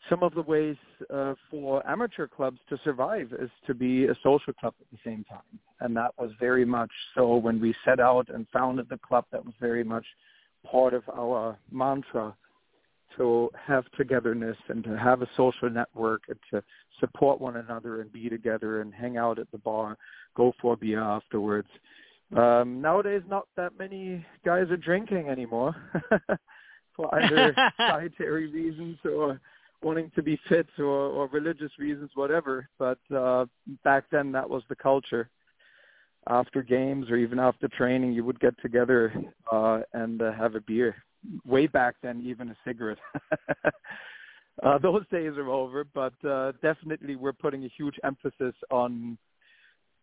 some 0.10 0.24
of 0.24 0.34
the 0.34 0.42
ways 0.42 0.78
uh, 1.14 1.34
for 1.52 1.86
amateur 1.88 2.28
clubs 2.28 2.60
to 2.70 2.78
survive 2.84 3.34
is 3.40 3.50
to 3.68 3.74
be 3.74 4.06
a 4.06 4.16
social 4.24 4.54
club 4.54 4.74
at 4.80 4.88
the 4.92 4.98
same 5.04 5.26
time. 5.26 5.60
And 5.82 5.96
that 5.98 6.12
was 6.18 6.32
very 6.40 6.66
much 6.66 6.92
so 7.16 7.36
when 7.36 7.60
we 7.60 7.76
set 7.86 8.00
out 8.00 8.30
and 8.30 8.48
founded 8.54 8.88
the 8.90 8.98
club, 8.98 9.26
that 9.32 9.44
was 9.44 9.54
very 9.60 9.84
much 9.84 10.06
part 10.70 10.94
of 10.94 11.04
our 11.10 11.58
mantra 11.72 12.36
to 13.18 13.50
have 13.68 13.86
togetherness 13.98 14.58
and 14.70 14.84
to 14.84 14.98
have 14.98 15.22
a 15.22 15.28
social 15.36 15.70
network 15.70 16.22
and 16.30 16.38
to 16.52 16.64
support 17.00 17.42
one 17.42 17.58
another 17.58 18.02
and 18.02 18.12
be 18.12 18.30
together 18.30 18.82
and 18.82 18.94
hang 18.94 19.18
out 19.18 19.40
at 19.40 19.50
the 19.52 19.58
bar, 19.58 19.98
go 20.36 20.54
for 20.62 20.74
a 20.74 20.78
beer 20.78 21.02
afterwards. 21.02 21.68
Um, 22.36 22.80
nowadays, 22.82 23.24
not 23.28 23.48
that 23.58 23.78
many 23.80 24.26
guys 24.46 24.70
are 24.70 24.78
drinking 24.78 25.28
anymore 25.30 25.76
for 26.96 27.14
either 27.16 27.56
dietary 27.78 28.52
reasons 28.52 28.98
or 29.04 29.40
wanting 29.82 30.12
to 30.15 30.24
be 30.24 30.39
fit 30.48 30.68
or, 30.78 30.86
or 30.86 31.28
religious 31.28 31.72
reasons, 31.80 32.12
whatever. 32.15 32.68
But 32.78 33.00
uh, 33.15 33.46
back 33.84 34.06
then, 34.12 34.32
that 34.34 34.50
was 34.50 34.63
the 34.70 34.76
culture. 34.76 35.30
After 36.28 36.62
games 36.62 37.10
or 37.10 37.15
even 37.15 37.39
after 37.39 37.68
training, 37.70 38.13
you 38.13 38.24
would 38.24 38.39
get 38.39 38.54
together 38.62 39.13
uh, 39.52 39.82
and 39.94 40.22
uh, 40.22 40.34
have 40.34 40.56
a 40.56 40.62
beer. 40.62 40.96
Way 41.46 41.68
back 41.68 41.96
then, 42.02 42.22
even 42.26 42.50
a 42.50 42.58
cigarette. 42.65 42.98
uh, 44.63 44.78
those 44.78 45.04
days 45.12 45.34
are 45.38 45.50
over, 45.50 45.86
but 45.94 46.13
uh, 46.26 46.54
definitely 46.62 47.15
we're 47.15 47.34
putting 47.34 47.65
a 47.65 47.70
huge 47.76 47.96
emphasis 48.04 48.54
on 48.70 49.18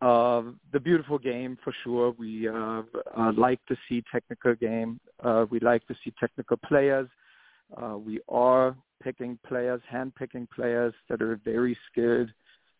uh, 0.01 0.43
the 0.73 0.79
beautiful 0.79 1.17
game 1.17 1.57
for 1.63 1.73
sure. 1.83 2.13
We 2.17 2.47
uh, 2.47 2.83
uh, 3.17 3.31
like 3.35 3.59
to 3.67 3.75
see 3.87 4.03
technical 4.11 4.53
game. 4.55 4.99
Uh, 5.23 5.45
we 5.49 5.59
like 5.59 5.85
to 5.87 5.95
see 6.03 6.13
technical 6.19 6.57
players. 6.57 7.09
Uh, 7.75 7.97
we 7.97 8.19
are 8.29 8.75
picking 9.01 9.37
players, 9.47 9.81
hand-picking 9.89 10.47
players 10.53 10.93
that 11.09 11.21
are 11.21 11.39
very 11.43 11.77
skilled, 11.91 12.29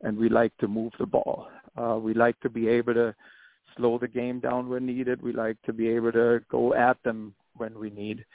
and 0.01 0.17
we 0.17 0.29
like 0.29 0.55
to 0.57 0.67
move 0.67 0.93
the 0.99 1.05
ball. 1.05 1.47
Uh, 1.75 1.97
we 1.97 2.13
like 2.13 2.39
to 2.41 2.49
be 2.49 2.67
able 2.67 2.93
to 2.93 3.15
slow 3.75 3.97
the 3.97 4.07
game 4.07 4.39
down 4.39 4.69
when 4.69 4.85
needed. 4.85 5.21
We 5.21 5.33
like 5.33 5.57
to 5.65 5.73
be 5.73 5.87
able 5.89 6.11
to 6.13 6.41
go 6.49 6.73
at 6.73 7.01
them 7.03 7.33
when 7.55 7.79
we 7.79 7.89
need. 7.89 8.25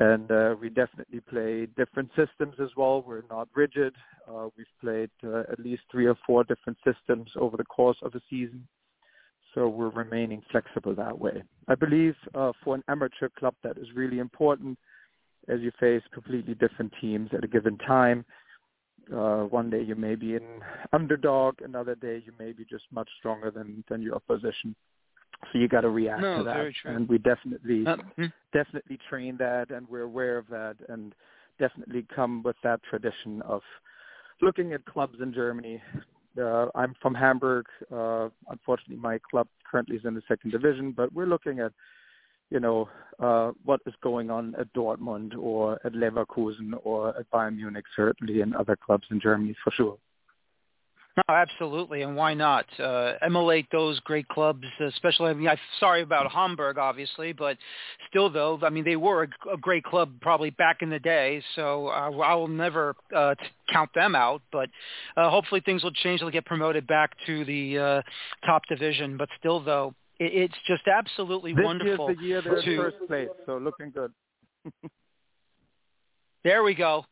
And 0.00 0.30
uh, 0.30 0.56
we 0.60 0.68
definitely 0.68 1.20
play 1.20 1.66
different 1.76 2.10
systems 2.16 2.54
as 2.60 2.70
well. 2.76 3.04
We're 3.06 3.22
not 3.30 3.48
rigid. 3.54 3.94
Uh, 4.28 4.48
we've 4.56 4.66
played 4.80 5.10
uh, 5.24 5.40
at 5.50 5.60
least 5.60 5.82
three 5.90 6.06
or 6.06 6.16
four 6.26 6.44
different 6.44 6.78
systems 6.84 7.30
over 7.36 7.56
the 7.56 7.64
course 7.64 7.98
of 8.02 8.14
a 8.14 8.20
season. 8.28 8.66
So 9.54 9.68
we're 9.68 9.90
remaining 9.90 10.42
flexible 10.50 10.94
that 10.94 11.18
way. 11.18 11.42
I 11.68 11.74
believe 11.74 12.14
uh, 12.34 12.52
for 12.64 12.74
an 12.74 12.82
amateur 12.88 13.28
club 13.38 13.54
that 13.62 13.76
is 13.76 13.86
really 13.94 14.18
important 14.18 14.78
as 15.48 15.60
you 15.60 15.72
face 15.80 16.02
completely 16.12 16.54
different 16.54 16.92
teams 17.00 17.30
at 17.32 17.44
a 17.44 17.48
given 17.48 17.76
time. 17.78 18.24
Uh, 19.12 19.44
one 19.44 19.68
day 19.68 19.82
you 19.82 19.96
may 19.96 20.14
be 20.14 20.36
an 20.36 20.60
underdog, 20.92 21.60
another 21.62 21.94
day 21.96 22.22
you 22.24 22.32
may 22.38 22.52
be 22.52 22.64
just 22.64 22.84
much 22.92 23.08
stronger 23.18 23.50
than 23.50 23.82
than 23.88 24.00
your 24.00 24.14
opposition. 24.14 24.74
So 25.52 25.58
you 25.58 25.66
got 25.68 25.80
to 25.80 25.90
react 25.90 26.22
no, 26.22 26.38
to 26.38 26.44
that, 26.44 26.72
and 26.84 27.08
we 27.08 27.18
definitely 27.18 27.84
Uh, 27.86 27.96
hmm. 28.16 28.26
definitely 28.52 28.98
train 29.08 29.36
that, 29.38 29.70
and 29.70 29.88
we're 29.88 30.02
aware 30.02 30.38
of 30.38 30.46
that, 30.48 30.76
and 30.88 31.14
definitely 31.58 32.06
come 32.14 32.42
with 32.44 32.56
that 32.62 32.80
tradition 32.84 33.42
of 33.42 33.62
looking 34.40 34.72
at 34.72 34.84
clubs 34.84 35.20
in 35.20 35.32
Germany. 35.32 35.82
Uh, 36.40 36.68
I'm 36.74 36.94
from 37.02 37.14
Hamburg. 37.14 37.66
Uh, 37.90 38.28
unfortunately, 38.48 38.96
my 38.96 39.18
club 39.18 39.48
currently 39.68 39.96
is 39.96 40.04
in 40.04 40.14
the 40.14 40.22
second 40.28 40.50
division, 40.50 40.92
but 40.92 41.12
we're 41.12 41.26
looking 41.26 41.58
at 41.58 41.72
you 42.52 42.60
know, 42.60 42.88
uh, 43.18 43.52
what 43.64 43.80
is 43.86 43.94
going 44.02 44.30
on 44.30 44.54
at 44.58 44.72
Dortmund 44.74 45.36
or 45.38 45.80
at 45.84 45.92
Leverkusen 45.92 46.72
or 46.84 47.16
at 47.18 47.30
Bayern 47.30 47.56
Munich, 47.56 47.84
certainly, 47.96 48.42
and 48.42 48.54
other 48.54 48.76
clubs 48.76 49.04
in 49.10 49.20
Germany 49.20 49.54
for 49.64 49.70
sure. 49.70 49.98
No, 51.16 51.34
absolutely, 51.34 52.00
and 52.02 52.16
why 52.16 52.32
not 52.32 52.64
uh, 52.80 53.12
emulate 53.20 53.66
those 53.70 54.00
great 54.00 54.26
clubs? 54.28 54.64
Especially, 54.80 55.28
I 55.28 55.34
mean, 55.34 55.46
I'm 55.46 55.58
sorry 55.78 56.00
about 56.00 56.32
Hamburg, 56.32 56.78
obviously, 56.78 57.34
but 57.34 57.58
still, 58.08 58.30
though, 58.30 58.58
I 58.62 58.70
mean, 58.70 58.84
they 58.84 58.96
were 58.96 59.24
a, 59.24 59.52
a 59.52 59.58
great 59.58 59.84
club 59.84 60.10
probably 60.22 60.48
back 60.48 60.78
in 60.80 60.88
the 60.88 60.98
day. 60.98 61.42
So 61.54 61.88
uh, 61.88 62.10
I 62.10 62.34
will 62.34 62.48
never 62.48 62.96
uh, 63.14 63.34
count 63.70 63.90
them 63.94 64.14
out. 64.14 64.40
But 64.50 64.70
uh, 65.18 65.28
hopefully, 65.28 65.60
things 65.60 65.82
will 65.82 65.92
change. 65.92 66.20
They'll 66.20 66.30
get 66.30 66.46
promoted 66.46 66.86
back 66.86 67.10
to 67.26 67.44
the 67.44 67.78
uh, 67.78 68.46
top 68.46 68.62
division. 68.66 69.18
But 69.18 69.28
still, 69.38 69.62
though, 69.62 69.94
it's 70.26 70.54
just 70.66 70.86
absolutely 70.86 71.54
this 71.54 71.64
wonderful. 71.64 72.08
This 72.08 72.16
year's 72.20 72.44
the 72.44 72.50
year 72.50 72.64
they're 72.64 72.90
first 72.90 73.08
place, 73.08 73.28
so 73.46 73.58
looking 73.58 73.90
good. 73.90 74.12
there 76.44 76.62
we 76.62 76.74
go. 76.74 77.04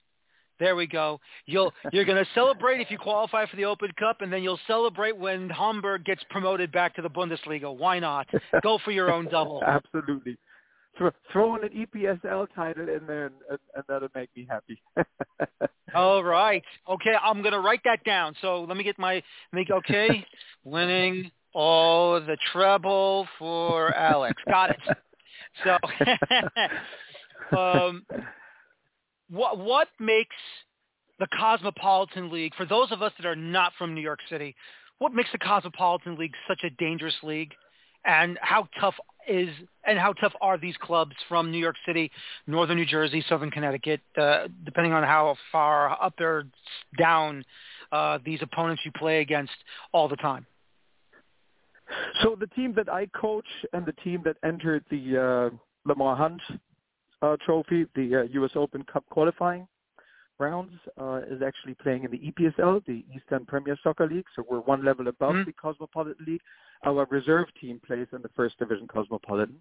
There 0.61 0.77
we 0.77 0.87
go. 0.87 1.19
You'll 1.47 1.73
you're 1.91 2.05
going 2.05 2.23
to 2.23 2.31
celebrate 2.35 2.81
if 2.81 2.91
you 2.91 2.99
qualify 2.99 3.47
for 3.47 3.57
the 3.57 3.65
Open 3.65 3.91
Cup, 3.99 4.21
and 4.21 4.31
then 4.31 4.43
you'll 4.43 4.61
celebrate 4.67 5.17
when 5.17 5.49
Hamburg 5.49 6.05
gets 6.05 6.23
promoted 6.29 6.71
back 6.71 6.95
to 6.97 7.03
the 7.03 7.09
Bundesliga. 7.09 7.75
Why 7.75 7.99
not? 7.99 8.27
Go 8.63 8.79
for 8.85 8.91
your 8.91 9.11
own 9.11 9.27
double. 9.31 9.63
Absolutely. 9.67 10.37
Throw, 10.99 11.11
throw 11.33 11.57
in 11.57 11.65
an 11.65 11.87
EPSL 11.87 12.49
title 12.55 12.89
in 12.89 13.07
there, 13.07 13.27
and, 13.27 13.35
and, 13.49 13.59
and 13.75 13.85
that'll 13.89 14.09
make 14.15 14.29
me 14.37 14.47
happy. 14.51 14.83
All 15.95 16.23
right. 16.23 16.63
Okay, 16.89 17.15
I'm 17.23 17.41
going 17.41 17.55
to 17.55 17.61
write 17.61 17.81
that 17.85 18.05
down. 18.05 18.35
So 18.43 18.65
let 18.65 18.77
me 18.77 18.85
get 18.85 18.99
my 18.99 19.23
make. 19.53 19.71
Okay, 19.71 20.27
winning 20.65 21.31
all 21.55 22.21
the 22.21 22.37
treble 22.53 23.27
for 23.39 23.95
Alex. 23.95 24.41
Got 24.49 24.71
it. 24.71 24.79
So, 25.65 25.79
um, 27.59 28.07
what 29.31 29.59
what 29.59 29.89
makes 29.99 30.37
the 31.19 31.27
Cosmopolitan 31.39 32.31
League 32.31 32.55
for 32.55 32.65
those 32.65 32.93
of 32.93 33.03
us 33.03 33.13
that 33.19 33.27
are 33.27 33.37
not 33.37 33.73
from 33.79 33.95
New 33.95 34.01
York 34.01 34.21
City? 34.29 34.55
What 34.99 35.13
makes 35.13 35.31
the 35.33 35.39
Cosmopolitan 35.39 36.17
League 36.17 36.35
such 36.47 36.61
a 36.65 36.71
dangerous 36.71 37.17
league, 37.23 37.53
and 38.05 38.39
how 38.41 38.69
tough 38.79 38.95
is 39.29 39.49
and 39.87 39.99
how 39.99 40.13
tough 40.15 40.33
are 40.41 40.59
these 40.59 40.75
clubs 40.81 41.13
from 41.29 41.51
New 41.51 41.59
York 41.59 41.77
City, 41.87 42.11
Northern 42.47 42.77
New 42.77 42.87
Jersey, 42.87 43.25
Southern 43.29 43.51
Connecticut, 43.51 44.01
uh, 44.21 44.49
depending 44.65 44.93
on 44.93 45.03
how 45.03 45.37
far 45.53 45.91
up 46.03 46.15
or 46.21 46.45
down 46.99 47.45
uh, 47.93 48.19
these 48.25 48.41
opponents 48.43 48.83
you 48.85 48.93
play 48.93 49.21
against 49.21 49.53
all 49.93 50.09
the 50.09 50.17
time? 50.17 50.47
So 52.23 52.37
the 52.39 52.47
team 52.49 52.73
that 52.77 52.89
I 52.89 53.07
coach 53.07 53.47
and 53.73 53.85
the 53.85 53.93
team 54.05 54.23
that 54.25 54.37
entered 54.45 54.85
the 54.91 55.51
uh, 55.53 55.57
Lamar 55.85 56.17
Hunt 56.17 56.41
uh, 57.23 57.37
Trophy, 57.45 57.87
the 57.95 58.17
uh, 58.17 58.23
U.S. 58.33 58.53
Open 58.55 58.83
Cup 58.85 59.05
qualifying 59.11 59.67
rounds, 60.39 60.73
uh, 61.01 61.21
is 61.29 61.43
actually 61.43 61.75
playing 61.75 62.05
in 62.05 62.11
the 62.11 62.19
EPSL, 62.19 62.85
the 62.87 63.05
Eastern 63.15 63.45
Premier 63.45 63.77
Soccer 63.83 64.07
League. 64.09 64.25
So 64.35 64.45
we're 64.49 64.61
one 64.61 64.85
level 64.85 65.09
above 65.09 65.35
Mhm. 65.35 65.47
the 65.47 65.53
Cosmopolitan 65.53 66.25
League. 66.27 66.41
Our 66.85 67.07
reserve 67.11 67.47
team 67.61 67.79
plays 67.87 68.07
in 68.13 68.23
the 68.23 68.31
First 68.31 68.59
Division 68.59 68.89
Cosmopolitan. 68.89 69.61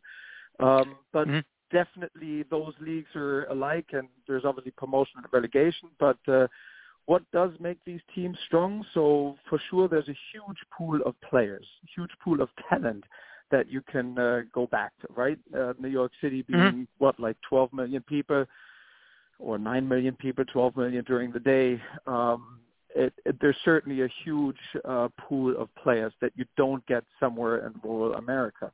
Um, 0.59 0.97
but 1.11 1.27
Mhm. 1.27 1.43
definitely 1.71 2.43
those 2.43 2.73
leagues 2.79 3.13
are 3.15 3.45
alike, 3.45 3.93
and 3.93 4.07
there's 4.27 4.45
obviously 4.45 4.71
promotion 4.71 5.19
and 5.19 5.27
relegation. 5.33 5.89
But 5.99 6.17
uh, 6.27 6.47
what 7.09 7.23
does 7.31 7.49
make 7.59 7.79
these 7.85 8.01
teams 8.13 8.37
strong? 8.45 8.85
So 8.93 9.35
for 9.49 9.59
sure, 9.71 9.87
there's 9.87 10.07
a 10.09 10.19
huge 10.31 10.59
pool 10.77 10.99
of 11.07 11.15
players, 11.27 11.65
huge 11.95 12.11
pool 12.23 12.39
of 12.39 12.49
talent 12.69 13.03
that 13.49 13.67
you 13.67 13.81
can 13.91 14.15
uh, 14.19 14.41
go 14.53 14.67
back 14.67 14.91
to, 15.01 15.07
right? 15.15 15.39
Uh, 15.57 15.73
New 15.79 15.87
York 15.87 16.11
City 16.21 16.43
being 16.43 16.87
what, 16.99 17.19
like 17.19 17.35
12 17.49 17.73
million 17.73 18.03
people, 18.03 18.45
or 19.39 19.57
9 19.57 19.87
million 19.87 20.15
people, 20.17 20.45
12 20.53 20.77
million 20.77 21.03
during 21.03 21.31
the 21.31 21.39
day. 21.39 21.81
Um, 22.05 22.59
it, 22.95 23.11
it, 23.25 23.37
there's 23.41 23.57
certainly 23.65 24.03
a 24.03 24.09
huge 24.23 24.59
uh, 24.87 25.07
pool 25.17 25.57
of 25.57 25.73
players 25.81 26.13
that 26.21 26.31
you 26.35 26.45
don't 26.57 26.85
get 26.85 27.03
somewhere 27.19 27.65
in 27.65 27.73
rural 27.83 28.13
America. 28.17 28.71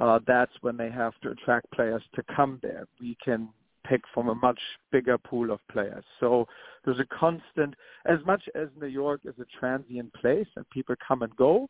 Uh, 0.00 0.20
that's 0.26 0.52
when 0.62 0.78
they 0.78 0.90
have 0.90 1.12
to 1.20 1.32
attract 1.32 1.70
players 1.72 2.02
to 2.14 2.22
come 2.34 2.60
there. 2.62 2.86
We 2.98 3.14
can 3.22 3.50
pick 3.88 4.02
from 4.12 4.28
a 4.28 4.34
much 4.34 4.60
bigger 4.92 5.18
pool 5.18 5.50
of 5.50 5.60
players. 5.70 6.04
So 6.20 6.46
there's 6.84 7.00
a 7.00 7.06
constant, 7.06 7.74
as 8.06 8.18
much 8.26 8.42
as 8.54 8.68
New 8.80 8.86
York 8.86 9.20
is 9.24 9.34
a 9.40 9.46
transient 9.58 10.12
place 10.14 10.46
and 10.56 10.68
people 10.70 10.94
come 11.06 11.22
and 11.22 11.34
go, 11.36 11.68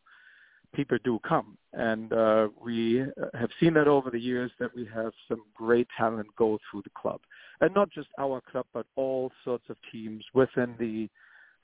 people 0.73 0.97
do 1.03 1.19
come. 1.27 1.57
And 1.73 2.13
uh, 2.13 2.49
we 2.63 3.03
have 3.33 3.49
seen 3.59 3.73
that 3.75 3.87
over 3.87 4.09
the 4.09 4.19
years 4.19 4.51
that 4.59 4.75
we 4.75 4.87
have 4.93 5.11
some 5.27 5.43
great 5.55 5.87
talent 5.97 6.27
go 6.37 6.59
through 6.69 6.83
the 6.83 6.91
club. 7.01 7.21
And 7.61 7.73
not 7.73 7.89
just 7.91 8.09
our 8.19 8.41
club, 8.51 8.65
but 8.73 8.85
all 8.95 9.31
sorts 9.43 9.65
of 9.69 9.77
teams 9.91 10.23
within 10.33 10.75
the 10.79 11.09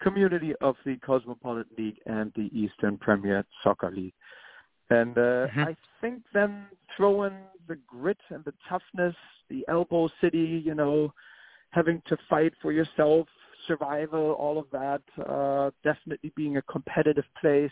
community 0.01 0.53
of 0.61 0.75
the 0.85 0.97
Cosmopolitan 0.97 1.71
League 1.77 1.99
and 2.05 2.31
the 2.35 2.49
Eastern 2.57 2.97
Premier 2.97 3.45
Soccer 3.63 3.91
League. 3.91 4.13
And 4.89 5.17
uh, 5.17 5.47
Mhm. 5.47 5.67
I 5.67 5.75
think 6.01 6.23
then 6.33 6.67
throw 6.95 7.23
in 7.23 7.33
the 7.67 7.77
grit 7.87 8.17
and 8.29 8.43
the 8.45 8.53
toughness, 8.67 9.15
the 9.49 9.65
elbow 9.67 10.09
city, 10.21 10.61
you 10.65 10.75
know, 10.75 11.13
having 11.71 12.01
to 12.07 12.17
fight 12.29 12.53
for 12.61 12.71
yourself, 12.71 13.27
survival, 13.67 14.31
all 14.33 14.57
of 14.57 14.65
that, 14.71 15.01
uh, 15.27 15.71
definitely 15.83 16.31
being 16.35 16.57
a 16.57 16.61
competitive 16.63 17.25
place 17.39 17.71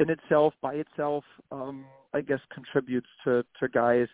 in 0.00 0.10
itself, 0.10 0.54
by 0.62 0.74
itself, 0.74 1.24
um, 1.50 1.84
I 2.14 2.20
guess 2.20 2.40
contributes 2.52 3.08
to, 3.24 3.44
to 3.60 3.68
guys 3.68 4.08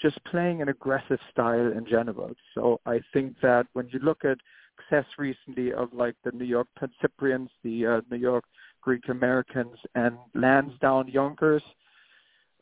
just 0.00 0.18
playing 0.24 0.62
an 0.62 0.68
aggressive 0.68 1.18
style 1.30 1.72
in 1.72 1.86
general. 1.88 2.32
So 2.54 2.80
I 2.86 3.00
think 3.12 3.34
that 3.42 3.66
when 3.74 3.88
you 3.92 4.00
look 4.00 4.24
at 4.24 4.38
success 4.76 5.06
recently 5.18 5.72
of 5.72 5.92
like 5.92 6.16
the 6.24 6.32
New 6.32 6.44
York 6.44 6.68
Cyprians, 7.00 7.50
the 7.62 7.86
uh, 7.86 8.00
New 8.10 8.16
York 8.16 8.44
Greek 8.80 9.08
Americans, 9.08 9.76
and 9.94 10.16
Lansdowne 10.34 11.08
Yonkers, 11.08 11.62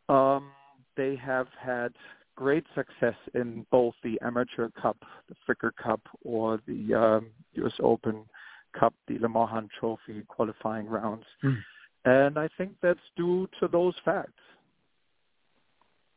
um, 0.09 0.51
they 0.97 1.17
have 1.17 1.49
had 1.61 1.93
great 2.37 2.65
success 2.75 3.17
in 3.35 3.67
both 3.71 3.95
the 4.03 4.19
Amateur 4.23 4.69
Cup, 4.71 4.97
the 5.29 5.35
Fricker 5.47 5.71
Cup, 5.83 6.01
or 6.25 6.61
the 6.67 6.95
um, 6.95 7.27
U.S. 7.55 7.75
Open 7.83 8.25
Cup, 8.79 8.95
the 9.07 9.19
Hunt 9.29 9.71
Trophy 9.79 10.23
qualifying 10.29 10.87
rounds. 10.87 11.25
Hmm. 11.43 11.55
And 12.05 12.39
I 12.39 12.49
think 12.59 12.73
that's 12.83 13.01
due 13.17 13.49
to 13.61 13.69
those 13.69 13.95
facts. 14.05 14.33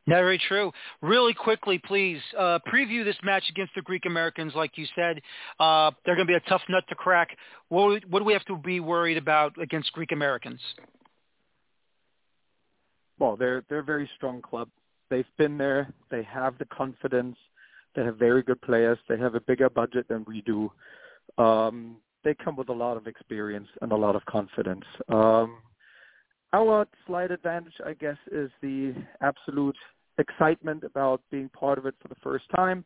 Very 0.08 0.38
true. 0.38 0.70
Really 1.02 1.34
quickly, 1.34 1.78
please 1.78 2.20
uh, 2.38 2.60
preview 2.72 3.04
this 3.04 3.16
match 3.24 3.42
against 3.50 3.74
the 3.74 3.82
Greek 3.82 4.06
Americans. 4.06 4.52
Like 4.54 4.78
you 4.78 4.86
said, 4.94 5.20
uh, 5.58 5.90
they're 6.04 6.14
going 6.14 6.26
to 6.26 6.30
be 6.30 6.36
a 6.36 6.48
tough 6.48 6.62
nut 6.68 6.84
to 6.88 6.94
crack. 6.94 7.36
What, 7.68 8.04
what 8.08 8.20
do 8.20 8.24
we 8.24 8.32
have 8.32 8.44
to 8.44 8.56
be 8.56 8.78
worried 8.78 9.16
about 9.16 9.60
against 9.60 9.92
Greek 9.92 10.12
Americans? 10.12 10.60
Well, 13.18 13.36
they're 13.36 13.62
they're 13.68 13.80
a 13.80 13.84
very 13.84 14.08
strong 14.16 14.42
club. 14.42 14.68
They've 15.10 15.24
been 15.38 15.56
there. 15.56 15.92
They 16.10 16.22
have 16.24 16.58
the 16.58 16.64
confidence. 16.66 17.36
They 17.94 18.04
have 18.04 18.16
very 18.16 18.42
good 18.42 18.60
players. 18.60 18.98
They 19.08 19.18
have 19.18 19.34
a 19.34 19.40
bigger 19.40 19.70
budget 19.70 20.06
than 20.08 20.24
we 20.26 20.42
do. 20.42 20.70
Um, 21.38 21.96
they 22.24 22.34
come 22.34 22.56
with 22.56 22.68
a 22.68 22.74
lot 22.74 22.96
of 22.96 23.06
experience 23.06 23.68
and 23.80 23.92
a 23.92 23.96
lot 23.96 24.16
of 24.16 24.24
confidence. 24.26 24.84
Um, 25.08 25.58
our 26.52 26.86
slight 27.06 27.30
advantage, 27.30 27.74
I 27.84 27.94
guess, 27.94 28.16
is 28.32 28.50
the 28.62 28.94
absolute 29.20 29.76
excitement 30.18 30.84
about 30.84 31.20
being 31.30 31.48
part 31.50 31.78
of 31.78 31.86
it 31.86 31.94
for 32.00 32.08
the 32.08 32.16
first 32.22 32.44
time. 32.54 32.84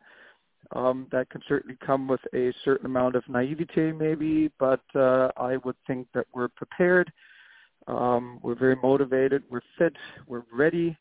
Um, 0.73 1.07
that 1.11 1.31
can 1.31 1.41
certainly 1.49 1.77
come 1.85 2.07
with 2.07 2.21
a 2.35 2.53
certain 2.65 2.87
amount 2.87 3.17
of 3.17 3.25
naivete, 3.29 3.93
maybe, 3.93 4.51
but 4.59 4.83
uh, 4.95 5.31
I 5.37 5.57
would 5.65 5.77
think 5.87 6.07
that 6.15 6.27
we're 6.35 6.49
prepared. 6.49 7.11
Um, 7.87 8.39
we're 8.43 8.59
very 8.59 8.77
motivated. 8.77 9.43
We're 9.51 9.63
fit. 9.79 9.95
We're 10.27 10.45
ready, 10.53 10.97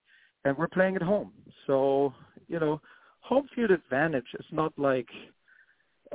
and 0.45 0.57
we're 0.57 0.67
playing 0.67 0.95
at 0.95 1.01
home. 1.01 1.31
So, 1.67 2.13
you 2.47 2.59
know, 2.59 2.81
home 3.21 3.47
field 3.53 3.71
advantage 3.71 4.27
is 4.39 4.45
not 4.51 4.73
like 4.77 5.09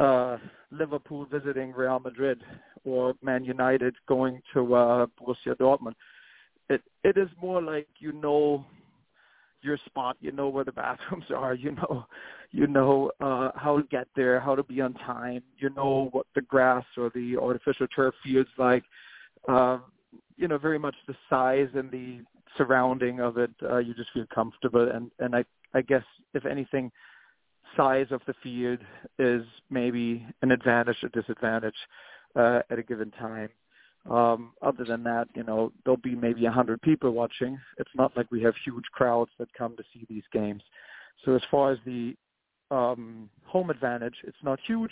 uh, 0.01 0.39
Liverpool 0.71 1.27
visiting 1.31 1.73
Real 1.73 2.01
Madrid 2.01 2.43
or 2.85 3.15
Man 3.23 3.45
United 3.45 3.95
going 4.09 4.41
to 4.53 4.75
uh, 4.75 5.07
Borussia 5.21 5.57
Dortmund 5.57 5.95
it 6.69 6.83
it 7.03 7.17
is 7.17 7.29
more 7.41 7.63
like 7.63 7.89
you 7.99 8.13
know 8.13 8.65
your 9.63 9.79
spot, 9.87 10.17
you 10.21 10.31
know 10.31 10.49
where 10.49 10.65
the 10.65 10.73
bathrooms 10.83 11.25
are, 11.35 11.55
you 11.55 11.73
know 11.73 12.07
you 12.51 12.67
know 12.67 13.11
uh 13.21 13.51
how 13.55 13.79
to 13.79 13.85
get 13.91 14.07
there, 14.17 14.41
how 14.41 14.55
to 14.55 14.63
be 14.63 14.81
on 14.81 14.95
time, 14.95 15.43
you 15.59 15.71
know 15.71 16.09
what 16.13 16.27
the 16.35 16.43
grass 16.43 16.85
or 16.97 17.11
the 17.15 17.37
artificial 17.37 17.87
turf 17.89 18.15
feels 18.23 18.47
like. 18.59 18.85
Um, 19.49 19.85
you 20.37 20.49
know, 20.49 20.59
very 20.59 20.79
much 20.79 20.95
the 21.07 21.15
size 21.31 21.69
and 21.75 21.91
the 21.91 22.21
surrounding 22.57 23.21
of 23.21 23.39
it, 23.39 23.51
uh, 23.63 23.79
you 23.79 23.95
just 23.95 24.11
feel 24.13 24.27
comfortable 24.35 24.91
and 24.91 25.11
and 25.19 25.35
I 25.35 25.45
I 25.75 25.83
guess 25.83 26.05
if 26.35 26.47
anything 26.47 26.91
size 27.77 28.07
of 28.11 28.21
the 28.27 28.35
field 28.43 28.79
is 29.19 29.43
maybe 29.71 30.27
an 30.43 30.51
advantage 30.51 30.97
or 31.03 31.09
disadvantage 31.09 31.75
uh, 32.37 32.61
at 32.71 32.79
a 32.79 32.83
given 32.83 33.11
time. 33.13 33.49
Um, 34.11 34.53
other 34.61 34.85
than 34.85 35.03
that, 35.05 35.29
you 35.35 35.45
know, 35.45 35.73
there'll 35.85 35.97
be 35.97 36.15
maybe 36.15 36.45
a 36.45 36.51
hundred 36.51 36.83
people 36.83 37.13
watching. 37.13 37.59
It's 37.79 37.91
not 37.95 38.15
like 38.17 38.31
we 38.31 38.43
have 38.43 38.55
huge 38.65 38.85
crowds 38.93 39.31
that 39.39 39.53
come 39.55 39.77
to 39.77 39.83
see 39.93 40.05
these 40.09 40.25
games. 40.31 40.63
So 41.25 41.35
as 41.35 41.43
far 41.51 41.73
as 41.73 41.79
the 41.87 42.15
um, 42.71 43.31
home 43.47 43.71
advantage, 43.71 44.17
it's 44.25 44.37
not 44.43 44.59
huge, 44.67 44.91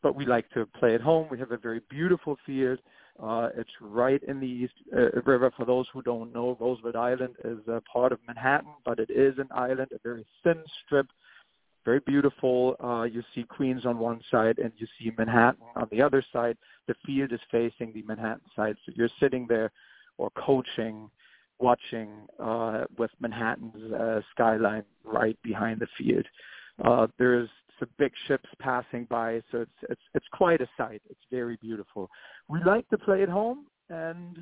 but 0.00 0.14
we 0.14 0.26
like 0.26 0.48
to 0.50 0.66
play 0.78 0.94
at 0.94 1.00
home. 1.00 1.26
We 1.30 1.40
have 1.40 1.50
a 1.50 1.56
very 1.56 1.80
beautiful 1.90 2.36
field. 2.46 2.78
Uh, 3.20 3.48
it's 3.56 3.70
right 3.80 4.22
in 4.24 4.40
the 4.40 4.46
East 4.46 4.74
uh, 4.96 5.20
River. 5.24 5.52
For 5.56 5.64
those 5.64 5.86
who 5.92 6.02
don't 6.02 6.32
know, 6.32 6.56
Roosevelt 6.60 6.96
Island 6.96 7.34
is 7.44 7.58
a 7.68 7.80
part 7.82 8.12
of 8.12 8.18
Manhattan, 8.26 8.72
but 8.84 8.98
it 8.98 9.10
is 9.10 9.38
an 9.38 9.48
island, 9.50 9.88
a 9.92 9.98
very 10.02 10.26
thin 10.42 10.62
strip 10.84 11.06
very 11.84 12.00
beautiful. 12.00 12.76
Uh, 12.82 13.02
you 13.02 13.22
see 13.34 13.42
Queens 13.42 13.84
on 13.84 13.98
one 13.98 14.20
side 14.30 14.58
and 14.58 14.72
you 14.76 14.86
see 14.98 15.12
Manhattan 15.16 15.64
on 15.76 15.88
the 15.90 16.00
other 16.00 16.24
side. 16.32 16.56
The 16.86 16.94
field 17.04 17.32
is 17.32 17.40
facing 17.50 17.92
the 17.92 18.02
Manhattan 18.02 18.42
side, 18.54 18.76
so 18.84 18.92
you're 18.94 19.08
sitting 19.20 19.46
there 19.48 19.70
or 20.18 20.30
coaching, 20.30 21.10
watching 21.58 22.10
uh, 22.38 22.84
with 22.98 23.10
Manhattan's 23.20 23.92
uh, 23.92 24.20
skyline 24.30 24.84
right 25.04 25.38
behind 25.42 25.80
the 25.80 25.88
field. 25.98 26.26
Uh, 26.84 27.06
there's 27.18 27.48
some 27.82 27.88
big 27.98 28.12
ships 28.28 28.48
passing 28.60 29.06
by, 29.10 29.42
so 29.50 29.62
it's 29.62 29.70
it's 29.90 30.00
it's 30.14 30.26
quite 30.32 30.60
a 30.60 30.68
sight. 30.76 31.02
It's 31.10 31.20
very 31.30 31.56
beautiful. 31.60 32.08
We 32.48 32.60
like 32.64 32.88
to 32.90 32.98
play 32.98 33.22
at 33.22 33.28
home, 33.28 33.66
and 33.90 34.38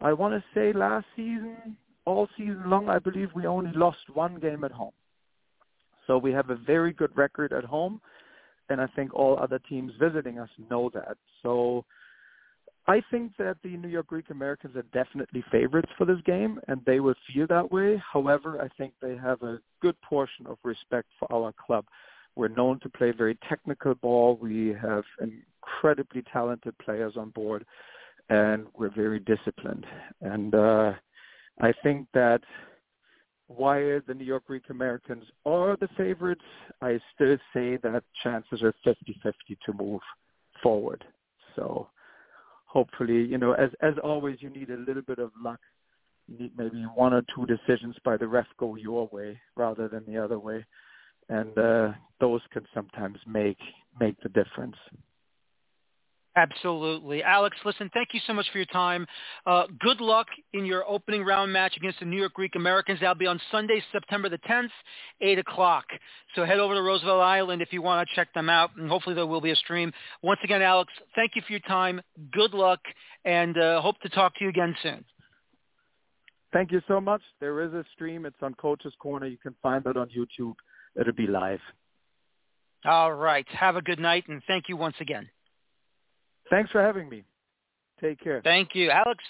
I 0.00 0.12
want 0.12 0.34
to 0.34 0.44
say 0.54 0.72
last 0.72 1.06
season, 1.16 1.76
all 2.04 2.28
season 2.36 2.62
long, 2.66 2.88
I 2.88 3.00
believe 3.00 3.30
we 3.34 3.46
only 3.46 3.72
lost 3.74 3.98
one 4.12 4.36
game 4.36 4.62
at 4.64 4.70
home. 4.70 4.92
So 6.06 6.18
we 6.18 6.32
have 6.32 6.50
a 6.50 6.56
very 6.56 6.92
good 6.92 7.16
record 7.16 7.52
at 7.52 7.64
home, 7.64 8.00
and 8.68 8.80
I 8.80 8.86
think 8.94 9.12
all 9.14 9.38
other 9.38 9.58
teams 9.68 9.92
visiting 10.00 10.38
us 10.38 10.50
know 10.70 10.90
that. 10.94 11.16
So 11.42 11.84
I 12.86 13.00
think 13.10 13.32
that 13.38 13.56
the 13.62 13.76
New 13.76 13.88
York 13.88 14.08
Greek 14.08 14.30
Americans 14.30 14.76
are 14.76 14.84
definitely 14.92 15.44
favorites 15.50 15.90
for 15.96 16.04
this 16.04 16.20
game, 16.26 16.60
and 16.68 16.80
they 16.84 17.00
will 17.00 17.14
feel 17.32 17.46
that 17.48 17.70
way. 17.72 18.00
However, 18.12 18.60
I 18.60 18.68
think 18.76 18.92
they 19.00 19.16
have 19.16 19.42
a 19.42 19.60
good 19.80 20.00
portion 20.02 20.46
of 20.46 20.58
respect 20.64 21.08
for 21.18 21.32
our 21.32 21.52
club. 21.64 21.84
We're 22.34 22.48
known 22.48 22.80
to 22.80 22.88
play 22.88 23.12
very 23.12 23.38
technical 23.48 23.94
ball. 23.94 24.38
We 24.40 24.74
have 24.80 25.04
incredibly 25.20 26.22
talented 26.32 26.76
players 26.78 27.14
on 27.16 27.30
board, 27.30 27.64
and 28.28 28.66
we're 28.76 28.94
very 28.94 29.20
disciplined. 29.20 29.86
And 30.20 30.54
uh, 30.54 30.92
I 31.60 31.72
think 31.82 32.06
that 32.14 32.40
why 33.48 33.98
the 34.06 34.14
New 34.14 34.24
York 34.24 34.46
Greek 34.46 34.70
Americans 34.70 35.24
are 35.44 35.76
the 35.76 35.88
favorites, 35.96 36.44
I 36.80 36.98
still 37.14 37.36
say 37.52 37.76
that 37.82 38.04
chances 38.22 38.62
are 38.62 38.74
50-50 38.86 39.32
to 39.66 39.72
move 39.74 40.00
forward. 40.62 41.04
So 41.54 41.88
hopefully, 42.66 43.24
you 43.24 43.36
know, 43.36 43.52
as 43.52 43.70
as 43.82 43.94
always, 44.02 44.38
you 44.40 44.48
need 44.48 44.70
a 44.70 44.76
little 44.76 45.02
bit 45.02 45.18
of 45.18 45.30
luck. 45.42 45.60
You 46.28 46.38
need 46.38 46.52
maybe 46.56 46.82
one 46.94 47.12
or 47.12 47.22
two 47.34 47.46
decisions 47.46 47.96
by 48.04 48.16
the 48.16 48.26
ref 48.26 48.46
go 48.58 48.76
your 48.76 49.08
way 49.12 49.38
rather 49.56 49.88
than 49.88 50.04
the 50.06 50.16
other 50.16 50.38
way, 50.38 50.64
and 51.28 51.56
uh, 51.58 51.92
those 52.20 52.40
can 52.52 52.66
sometimes 52.74 53.18
make 53.26 53.58
make 54.00 54.20
the 54.22 54.28
difference. 54.28 54.76
Absolutely. 56.34 57.22
Alex, 57.22 57.58
listen, 57.62 57.90
thank 57.92 58.08
you 58.14 58.20
so 58.26 58.32
much 58.32 58.46
for 58.50 58.58
your 58.58 58.66
time. 58.66 59.06
Uh, 59.44 59.64
good 59.80 60.00
luck 60.00 60.26
in 60.54 60.64
your 60.64 60.88
opening 60.88 61.22
round 61.22 61.52
match 61.52 61.76
against 61.76 62.00
the 62.00 62.06
New 62.06 62.18
York 62.18 62.32
Greek 62.32 62.56
Americans. 62.56 63.00
That'll 63.00 63.14
be 63.16 63.26
on 63.26 63.38
Sunday, 63.50 63.82
September 63.92 64.30
the 64.30 64.38
10th, 64.38 64.70
8 65.20 65.38
o'clock. 65.40 65.84
So 66.34 66.46
head 66.46 66.58
over 66.58 66.74
to 66.74 66.80
Roosevelt 66.80 67.20
Island 67.20 67.60
if 67.60 67.70
you 67.70 67.82
want 67.82 68.08
to 68.08 68.14
check 68.14 68.32
them 68.32 68.48
out, 68.48 68.70
and 68.78 68.88
hopefully 68.88 69.14
there 69.14 69.26
will 69.26 69.42
be 69.42 69.50
a 69.50 69.56
stream. 69.56 69.92
Once 70.22 70.40
again, 70.42 70.62
Alex, 70.62 70.90
thank 71.14 71.32
you 71.36 71.42
for 71.46 71.52
your 71.52 71.60
time. 71.60 72.00
Good 72.32 72.54
luck, 72.54 72.80
and 73.26 73.58
uh, 73.58 73.82
hope 73.82 74.00
to 74.00 74.08
talk 74.08 74.34
to 74.36 74.44
you 74.44 74.48
again 74.48 74.74
soon. 74.82 75.04
Thank 76.54 76.72
you 76.72 76.80
so 76.88 76.98
much. 76.98 77.22
There 77.40 77.60
is 77.60 77.72
a 77.74 77.84
stream. 77.94 78.24
It's 78.24 78.36
on 78.40 78.54
Coach's 78.54 78.94
Corner. 78.98 79.26
You 79.26 79.38
can 79.38 79.54
find 79.62 79.84
that 79.84 79.98
on 79.98 80.08
YouTube. 80.08 80.54
It'll 80.98 81.12
be 81.12 81.26
live. 81.26 81.60
All 82.84 83.12
right. 83.12 83.46
Have 83.48 83.76
a 83.76 83.82
good 83.82 83.98
night, 83.98 84.24
and 84.28 84.42
thank 84.46 84.68
you 84.68 84.76
once 84.76 84.96
again. 85.00 85.28
Thanks 86.50 86.70
for 86.70 86.82
having 86.82 87.08
me. 87.08 87.24
Take 88.00 88.20
care. 88.20 88.40
Thank 88.42 88.74
you, 88.74 88.90
Alex. 88.90 89.22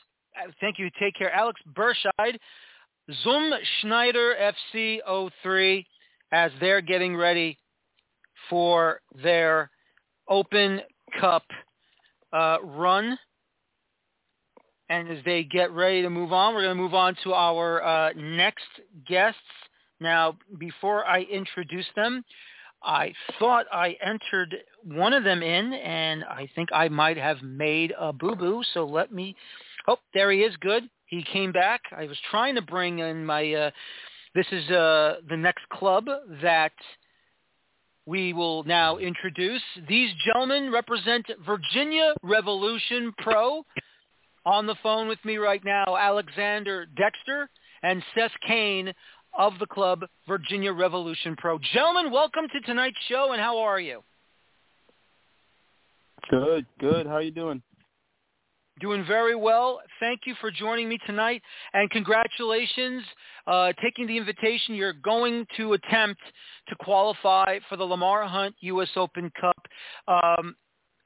Thank 0.61 0.79
you. 0.79 0.91
Take 0.99 1.15
care. 1.15 1.31
Alex 1.33 1.61
Berscheid, 1.75 2.39
Zum 3.23 3.53
Schneider 3.81 4.35
FC 4.75 4.99
03, 5.43 5.87
as 6.33 6.51
they're 6.61 6.81
getting 6.81 7.15
ready 7.15 7.59
for 8.49 9.01
their 9.23 9.71
Open 10.29 10.81
Cup 11.21 11.45
uh, 12.33 12.59
run. 12.63 13.19
And 14.89 15.09
as 15.09 15.19
they 15.25 15.45
get 15.45 15.71
ready 15.73 16.03
to 16.03 16.11
move 16.11 16.33
on, 16.33 16.55
we're 16.55 16.63
going 16.63 16.77
to 16.77 16.83
move 16.83 16.95
on 16.95 17.17
to 17.25 17.35
our 17.35 17.83
uh, 17.83 18.13
next 18.17 18.65
guests. 19.07 19.39
Now, 20.03 20.37
before 20.59 21.07
I 21.07 21.21
introduce 21.23 21.87
them, 21.97 22.25
I 22.83 23.15
thought 23.39 23.67
I 23.73 23.97
entered 24.05 24.57
one 24.83 25.13
of 25.13 25.25
them 25.25 25.43
in, 25.43 25.73
and 25.73 26.25
I 26.25 26.49
think 26.55 26.69
I 26.73 26.89
might 26.89 27.17
have 27.17 27.41
made 27.43 27.95
a 27.99 28.13
boo-boo. 28.13 28.63
So 28.75 28.85
let 28.85 29.13
me. 29.13 29.37
Oh, 29.87 29.99
there 30.15 30.31
he 30.33 30.41
is. 30.41 30.55
Good. 30.57 30.85
He 31.07 31.25
came 31.33 31.53
back. 31.53 31.83
I 31.97 32.07
was 32.07 32.19
trying 32.31 32.57
to 32.57 32.63
bring 32.63 32.99
in 32.99 33.25
my. 33.25 33.53
Uh, 33.53 33.71
this 34.35 34.47
is 34.51 34.69
uh, 34.71 35.17
the 35.29 35.37
next 35.37 35.69
club 35.69 36.07
that 36.43 36.73
we 38.07 38.33
will 38.33 38.65
now 38.65 38.97
introduce. 38.99 39.63
These 39.89 40.11
gentlemen 40.27 40.73
represent 40.73 41.27
Virginia 41.47 42.15
Revolution 42.23 43.13
Pro. 43.19 43.65
On 44.45 44.67
the 44.67 44.75
phone 44.83 45.07
with 45.07 45.25
me 45.25 45.37
right 45.37 45.65
now, 45.65 45.97
Alexander 45.97 46.85
Dexter 46.97 47.49
and 47.85 48.03
Seth 48.13 48.33
Cain 48.45 48.93
of 49.39 49.55
the 49.59 49.67
club, 49.67 50.05
Virginia 50.29 50.73
Revolution 50.73 51.37
Pro. 51.37 51.59
Gentlemen, 51.73 52.13
welcome 52.13 52.45
to 52.53 52.61
tonight's 52.61 52.99
show, 53.09 53.33
and 53.33 53.41
how 53.41 53.59
are 53.59 53.81
you? 53.81 54.03
Good, 56.31 56.67
good. 56.79 57.07
How 57.07 57.15
are 57.15 57.23
you 57.23 57.31
doing? 57.31 57.63
Doing 58.81 59.05
very 59.07 59.37
well. 59.37 59.81
Thank 60.01 60.21
you 60.27 60.35
for 60.41 60.51
joining 60.51 60.89
me 60.89 60.99
tonight, 61.07 61.43
and 61.75 61.91
congratulations 61.91 63.03
uh, 63.47 63.73
taking 63.83 64.07
the 64.07 64.17
invitation. 64.17 64.75
You're 64.75 64.95
going 64.95 65.47
to 65.57 65.75
attempt 65.75 66.21
to 66.69 66.77
qualify 66.77 67.59
for 67.69 67.77
the 67.77 67.85
Lamar 67.85 68.27
Hunt 68.27 68.55
U.S. 68.61 68.89
Open 68.97 69.31
Cup. 69.41 69.57
Um, 70.09 70.57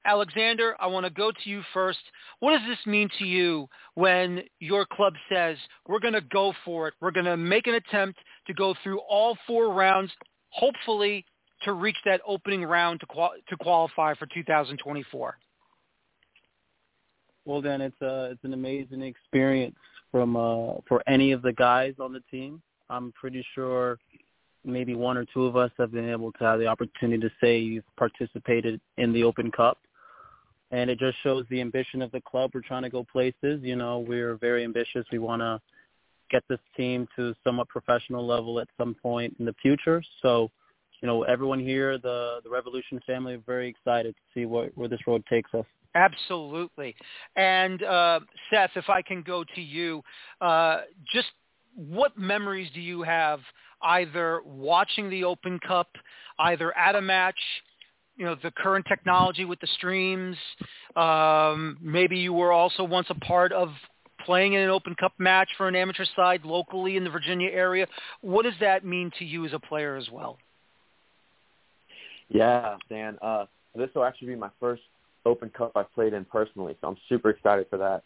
Alexander, 0.06 0.76
I 0.78 0.86
want 0.86 1.04
to 1.04 1.10
go 1.10 1.32
to 1.32 1.50
you 1.50 1.62
first. 1.74 1.98
What 2.38 2.52
does 2.52 2.66
this 2.68 2.78
mean 2.86 3.10
to 3.18 3.24
you 3.26 3.68
when 3.94 4.42
your 4.60 4.86
club 4.86 5.14
says, 5.28 5.56
we're 5.88 5.98
going 5.98 6.14
to 6.14 6.20
go 6.20 6.54
for 6.64 6.88
it. 6.88 6.94
We're 7.00 7.10
going 7.10 7.26
to 7.26 7.36
make 7.36 7.66
an 7.66 7.74
attempt 7.74 8.20
to 8.46 8.54
go 8.54 8.74
through 8.82 9.00
all 9.00 9.36
four 9.46 9.72
rounds, 9.72 10.12
hopefully 10.50 11.24
to 11.64 11.72
reach 11.72 11.96
that 12.04 12.20
opening 12.26 12.62
round 12.62 13.00
to, 13.00 13.06
qual- 13.06 13.34
to 13.48 13.56
qualify 13.56 14.14
for 14.14 14.26
2024? 14.32 15.38
Well, 17.44 17.62
then 17.62 17.80
it's 17.80 17.96
a 18.02 18.08
uh, 18.08 18.28
it's 18.32 18.42
an 18.42 18.54
amazing 18.54 19.02
experience 19.02 19.76
from 20.10 20.36
uh, 20.36 20.80
for 20.88 21.00
any 21.06 21.30
of 21.30 21.42
the 21.42 21.52
guys 21.52 21.94
on 22.00 22.12
the 22.12 22.20
team. 22.28 22.60
I'm 22.90 23.12
pretty 23.12 23.46
sure 23.54 23.98
maybe 24.64 24.96
one 24.96 25.16
or 25.16 25.24
two 25.32 25.44
of 25.44 25.56
us 25.56 25.70
have 25.78 25.92
been 25.92 26.10
able 26.10 26.32
to 26.32 26.44
have 26.44 26.58
the 26.58 26.66
opportunity 26.66 27.20
to 27.20 27.30
say 27.40 27.58
you've 27.58 27.84
participated 27.96 28.80
in 28.98 29.12
the 29.12 29.22
Open 29.22 29.52
Cup 29.52 29.78
and 30.70 30.90
it 30.90 30.98
just 30.98 31.16
shows 31.22 31.44
the 31.50 31.60
ambition 31.60 32.02
of 32.02 32.10
the 32.12 32.20
club. 32.20 32.50
We're 32.54 32.60
trying 32.60 32.82
to 32.82 32.90
go 32.90 33.04
places. 33.04 33.60
You 33.62 33.76
know, 33.76 34.00
we're 34.00 34.36
very 34.36 34.64
ambitious. 34.64 35.04
We 35.12 35.18
want 35.18 35.42
to 35.42 35.60
get 36.30 36.42
this 36.48 36.58
team 36.76 37.06
to 37.16 37.34
somewhat 37.44 37.68
professional 37.68 38.26
level 38.26 38.58
at 38.60 38.68
some 38.76 38.94
point 38.94 39.36
in 39.38 39.44
the 39.44 39.54
future. 39.62 40.02
So, 40.22 40.50
you 41.00 41.06
know, 41.06 41.22
everyone 41.24 41.60
here, 41.60 41.98
the 41.98 42.40
the 42.42 42.50
Revolution 42.50 43.00
family, 43.06 43.34
are 43.34 43.42
very 43.46 43.68
excited 43.68 44.14
to 44.14 44.22
see 44.34 44.46
what, 44.46 44.76
where 44.76 44.88
this 44.88 45.00
road 45.06 45.24
takes 45.28 45.52
us. 45.54 45.66
Absolutely. 45.94 46.94
And 47.36 47.82
uh, 47.82 48.20
Seth, 48.50 48.70
if 48.76 48.90
I 48.90 49.00
can 49.00 49.22
go 49.22 49.44
to 49.54 49.60
you, 49.62 50.02
uh, 50.40 50.80
just 51.12 51.28
what 51.74 52.18
memories 52.18 52.70
do 52.74 52.80
you 52.80 53.02
have 53.02 53.40
either 53.82 54.40
watching 54.44 55.10
the 55.10 55.24
Open 55.24 55.58
Cup, 55.66 55.88
either 56.38 56.76
at 56.76 56.96
a 56.96 57.00
match, 57.00 57.38
you 58.16 58.24
know 58.24 58.36
the 58.42 58.50
current 58.50 58.86
technology 58.88 59.44
with 59.44 59.60
the 59.60 59.66
streams. 59.76 60.36
Um, 60.94 61.78
maybe 61.80 62.18
you 62.18 62.32
were 62.32 62.52
also 62.52 62.84
once 62.84 63.06
a 63.10 63.14
part 63.14 63.52
of 63.52 63.70
playing 64.24 64.54
in 64.54 64.60
an 64.60 64.70
Open 64.70 64.94
Cup 64.94 65.12
match 65.18 65.48
for 65.56 65.68
an 65.68 65.76
amateur 65.76 66.04
side 66.16 66.44
locally 66.44 66.96
in 66.96 67.04
the 67.04 67.10
Virginia 67.10 67.50
area. 67.50 67.86
What 68.22 68.42
does 68.42 68.54
that 68.60 68.84
mean 68.84 69.10
to 69.18 69.24
you 69.24 69.46
as 69.46 69.52
a 69.52 69.58
player 69.58 69.96
as 69.96 70.10
well? 70.10 70.38
Yeah, 72.28 72.76
Dan. 72.88 73.18
Uh, 73.22 73.46
this 73.74 73.90
will 73.94 74.04
actually 74.04 74.28
be 74.28 74.36
my 74.36 74.50
first 74.58 74.82
Open 75.24 75.50
Cup 75.50 75.72
I've 75.76 75.92
played 75.94 76.12
in 76.12 76.24
personally, 76.24 76.76
so 76.80 76.88
I'm 76.88 76.96
super 77.08 77.30
excited 77.30 77.66
for 77.70 77.76
that. 77.78 78.02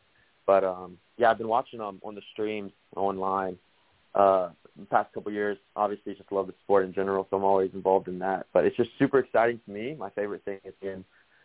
But 0.46 0.64
um, 0.64 0.98
yeah, 1.16 1.30
I've 1.30 1.38
been 1.38 1.48
watching 1.48 1.78
them 1.78 1.88
um, 1.88 2.00
on 2.02 2.14
the 2.14 2.22
streams 2.32 2.72
online 2.96 3.56
uh, 4.14 4.50
the 4.78 4.86
past 4.86 5.12
couple 5.12 5.32
years. 5.32 5.58
Obviously, 5.76 6.14
just 6.14 6.30
love 6.32 6.46
the 6.46 6.54
sport 6.62 6.84
in 6.84 6.92
general, 6.92 7.26
so 7.30 7.36
I'm 7.36 7.44
always 7.44 7.70
involved 7.74 8.08
in 8.08 8.18
that. 8.20 8.46
But 8.52 8.64
it's 8.64 8.76
just 8.76 8.90
super 8.98 9.18
exciting 9.18 9.60
to 9.64 9.70
me. 9.70 9.94
My 9.98 10.10
favorite 10.10 10.44
thing 10.44 10.60
is 10.64 10.74
seeing 10.82 11.04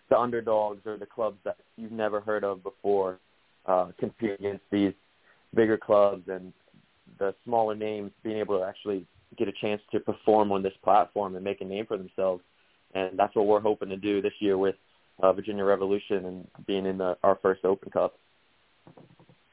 the 0.09 0.17
underdogs 0.17 0.85
or 0.85 0.97
the 0.97 1.05
clubs 1.05 1.37
that 1.45 1.57
you've 1.77 1.91
never 1.91 2.21
heard 2.21 2.43
of 2.43 2.63
before 2.63 3.19
uh, 3.65 3.87
compete 3.99 4.31
against 4.39 4.63
these 4.71 4.93
bigger 5.53 5.77
clubs 5.77 6.23
and 6.27 6.53
the 7.17 7.33
smaller 7.43 7.75
names 7.75 8.11
being 8.23 8.37
able 8.37 8.59
to 8.59 8.65
actually 8.65 9.05
get 9.37 9.47
a 9.47 9.53
chance 9.61 9.81
to 9.91 9.99
perform 9.99 10.51
on 10.51 10.61
this 10.61 10.73
platform 10.83 11.35
and 11.35 11.43
make 11.43 11.61
a 11.61 11.65
name 11.65 11.85
for 11.85 11.97
themselves. 11.97 12.43
And 12.93 13.17
that's 13.17 13.35
what 13.35 13.47
we're 13.47 13.59
hoping 13.59 13.89
to 13.89 13.97
do 13.97 14.21
this 14.21 14.33
year 14.39 14.57
with 14.57 14.75
uh, 15.21 15.33
Virginia 15.33 15.63
Revolution 15.63 16.25
and 16.25 16.47
being 16.67 16.85
in 16.85 16.97
the, 16.97 17.17
our 17.23 17.37
first 17.41 17.65
Open 17.65 17.91
Cup. 17.91 18.17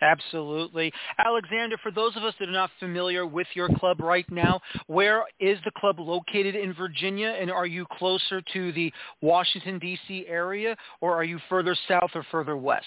Absolutely. 0.02 0.92
Alexander, 1.24 1.76
for 1.80 1.92
those 1.92 2.16
of 2.16 2.24
us 2.24 2.34
that 2.40 2.48
are 2.48 2.52
not 2.52 2.70
familiar 2.80 3.24
with 3.24 3.46
your 3.54 3.68
club 3.78 4.00
right 4.00 4.28
now, 4.30 4.60
where 4.88 5.24
is 5.38 5.58
the 5.64 5.70
club 5.76 6.00
located 6.00 6.56
in 6.56 6.74
Virginia? 6.74 7.36
And 7.40 7.50
are 7.50 7.66
you 7.66 7.86
closer 7.98 8.42
to 8.52 8.72
the 8.72 8.92
Washington, 9.20 9.78
D.C. 9.78 10.24
area, 10.26 10.76
or 11.00 11.14
are 11.14 11.22
you 11.22 11.38
further 11.48 11.76
south 11.86 12.10
or 12.16 12.26
further 12.32 12.56
west? 12.56 12.86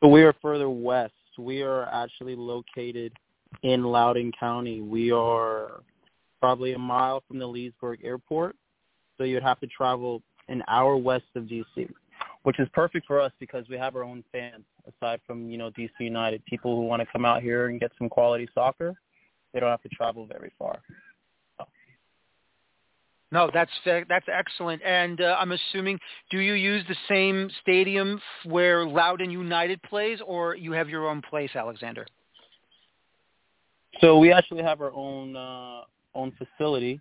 We 0.00 0.22
are 0.22 0.34
further 0.40 0.70
west. 0.70 1.12
We 1.36 1.62
are 1.62 1.86
actually 1.86 2.36
located 2.36 3.12
in 3.64 3.82
Loudoun 3.82 4.30
County. 4.38 4.80
We 4.80 5.10
are 5.10 5.82
probably 6.40 6.74
a 6.74 6.78
mile 6.78 7.24
from 7.26 7.40
the 7.40 7.46
Leesburg 7.46 8.04
airport. 8.04 8.54
So 9.16 9.24
you'd 9.24 9.42
have 9.42 9.58
to 9.58 9.66
travel 9.66 10.22
an 10.48 10.62
hour 10.68 10.96
west 10.96 11.24
of 11.34 11.48
D.C 11.48 11.88
which 12.48 12.58
is 12.58 12.68
perfect 12.72 13.06
for 13.06 13.20
us 13.20 13.30
because 13.38 13.68
we 13.68 13.76
have 13.76 13.94
our 13.94 14.02
own 14.02 14.24
fans 14.32 14.64
aside 14.88 15.20
from 15.26 15.50
you 15.50 15.58
know 15.58 15.70
DC 15.72 15.90
United. 16.00 16.42
People 16.46 16.76
who 16.76 16.86
want 16.86 17.02
to 17.02 17.06
come 17.12 17.26
out 17.26 17.42
here 17.42 17.66
and 17.66 17.78
get 17.78 17.92
some 17.98 18.08
quality 18.08 18.48
soccer, 18.54 18.94
they 19.52 19.60
don't 19.60 19.68
have 19.68 19.82
to 19.82 19.88
travel 19.90 20.24
very 20.24 20.50
far. 20.58 20.80
No, 23.30 23.50
that's 23.52 23.70
that's 23.84 24.24
excellent. 24.32 24.80
And 24.82 25.20
uh, 25.20 25.36
I'm 25.38 25.52
assuming, 25.52 25.98
do 26.30 26.38
you 26.38 26.54
use 26.54 26.82
the 26.88 26.96
same 27.06 27.50
stadium 27.60 28.18
where 28.46 28.86
Loudoun 28.86 29.30
United 29.30 29.82
plays, 29.82 30.18
or 30.26 30.56
you 30.56 30.72
have 30.72 30.88
your 30.88 31.06
own 31.06 31.20
place, 31.20 31.50
Alexander? 31.54 32.06
So 34.00 34.18
we 34.18 34.32
actually 34.32 34.62
have 34.62 34.80
our 34.80 34.94
own 34.94 35.36
uh, 35.36 35.82
own 36.14 36.32
facility 36.38 36.98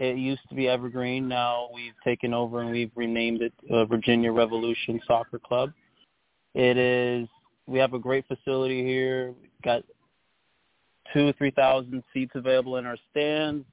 it 0.00 0.16
used 0.16 0.40
to 0.48 0.54
be 0.54 0.66
Evergreen. 0.66 1.28
Now 1.28 1.68
we've 1.74 1.92
taken 2.02 2.32
over 2.32 2.62
and 2.62 2.70
we've 2.70 2.90
renamed 2.96 3.42
it 3.42 3.52
uh, 3.70 3.84
Virginia 3.84 4.32
Revolution 4.32 4.98
Soccer 5.06 5.38
Club. 5.38 5.72
It 6.54 6.76
is. 6.78 7.28
We 7.66 7.78
have 7.78 7.92
a 7.92 7.98
great 7.98 8.24
facility 8.26 8.82
here. 8.82 9.34
We've 9.40 9.62
got 9.62 9.84
two, 11.12 11.32
three 11.34 11.50
thousand 11.50 12.02
seats 12.12 12.32
available 12.34 12.76
in 12.78 12.86
our 12.86 12.96
stands. 13.10 13.66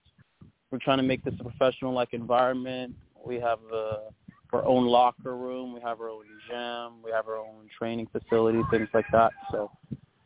We're 0.69 0.79
trying 0.79 0.97
to 0.97 1.03
make 1.03 1.23
this 1.23 1.33
a 1.39 1.43
professional-like 1.43 2.13
environment. 2.13 2.93
We 3.25 3.35
have 3.35 3.59
uh, 3.73 4.09
our 4.51 4.65
own 4.65 4.85
locker 4.85 5.37
room. 5.37 5.73
We 5.73 5.79
have 5.79 6.01
our 6.01 6.09
own 6.09 6.25
gym. 6.49 7.01
We 7.03 7.11
have 7.11 7.29
our 7.29 7.37
own 7.37 7.69
training 7.77 8.09
facility, 8.11 8.59
things 8.69 8.89
like 8.93 9.05
that. 9.13 9.31
So, 9.49 9.71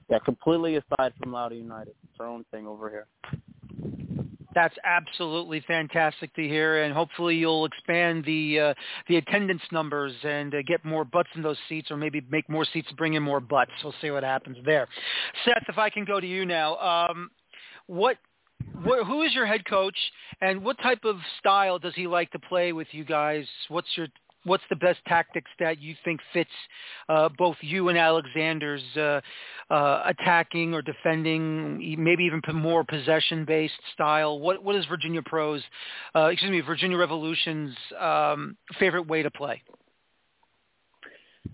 yeah, 0.10 0.18
completely 0.26 0.78
aside 0.78 1.14
from 1.22 1.32
Loudoun 1.32 1.60
United, 1.60 1.93
it's 2.04 2.20
our 2.20 2.26
own 2.26 2.43
thing 2.49 2.66
over 2.66 2.89
here. 2.89 3.06
That's 4.54 4.76
absolutely 4.84 5.64
fantastic 5.66 6.34
to 6.36 6.41
hear, 6.41 6.84
and 6.84 6.93
hopefully 6.93 7.36
you'll 7.36 7.66
expand 7.66 8.26
the 8.26 8.60
uh, 8.60 8.74
the 9.08 9.16
attendance 9.18 9.62
numbers 9.72 10.14
and 10.24 10.54
uh, 10.54 10.58
get 10.68 10.84
more 10.84 11.06
butts 11.06 11.30
in 11.36 11.41
those 11.41 11.58
seats, 11.70 11.89
or 11.89 11.95
maybe 11.95 12.22
make 12.30 12.49
more 12.49 12.66
seats 12.66 12.89
bring 12.97 13.14
in 13.14 13.24
more 13.24 13.39
butts. 13.39 13.72
We'll 13.82 13.95
see 14.02 14.12
what 14.12 14.24
happens 14.24 14.58
there. 14.66 14.88
Seth, 15.45 15.64
if 15.70 15.78
I 15.78 15.89
can 15.89 16.04
go 16.04 16.20
to 16.20 16.28
you 16.28 16.45
now, 16.45 16.76
um, 16.78 17.32
what, 17.88 18.18
what 18.84 19.06
who 19.06 19.22
is 19.22 19.34
your 19.34 19.45
head 19.45 19.66
coach, 19.66 19.97
and 20.41 20.64
what 20.64 20.78
type 20.80 21.06
of 21.06 21.16
style 21.39 21.80
does 21.80 21.95
he 21.95 22.08
like 22.08 22.30
to 22.32 22.39
play 22.39 22.74
with 22.74 22.88
you 22.91 23.06
guys? 23.06 23.45
What's 23.70 23.89
your 23.95 24.08
what's 24.46 24.64
the 24.70 24.76
best 24.76 25.00
tactics 25.08 25.50
that 25.60 25.80
you 25.80 25.96
think 26.04 26.20
fits 26.34 26.50
uh, 27.10 27.30
both 27.38 27.56
you 27.62 27.89
and 27.89 27.98
Alexander's 27.98 28.84
uh, 28.96 29.22
uh, 29.70 30.04
attacking 30.06 30.74
or 30.74 30.82
defending, 30.82 31.96
maybe 32.02 32.24
even 32.24 32.42
more 32.54 32.84
possession-based 32.84 33.74
style? 33.94 34.39
What 34.39 34.64
what 34.64 34.76
is 34.76 34.86
Virginia 34.86 35.22
Pro's, 35.26 35.64
uh, 36.16 36.30
excuse 36.32 36.52
me, 36.52 36.62
Virginia 36.62 36.98
Revolution's 36.98 37.76
um, 38.00 38.58
favorite 38.80 39.08
way 39.08 39.24
to 39.24 39.32
play? 39.32 39.62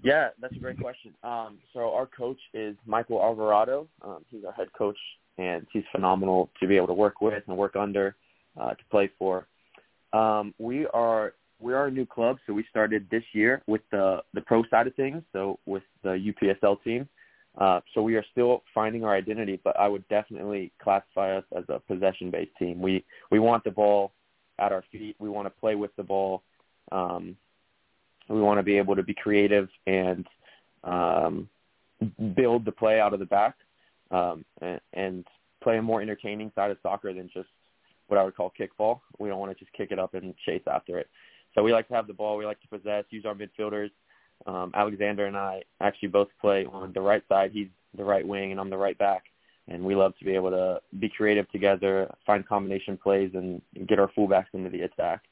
Yeah, 0.04 0.30
that's 0.42 0.56
a 0.56 0.60
great 0.60 0.80
question. 0.80 1.14
Um, 1.24 1.58
so 1.74 1.94
our 1.94 2.06
coach 2.06 2.38
is 2.54 2.76
Michael 2.86 3.22
Alvarado. 3.22 3.88
Um, 4.04 4.26
he's 4.30 4.44
our 4.46 4.52
head 4.52 4.68
coach, 4.78 4.98
and 5.38 5.66
he's 5.72 5.84
phenomenal 5.92 6.50
to 6.60 6.68
be 6.68 6.76
able 6.76 6.88
to 6.88 6.94
work 6.94 7.22
with 7.22 7.44
and 7.48 7.58
work 7.58 7.76
under 7.76 8.16
uh, 8.60 8.72
to 8.72 8.86
play 8.92 9.10
for. 9.18 9.48
Um, 10.14 10.54
we 10.58 10.88
are 10.88 11.34
we 11.60 11.74
are 11.74 11.88
a 11.88 11.92
new 11.92 12.06
club, 12.06 12.38
so 12.46 12.54
we 12.54 12.66
started 12.70 13.08
this 13.10 13.24
year 13.34 13.62
with 13.68 13.82
the 13.92 14.22
the 14.34 14.42
pro 14.42 14.64
side 14.70 14.88
of 14.88 14.96
things, 14.96 15.24
so 15.34 15.60
with 15.66 15.84
the 16.04 16.10
UPSL 16.10 16.84
team. 16.84 17.08
Uh, 17.58 17.80
so 17.94 18.04
we 18.04 18.16
are 18.16 18.26
still 18.32 18.62
finding 18.74 19.04
our 19.04 19.16
identity, 19.16 19.60
but 19.64 19.78
I 19.80 19.88
would 19.88 20.08
definitely 20.10 20.72
classify 20.80 21.36
us 21.38 21.44
as 21.58 21.64
a 21.70 21.80
possession-based 21.80 22.56
team. 22.60 22.82
We 22.82 23.04
we 23.32 23.40
want 23.40 23.64
the 23.64 23.72
ball 23.72 24.12
at 24.60 24.72
our 24.72 24.84
feet. 24.92 25.16
We 25.20 25.30
want 25.30 25.48
to 25.48 25.60
play 25.60 25.76
with 25.76 25.96
the 25.96 26.04
ball. 26.04 26.44
Um, 26.92 27.36
we 28.30 28.42
want 28.42 28.60
to 28.60 28.64
be 28.64 28.78
able 28.78 28.96
to 28.96 29.04
be 29.04 29.14
creative 29.14 29.70
and 29.88 30.28
um, 30.84 31.50
build 32.36 32.66
the 32.66 32.72
play 32.72 33.00
out 33.00 33.14
of 33.14 33.20
the 33.20 33.26
back 33.26 33.56
um, 34.12 34.46
and, 34.62 34.80
and 34.94 35.26
play 35.64 35.78
a 35.78 35.82
more 35.82 36.02
entertaining 36.02 36.52
side 36.54 36.72
of 36.72 36.78
soccer 36.84 37.14
than 37.14 37.30
just 37.34 37.50
what 38.08 38.20
I 38.20 38.24
would 38.24 38.36
call 38.36 38.54
kickball. 38.58 39.02
We 39.20 39.30
don't 39.30 39.40
want 39.40 39.58
to 39.58 39.64
just 39.64 39.76
kick 39.76 39.92
it 39.92 40.00
up 40.00 40.14
and 40.14 40.36
chase 40.46 40.62
after 40.68 40.98
it. 40.98 41.10
So 41.58 41.64
we 41.64 41.74
like 41.74 41.88
to 41.88 41.96
have 41.96 42.06
the 42.06 42.14
ball. 42.14 42.38
We 42.38 42.46
like 42.46 42.62
to 42.62 42.68
possess, 42.68 43.06
use 43.10 43.26
our 43.26 43.34
midfielders. 43.34 43.90
Um, 44.46 44.72
Alexander 44.76 45.26
and 45.26 45.36
I 45.36 45.64
actually 45.82 46.10
both 46.10 46.28
play 46.40 46.68
on 46.72 46.94
the 46.94 47.02
right 47.02 47.24
side. 47.28 47.50
He's 47.52 47.70
the 47.98 48.04
right 48.04 48.26
wing, 48.26 48.52
and 48.52 48.60
I'm 48.60 48.70
the 48.70 48.78
right 48.78 48.98
back. 48.98 49.24
And 49.68 49.84
we 49.84 49.96
love 49.96 50.16
to 50.20 50.26
be 50.26 50.36
able 50.36 50.52
to 50.52 50.80
be 51.00 51.10
creative 51.10 51.50
together, 51.52 52.14
find 52.28 52.48
combination 52.48 52.96
plays, 52.96 53.32
and 53.34 53.62
get 53.88 53.98
our 53.98 54.12
fullbacks 54.16 54.46
into 54.54 54.70
the 54.70 54.82
attack. 54.82 55.24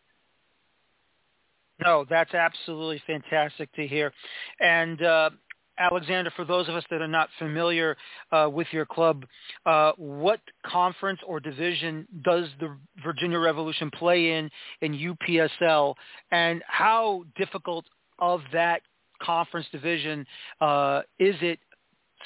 No, 1.83 2.05
that's 2.09 2.33
absolutely 2.33 3.03
fantastic 3.05 3.71
to 3.73 3.85
hear. 3.85 4.11
And 4.59 5.01
uh, 5.03 5.29
Alexander, 5.77 6.31
for 6.35 6.45
those 6.45 6.69
of 6.69 6.75
us 6.75 6.83
that 6.89 7.01
are 7.01 7.07
not 7.07 7.29
familiar 7.37 7.97
uh, 8.31 8.49
with 8.51 8.67
your 8.71 8.85
club, 8.85 9.25
uh, 9.65 9.91
what 9.97 10.39
conference 10.65 11.19
or 11.25 11.39
division 11.39 12.07
does 12.23 12.47
the 12.59 12.75
Virginia 13.03 13.39
Revolution 13.39 13.91
play 13.91 14.31
in 14.33 14.49
in 14.81 14.93
UPSL, 14.93 15.95
and 16.31 16.63
how 16.67 17.23
difficult 17.35 17.85
of 18.19 18.41
that 18.53 18.81
conference 19.21 19.67
division 19.71 20.25
uh, 20.61 21.01
is 21.19 21.35
it 21.41 21.59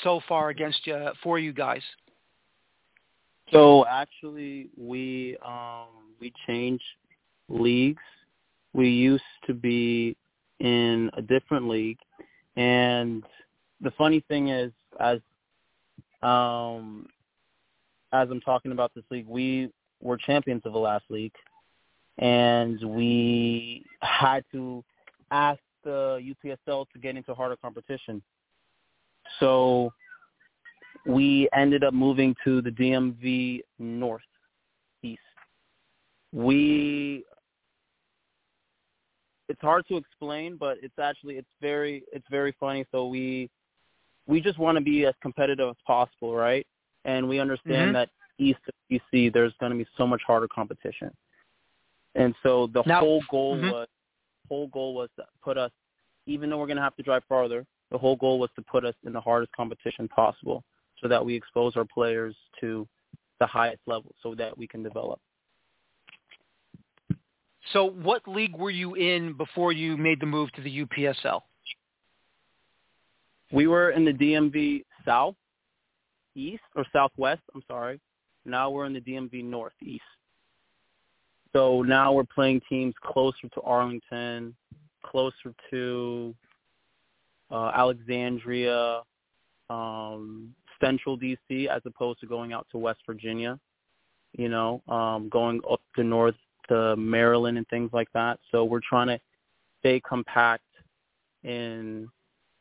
so 0.04 0.22
far 0.28 0.50
against 0.50 0.86
you 0.86 1.10
for 1.24 1.40
you 1.40 1.54
guys? 1.54 1.82
So 3.52 3.86
actually, 3.88 4.70
we 4.78 5.38
um, 5.46 5.88
we 6.20 6.32
changed 6.46 6.84
leagues. 7.48 8.02
We 8.74 8.90
used 8.90 9.24
to 9.48 9.54
be 9.54 10.16
in 10.60 11.10
a 11.18 11.22
different 11.22 11.68
league, 11.68 11.98
and 12.60 13.24
the 13.80 13.92
funny 13.92 14.20
thing 14.28 14.50
is, 14.50 14.74
as 15.00 15.20
um, 16.22 17.08
as 18.12 18.28
I'm 18.30 18.42
talking 18.42 18.74
about 18.74 18.92
this 18.94 19.06
league, 19.10 19.28
we 19.28 19.72
were 20.02 20.18
champions 20.18 20.64
of 20.66 20.74
the 20.74 20.80
last 20.80 21.06
league, 21.10 21.32
and 22.18 22.84
we 22.84 23.86
had 24.02 24.44
to 24.52 24.84
ask 25.32 25.62
the 25.86 26.34
UPSL 26.46 26.86
to 26.92 27.00
get 27.00 27.16
into 27.16 27.34
harder 27.34 27.56
competition. 27.56 28.22
So 29.40 29.94
we 31.06 31.48
ended 31.56 31.86
up 31.86 31.94
moving 31.94 32.36
to 32.44 32.62
the 32.62 32.72
DMV 32.72 33.62
North 33.80 34.22
East. 35.02 35.22
We 36.34 37.24
it's 39.50 39.62
hard 39.62 39.86
to 39.88 39.98
explain, 39.98 40.56
but 40.56 40.78
it's 40.82 40.98
actually 41.00 41.36
it's 41.36 41.50
very 41.60 42.04
it's 42.14 42.26
very 42.30 42.56
funny. 42.60 42.86
So 42.92 43.08
we 43.08 43.50
we 44.28 44.40
just 44.40 44.60
want 44.60 44.78
to 44.78 44.84
be 44.84 45.06
as 45.06 45.16
competitive 45.22 45.70
as 45.70 45.76
possible, 45.86 46.36
right? 46.36 46.66
And 47.06 47.28
we 47.28 47.40
understand 47.40 47.88
mm-hmm. 47.88 47.94
that 47.94 48.10
east 48.38 48.60
of 48.68 48.74
DC, 48.92 49.34
there's 49.34 49.54
going 49.60 49.72
to 49.72 49.78
be 49.78 49.88
so 49.98 50.06
much 50.06 50.22
harder 50.26 50.48
competition. 50.48 51.12
And 52.16 52.36
so 52.44 52.70
the 52.74 52.84
now, 52.86 53.00
whole 53.00 53.24
goal 53.30 53.58
mm-hmm. 53.58 53.72
was 53.72 53.88
whole 54.48 54.68
goal 54.68 54.94
was 54.94 55.10
to 55.18 55.26
put 55.44 55.58
us, 55.58 55.72
even 56.28 56.50
though 56.50 56.58
we're 56.58 56.68
going 56.68 56.78
to 56.78 56.84
have 56.84 56.96
to 56.96 57.04
drive 57.04 57.24
farther, 57.28 57.66
the 57.92 57.98
whole 57.98 58.16
goal 58.16 58.40
was 58.40 58.50
to 58.56 58.62
put 58.62 58.86
us 58.86 58.96
in 59.06 59.14
the 59.14 59.22
hardest 59.22 59.52
competition 59.56 60.08
possible 60.08 60.64
so 61.02 61.08
that 61.08 61.24
we 61.24 61.36
expose 61.36 61.76
our 61.76 61.86
players 61.86 62.36
to 62.60 62.88
the 63.40 63.48
highest 63.48 63.82
level 63.88 64.14
so 64.22 64.36
that 64.36 64.58
we 64.58 64.68
can 64.68 64.84
develop. 64.84 65.20
So 67.74 67.86
what 67.86 68.28
league 68.28 68.56
were 68.56 68.72
you 68.72 68.96
in 68.96 69.34
before 69.34 69.72
you 69.72 69.96
made 69.96 70.20
the 70.20 70.26
move 70.26 70.52
to 70.54 70.62
the 70.62 70.86
UPSL? 70.86 71.42
We 73.52 73.68
were 73.68 73.92
in 73.92 74.06
the 74.06 74.14
DMV 74.14 74.84
South, 75.06 75.36
East, 76.36 76.64
or 76.76 76.86
Southwest, 76.94 77.42
I'm 77.54 77.64
sorry. 77.68 78.00
Now 78.46 78.70
we're 78.70 78.86
in 78.86 78.94
the 78.94 79.02
DMV 79.02 79.44
Northeast. 79.44 80.04
So 81.54 81.82
now 81.82 82.14
we're 82.14 82.24
playing 82.24 82.62
teams 82.70 82.94
closer 83.04 83.50
to 83.54 83.62
Arlington, 83.62 84.56
closer 85.04 85.54
to 85.72 86.36
uh, 87.52 87.72
Alexandria, 87.76 89.02
um, 89.70 90.54
Central 90.80 91.18
DC, 91.18 91.68
as 91.68 91.82
opposed 91.86 92.20
to 92.20 92.28
going 92.28 92.54
out 92.54 92.68
to 92.72 92.78
West 92.78 93.00
Virginia. 93.06 93.60
You 94.38 94.50
know, 94.50 94.84
um, 94.88 95.28
going 95.30 95.60
up 95.70 95.82
to 95.96 96.04
North 96.04 96.36
to 96.70 96.96
Maryland 96.96 97.58
and 97.58 97.68
things 97.68 97.92
like 97.94 98.08
that. 98.14 98.40
So 98.52 98.64
we're 98.64 98.82
trying 98.88 99.08
to 99.08 99.20
stay 99.80 100.00
compact 100.00 100.64
in 101.44 102.08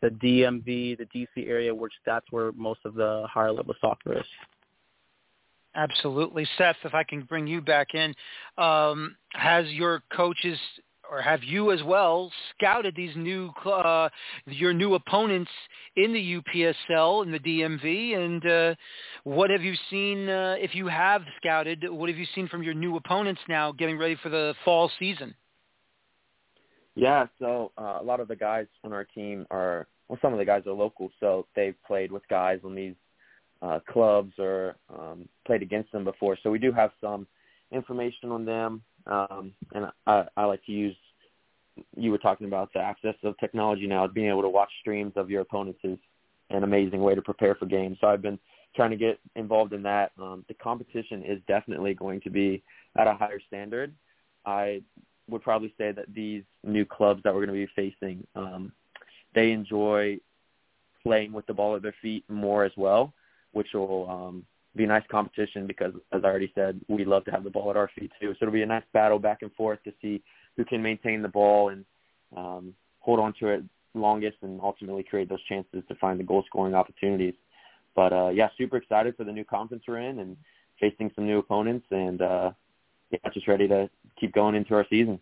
the 0.00 0.08
DMV, 0.08 0.98
the 0.98 1.06
DC 1.14 1.48
area, 1.48 1.74
which 1.74 1.92
that's 2.06 2.26
where 2.30 2.52
most 2.52 2.80
of 2.84 2.94
the 2.94 3.26
higher 3.30 3.52
level 3.52 3.74
soccer 3.80 4.18
is. 4.18 4.26
Absolutely. 5.74 6.46
Seth, 6.56 6.76
if 6.84 6.94
I 6.94 7.04
can 7.04 7.22
bring 7.22 7.46
you 7.46 7.60
back 7.60 7.94
in, 7.94 8.14
um, 8.56 9.16
has 9.32 9.66
your 9.68 10.02
coaches 10.12 10.58
or 11.10 11.22
have 11.22 11.42
you 11.42 11.72
as 11.72 11.82
well 11.82 12.30
scouted 12.54 12.94
these 12.96 13.14
new 13.16 13.50
uh, 13.64 14.08
your 14.46 14.72
new 14.72 14.94
opponents 14.94 15.50
in 15.96 16.12
the 16.12 16.40
UPSL 16.40 17.22
and 17.22 17.32
the 17.32 17.38
DMV? 17.38 18.16
And 18.16 18.46
uh, 18.46 18.74
what 19.24 19.50
have 19.50 19.62
you 19.62 19.74
seen? 19.90 20.28
Uh, 20.28 20.56
if 20.58 20.74
you 20.74 20.86
have 20.88 21.22
scouted, 21.38 21.84
what 21.88 22.08
have 22.08 22.18
you 22.18 22.26
seen 22.34 22.48
from 22.48 22.62
your 22.62 22.74
new 22.74 22.96
opponents 22.96 23.40
now, 23.48 23.72
getting 23.72 23.98
ready 23.98 24.16
for 24.22 24.28
the 24.28 24.54
fall 24.64 24.90
season? 24.98 25.34
Yeah, 26.94 27.26
so 27.38 27.72
uh, 27.78 27.98
a 28.00 28.02
lot 28.02 28.20
of 28.20 28.28
the 28.28 28.36
guys 28.36 28.66
on 28.82 28.92
our 28.92 29.04
team 29.04 29.46
are 29.50 29.86
well, 30.08 30.18
some 30.22 30.32
of 30.32 30.38
the 30.38 30.44
guys 30.44 30.62
are 30.66 30.72
local, 30.72 31.10
so 31.20 31.46
they've 31.54 31.76
played 31.86 32.10
with 32.10 32.26
guys 32.28 32.60
on 32.64 32.74
these 32.74 32.94
uh, 33.60 33.78
clubs 33.90 34.32
or 34.38 34.76
um, 34.92 35.28
played 35.46 35.62
against 35.62 35.92
them 35.92 36.04
before. 36.04 36.36
So 36.42 36.50
we 36.50 36.58
do 36.58 36.72
have 36.72 36.90
some 37.00 37.26
information 37.70 38.30
on 38.30 38.44
them, 38.44 38.82
um, 39.08 39.52
and 39.74 39.86
I, 40.06 40.24
I 40.36 40.44
like 40.44 40.64
to 40.66 40.72
use. 40.72 40.96
You 41.96 42.10
were 42.10 42.18
talking 42.18 42.46
about 42.46 42.72
the 42.72 42.80
access 42.80 43.14
of 43.22 43.38
technology 43.38 43.86
now. 43.86 44.06
Being 44.06 44.28
able 44.28 44.42
to 44.42 44.48
watch 44.48 44.70
streams 44.80 45.12
of 45.16 45.30
your 45.30 45.42
opponents 45.42 45.80
is 45.84 45.98
an 46.50 46.64
amazing 46.64 47.00
way 47.00 47.14
to 47.14 47.22
prepare 47.22 47.54
for 47.54 47.66
games. 47.66 47.98
So 48.00 48.08
I've 48.08 48.22
been 48.22 48.38
trying 48.74 48.90
to 48.90 48.96
get 48.96 49.20
involved 49.36 49.72
in 49.72 49.82
that. 49.84 50.12
Um, 50.20 50.44
the 50.48 50.54
competition 50.54 51.22
is 51.24 51.40
definitely 51.46 51.94
going 51.94 52.20
to 52.22 52.30
be 52.30 52.62
at 52.96 53.06
a 53.06 53.14
higher 53.14 53.40
standard. 53.46 53.94
I 54.44 54.82
would 55.28 55.42
probably 55.42 55.72
say 55.78 55.92
that 55.92 56.12
these 56.12 56.42
new 56.64 56.84
clubs 56.84 57.22
that 57.22 57.34
we're 57.34 57.46
going 57.46 57.60
to 57.60 57.66
be 57.66 57.72
facing, 57.76 58.26
um, 58.34 58.72
they 59.34 59.52
enjoy 59.52 60.18
playing 61.02 61.32
with 61.32 61.46
the 61.46 61.54
ball 61.54 61.76
at 61.76 61.82
their 61.82 61.94
feet 62.02 62.24
more 62.28 62.64
as 62.64 62.72
well 62.76 63.12
which 63.52 63.68
will 63.74 64.08
um, 64.08 64.44
be 64.78 64.84
a 64.84 64.88
nice 64.88 65.04
competition 65.10 65.66
because, 65.66 65.92
as 66.12 66.22
I 66.24 66.26
already 66.26 66.52
said, 66.54 66.80
we 66.88 67.04
love 67.04 67.24
to 67.26 67.30
have 67.30 67.44
the 67.44 67.50
ball 67.50 67.70
at 67.70 67.76
our 67.76 67.90
feet 67.94 68.10
too. 68.20 68.32
So 68.32 68.38
it'll 68.42 68.52
be 68.52 68.62
a 68.62 68.66
nice 68.66 68.84
battle 68.92 69.18
back 69.18 69.42
and 69.42 69.52
forth 69.54 69.82
to 69.84 69.92
see 70.00 70.22
who 70.56 70.64
can 70.64 70.82
maintain 70.82 71.22
the 71.22 71.28
ball 71.28 71.68
and 71.68 71.84
um, 72.36 72.74
hold 73.00 73.20
on 73.20 73.34
to 73.40 73.48
it 73.48 73.62
longest 73.94 74.36
and 74.42 74.60
ultimately 74.62 75.02
create 75.02 75.28
those 75.28 75.42
chances 75.48 75.82
to 75.88 75.94
find 75.96 76.18
the 76.18 76.24
goal 76.24 76.44
scoring 76.46 76.74
opportunities. 76.74 77.34
But 77.94 78.12
uh, 78.12 78.28
yeah, 78.28 78.48
super 78.56 78.76
excited 78.76 79.16
for 79.16 79.24
the 79.24 79.32
new 79.32 79.44
conference 79.44 79.84
we're 79.86 79.98
in 79.98 80.20
and 80.20 80.36
facing 80.80 81.10
some 81.14 81.26
new 81.26 81.38
opponents 81.38 81.86
and 81.90 82.22
uh, 82.22 82.50
yeah, 83.10 83.18
just 83.32 83.48
ready 83.48 83.66
to 83.68 83.90
keep 84.20 84.32
going 84.32 84.54
into 84.54 84.74
our 84.74 84.86
season. 84.88 85.20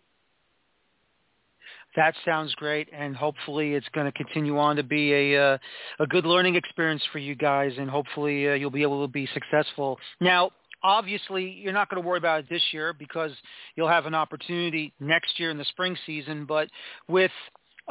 That 1.97 2.13
sounds 2.23 2.53
great, 2.53 2.89
and 2.93 3.15
hopefully 3.15 3.73
it's 3.73 3.87
going 3.89 4.05
to 4.05 4.11
continue 4.11 4.59
on 4.59 4.75
to 4.75 4.83
be 4.83 5.33
a 5.33 5.53
uh, 5.53 5.57
a 5.99 6.05
good 6.05 6.27
learning 6.27 6.53
experience 6.53 7.01
for 7.11 7.17
you 7.17 7.33
guys, 7.33 7.73
and 7.75 7.89
hopefully 7.89 8.47
uh, 8.47 8.53
you'll 8.53 8.69
be 8.69 8.83
able 8.83 9.05
to 9.05 9.11
be 9.11 9.27
successful. 9.33 9.97
Now, 10.21 10.51
obviously, 10.83 11.49
you're 11.49 11.73
not 11.73 11.89
going 11.89 11.99
to 11.99 12.07
worry 12.07 12.19
about 12.19 12.41
it 12.41 12.49
this 12.51 12.61
year 12.71 12.93
because 12.93 13.31
you'll 13.75 13.87
have 13.87 14.05
an 14.05 14.13
opportunity 14.13 14.93
next 14.99 15.39
year 15.39 15.49
in 15.49 15.57
the 15.57 15.65
spring 15.65 15.97
season. 16.05 16.45
But 16.45 16.69
with 17.07 17.31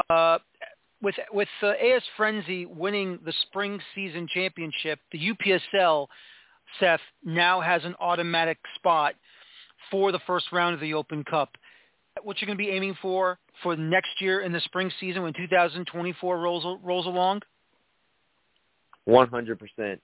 uh, 0.09 0.39
with 1.03 1.17
with 1.33 1.49
uh, 1.61 1.71
AS 1.71 2.03
Frenzy 2.17 2.65
winning 2.65 3.19
the 3.25 3.33
spring 3.49 3.81
season 3.97 4.29
championship, 4.33 5.01
the 5.11 5.19
UPSL, 5.19 6.07
Seth 6.79 7.01
now 7.25 7.61
has 7.61 7.85
an 7.85 7.97
automatic 7.99 8.59
spot 8.77 9.17
for 9.91 10.13
the 10.13 10.21
first 10.29 10.47
round 10.53 10.75
of 10.75 10.81
the 10.81 10.95
Open 10.95 11.25
Cup 11.25 11.51
what 12.23 12.41
you're 12.41 12.47
going 12.47 12.59
to 12.59 12.65
be 12.65 12.71
aiming 12.71 12.97
for 13.01 13.39
for 13.63 13.77
next 13.77 14.21
year 14.21 14.41
in 14.41 14.53
the 14.53 14.61
spring 14.61 14.91
season 15.01 15.23
when 15.23 15.33
2024 15.35 16.39
rolls 16.39 16.79
rolls 16.83 17.07
along? 17.07 17.43
100%. 19.09 19.99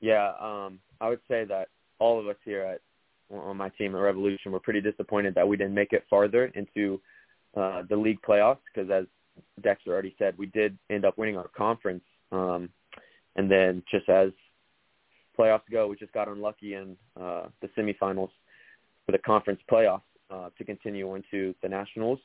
Yeah, 0.00 0.32
um, 0.40 0.78
I 1.00 1.08
would 1.08 1.20
say 1.28 1.44
that 1.44 1.68
all 1.98 2.20
of 2.20 2.28
us 2.28 2.36
here 2.44 2.62
at 2.62 2.80
on 3.30 3.56
my 3.56 3.70
team 3.70 3.94
at 3.94 3.98
Revolution 3.98 4.52
were 4.52 4.60
pretty 4.60 4.80
disappointed 4.80 5.34
that 5.34 5.48
we 5.48 5.56
didn't 5.56 5.74
make 5.74 5.92
it 5.92 6.04
farther 6.08 6.52
into 6.54 7.00
uh, 7.56 7.82
the 7.88 7.96
league 7.96 8.20
playoffs 8.22 8.58
because, 8.72 8.90
as 8.90 9.06
Dexter 9.62 9.92
already 9.92 10.14
said, 10.18 10.36
we 10.36 10.46
did 10.46 10.78
end 10.90 11.04
up 11.04 11.16
winning 11.16 11.36
our 11.36 11.48
conference. 11.56 12.04
Um, 12.30 12.68
and 13.36 13.50
then, 13.50 13.82
just 13.90 14.08
as 14.08 14.30
playoffs 15.38 15.62
go, 15.72 15.88
we 15.88 15.96
just 15.96 16.12
got 16.12 16.28
unlucky 16.28 16.74
in 16.74 16.96
uh, 17.20 17.46
the 17.60 17.68
semifinals 17.76 18.30
for 19.06 19.12
the 19.12 19.18
conference 19.18 19.60
playoffs 19.70 20.02
uh, 20.30 20.50
to 20.56 20.64
continue 20.64 21.14
into 21.14 21.54
the 21.62 21.68
nationals 21.68 22.18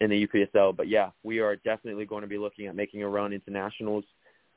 in 0.00 0.10
the 0.10 0.26
UPSL. 0.26 0.76
But 0.76 0.88
yeah, 0.88 1.10
we 1.22 1.38
are 1.40 1.56
definitely 1.56 2.04
going 2.04 2.22
to 2.22 2.28
be 2.28 2.38
looking 2.38 2.66
at 2.66 2.74
making 2.74 3.02
a 3.02 3.08
run 3.08 3.32
into 3.32 3.50
nationals 3.50 4.04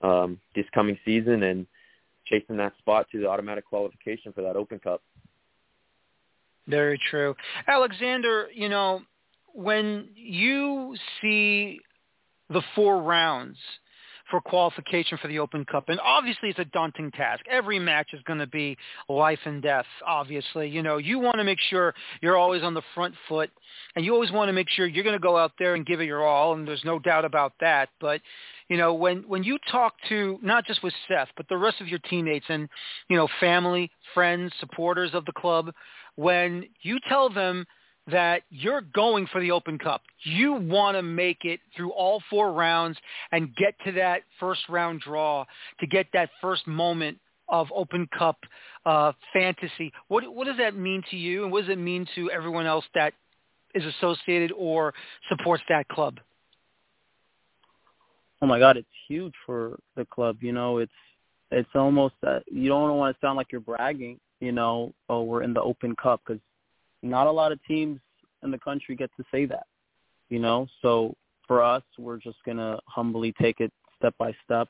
um, 0.02 0.40
this 0.56 0.66
coming 0.74 0.98
season 1.06 1.44
and 1.44 1.66
chasing 2.26 2.58
that 2.58 2.74
spot 2.78 3.08
to 3.12 3.20
the 3.20 3.28
automatic 3.28 3.66
qualification 3.66 4.34
for 4.34 4.42
that 4.42 4.56
Open 4.56 4.80
Cup. 4.80 5.02
Very 6.68 7.00
true. 7.10 7.36
Alexander, 7.68 8.50
you 8.54 8.68
know, 8.68 9.02
when 9.54 10.10
you 10.16 10.96
see 11.22 11.80
the 12.50 12.62
four 12.76 13.02
rounds– 13.02 13.58
for 14.30 14.42
qualification 14.42 15.18
for 15.22 15.28
the 15.28 15.40
Open 15.40 15.66
Cup. 15.66 15.90
And 15.90 16.00
obviously 16.00 16.50
it's 16.50 16.60
a 16.60 16.66
daunting 16.66 17.12
task. 17.12 17.44
Every 17.50 17.80
match 17.80 18.10
is 18.14 18.22
going 18.24 18.40
to 18.40 18.48
be 18.48 18.78
life 19.10 19.40
and 19.46 19.62
death, 19.62 19.86
obviously. 20.06 20.70
You 20.70 20.84
know, 20.84 20.98
you 20.98 21.20
want 21.20 21.38
to 21.38 21.44
make 21.44 21.60
sure 21.70 21.94
you're 22.22 22.38
always 22.38 22.64
on 22.64 22.74
the 22.74 22.82
front 22.94 23.16
foot 23.28 23.50
and 23.96 24.04
you 24.04 24.14
always 24.14 24.32
want 24.32 24.50
to 24.50 24.54
make 24.54 24.70
sure 24.70 24.86
you're 24.86 25.04
going 25.04 25.14
to 25.14 25.20
go 25.20 25.38
out 25.38 25.54
there 25.58 25.76
and 25.76 25.86
give 25.86 26.02
it 26.02 26.06
your 26.06 26.26
all 26.26 26.54
and 26.54 26.68
there's 26.68 26.84
no 26.86 27.00
doubt 27.00 27.26
about 27.26 27.54
that. 27.60 27.90
But, 28.00 28.22
you 28.70 28.78
know, 28.78 28.94
when 28.94 29.24
when 29.28 29.44
you 29.44 29.58
talk 29.72 29.94
to 30.10 30.40
not 30.42 30.66
just 30.66 30.84
with 30.84 30.94
Seth, 31.08 31.30
but 31.38 31.48
the 31.48 31.58
rest 31.58 31.80
of 31.80 31.88
your 31.88 32.00
teammates 32.00 32.46
and, 32.50 32.68
you 33.10 33.16
know, 33.16 33.28
family, 33.40 33.90
friends, 34.14 34.52
supporters 34.60 35.12
of 35.14 35.26
the 35.26 35.32
club, 35.32 35.72
when 36.16 36.66
you 36.82 36.98
tell 37.08 37.30
them 37.30 37.66
that 38.12 38.44
you're 38.50 38.82
going 38.82 39.28
for 39.28 39.42
the 39.42 39.52
Open 39.52 39.78
Cup. 39.78 40.02
You 40.24 40.54
want 40.54 40.96
to 40.96 41.02
make 41.02 41.44
it 41.44 41.60
through 41.76 41.92
all 41.92 42.22
four 42.30 42.54
rounds 42.54 42.98
and 43.32 43.56
get 43.56 43.76
to 43.86 43.92
that 43.94 44.24
first 44.40 44.62
round 44.70 45.02
draw 45.02 45.46
to 45.80 45.88
get 45.88 46.08
that 46.14 46.30
first 46.42 46.66
moment 46.68 47.18
of 47.50 47.68
Open 47.74 48.08
Cup 48.18 48.38
uh, 48.86 49.12
fantasy. 49.34 49.92
What 50.08 50.24
what 50.34 50.48
does 50.48 50.58
that 50.58 50.76
mean 50.76 51.04
to 51.12 51.18
you, 51.18 51.44
and 51.44 51.52
what 51.52 51.62
does 51.62 51.70
it 51.72 51.80
mean 51.80 52.08
to 52.16 52.32
everyone 52.32 52.66
else 52.66 52.86
that 52.96 53.14
is 53.76 53.84
associated 53.86 54.52
or 54.54 54.94
supports 55.30 55.64
that 55.70 55.88
club? 55.90 56.20
Oh 58.42 58.48
my 58.48 58.60
God, 58.60 58.78
it's 58.78 58.88
huge 59.08 59.34
for 59.46 59.78
the 59.96 60.06
club. 60.06 60.38
You 60.42 60.52
know, 60.52 60.78
it's 60.78 60.92
it's 61.52 61.70
almost 61.76 62.16
that 62.22 62.44
you 62.52 62.70
don't 62.70 62.98
want 62.98 63.16
to 63.16 63.26
sound 63.26 63.38
like 63.38 63.48
you're 63.52 63.62
bragging. 63.62 64.20
You 64.40 64.52
know, 64.52 64.94
oh, 65.10 65.24
we're 65.24 65.44
in 65.44 65.54
the 65.54 65.62
Open 65.62 65.96
Cup 65.96 66.22
because 66.26 66.42
not 67.02 67.28
a 67.28 67.32
lot 67.32 67.52
of 67.52 67.60
teams 67.66 68.00
in 68.44 68.52
the 68.52 68.60
country 68.60 68.96
get 68.96 69.12
to 69.18 69.24
say 69.32 69.46
that, 69.46 69.68
you 70.30 70.40
know. 70.40 70.68
So 70.82 71.16
for 71.48 71.64
us, 71.64 71.84
we're 71.98 72.18
just 72.18 72.38
gonna 72.46 72.80
humbly 72.86 73.34
take 73.40 73.60
it 73.60 73.72
step 73.98 74.14
by 74.18 74.34
step 74.44 74.68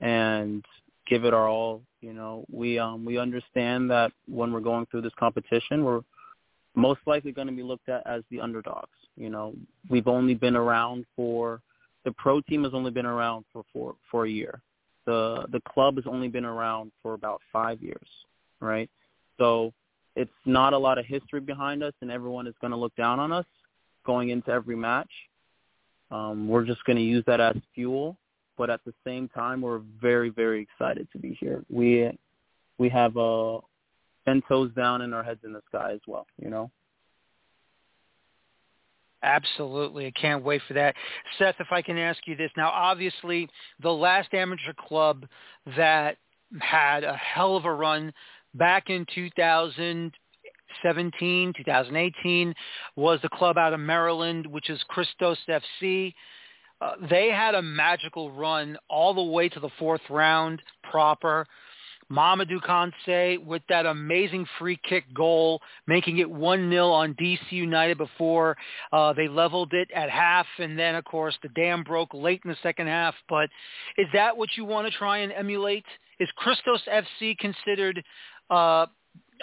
and 0.00 0.64
give 1.08 1.24
it 1.24 1.34
our 1.34 1.48
all. 1.48 1.82
You 2.00 2.12
know, 2.12 2.44
we 2.50 2.78
um 2.78 3.04
we 3.04 3.18
understand 3.18 3.90
that 3.90 4.12
when 4.26 4.52
we're 4.52 4.60
going 4.60 4.86
through 4.86 5.02
this 5.02 5.12
competition, 5.18 5.84
we're 5.84 6.02
most 6.74 7.00
likely 7.06 7.32
going 7.32 7.48
to 7.48 7.52
be 7.52 7.62
looked 7.62 7.88
at 7.88 8.06
as 8.06 8.22
the 8.30 8.40
underdogs. 8.40 8.88
You 9.16 9.28
know, 9.28 9.54
we've 9.88 10.08
only 10.08 10.34
been 10.34 10.56
around 10.56 11.04
for 11.16 11.60
the 12.04 12.12
pro 12.12 12.40
team 12.40 12.64
has 12.64 12.72
only 12.72 12.90
been 12.90 13.06
around 13.06 13.44
for 13.52 13.64
for 13.72 13.94
for 14.10 14.24
a 14.24 14.30
year. 14.30 14.62
The 15.06 15.46
the 15.50 15.60
club 15.68 15.96
has 15.96 16.06
only 16.06 16.28
been 16.28 16.44
around 16.44 16.92
for 17.02 17.14
about 17.14 17.42
five 17.52 17.82
years, 17.82 18.08
right? 18.60 18.88
So 19.38 19.72
it's 20.16 20.30
not 20.44 20.72
a 20.72 20.78
lot 20.78 20.98
of 20.98 21.06
history 21.06 21.40
behind 21.40 21.82
us, 21.82 21.94
and 22.00 22.10
everyone 22.10 22.46
is 22.46 22.54
going 22.60 22.72
to 22.72 22.76
look 22.76 22.94
down 22.96 23.20
on 23.20 23.32
us 23.32 23.46
going 24.06 24.30
into 24.30 24.50
every 24.50 24.76
match. 24.76 25.10
Um, 26.10 26.48
we're 26.48 26.64
just 26.64 26.82
going 26.84 26.96
to 26.96 27.02
use 27.02 27.22
that 27.26 27.40
as 27.40 27.56
fuel 27.74 28.16
but 28.60 28.68
at 28.68 28.84
the 28.84 28.92
same 29.06 29.26
time, 29.28 29.62
we're 29.62 29.80
very, 30.02 30.28
very 30.28 30.60
excited 30.60 31.08
to 31.14 31.18
be 31.18 31.34
here. 31.40 31.64
We 31.70 32.10
we 32.76 32.90
have 32.90 33.16
uh, 33.16 33.60
ten 34.26 34.42
toes 34.46 34.70
down 34.76 35.00
and 35.00 35.14
our 35.14 35.22
heads 35.22 35.40
in 35.44 35.54
the 35.54 35.62
sky 35.70 35.92
as 35.94 36.00
well. 36.06 36.26
You 36.36 36.50
know. 36.50 36.70
Absolutely. 39.22 40.06
I 40.06 40.10
can't 40.10 40.44
wait 40.44 40.60
for 40.68 40.74
that. 40.74 40.94
Seth, 41.38 41.54
if 41.58 41.68
I 41.72 41.80
can 41.80 41.96
ask 41.96 42.20
you 42.26 42.36
this. 42.36 42.50
Now, 42.54 42.68
obviously, 42.68 43.48
the 43.82 43.90
last 43.90 44.34
amateur 44.34 44.74
club 44.78 45.24
that 45.78 46.18
had 46.58 47.02
a 47.02 47.14
hell 47.14 47.56
of 47.56 47.64
a 47.64 47.72
run 47.72 48.12
back 48.54 48.90
in 48.90 49.06
2017, 49.14 51.52
2018 51.56 52.54
was 52.96 53.20
the 53.22 53.28
club 53.28 53.56
out 53.58 53.72
of 53.72 53.78
Maryland, 53.80 54.46
which 54.46 54.70
is 54.70 54.80
Christos 54.88 55.38
FC. 55.48 56.14
Uh, 56.80 56.92
they 57.10 57.30
had 57.30 57.54
a 57.54 57.62
magical 57.62 58.32
run 58.32 58.76
all 58.88 59.14
the 59.14 59.22
way 59.22 59.48
to 59.48 59.60
the 59.60 59.70
fourth 59.78 60.02
round 60.08 60.62
proper. 60.82 61.46
Mamadou 62.10 62.60
Kanse 62.60 63.38
with 63.44 63.62
that 63.68 63.86
amazing 63.86 64.44
free 64.58 64.78
kick 64.82 65.04
goal, 65.14 65.62
making 65.86 66.18
it 66.18 66.28
1-0 66.28 66.90
on 66.90 67.14
DC 67.14 67.38
United 67.50 67.98
before 67.98 68.56
uh, 68.92 69.12
they 69.12 69.28
leveled 69.28 69.72
it 69.72 69.88
at 69.94 70.10
half. 70.10 70.46
And 70.58 70.76
then, 70.76 70.96
of 70.96 71.04
course, 71.04 71.38
the 71.42 71.48
dam 71.50 71.84
broke 71.84 72.12
late 72.12 72.40
in 72.44 72.50
the 72.50 72.56
second 72.62 72.88
half. 72.88 73.14
But 73.28 73.48
is 73.96 74.08
that 74.12 74.36
what 74.36 74.48
you 74.56 74.64
want 74.64 74.90
to 74.90 74.98
try 74.98 75.18
and 75.18 75.32
emulate? 75.32 75.84
Is 76.18 76.28
Christos 76.36 76.82
FC 76.92 77.38
considered, 77.38 78.02
uh, 78.50 78.86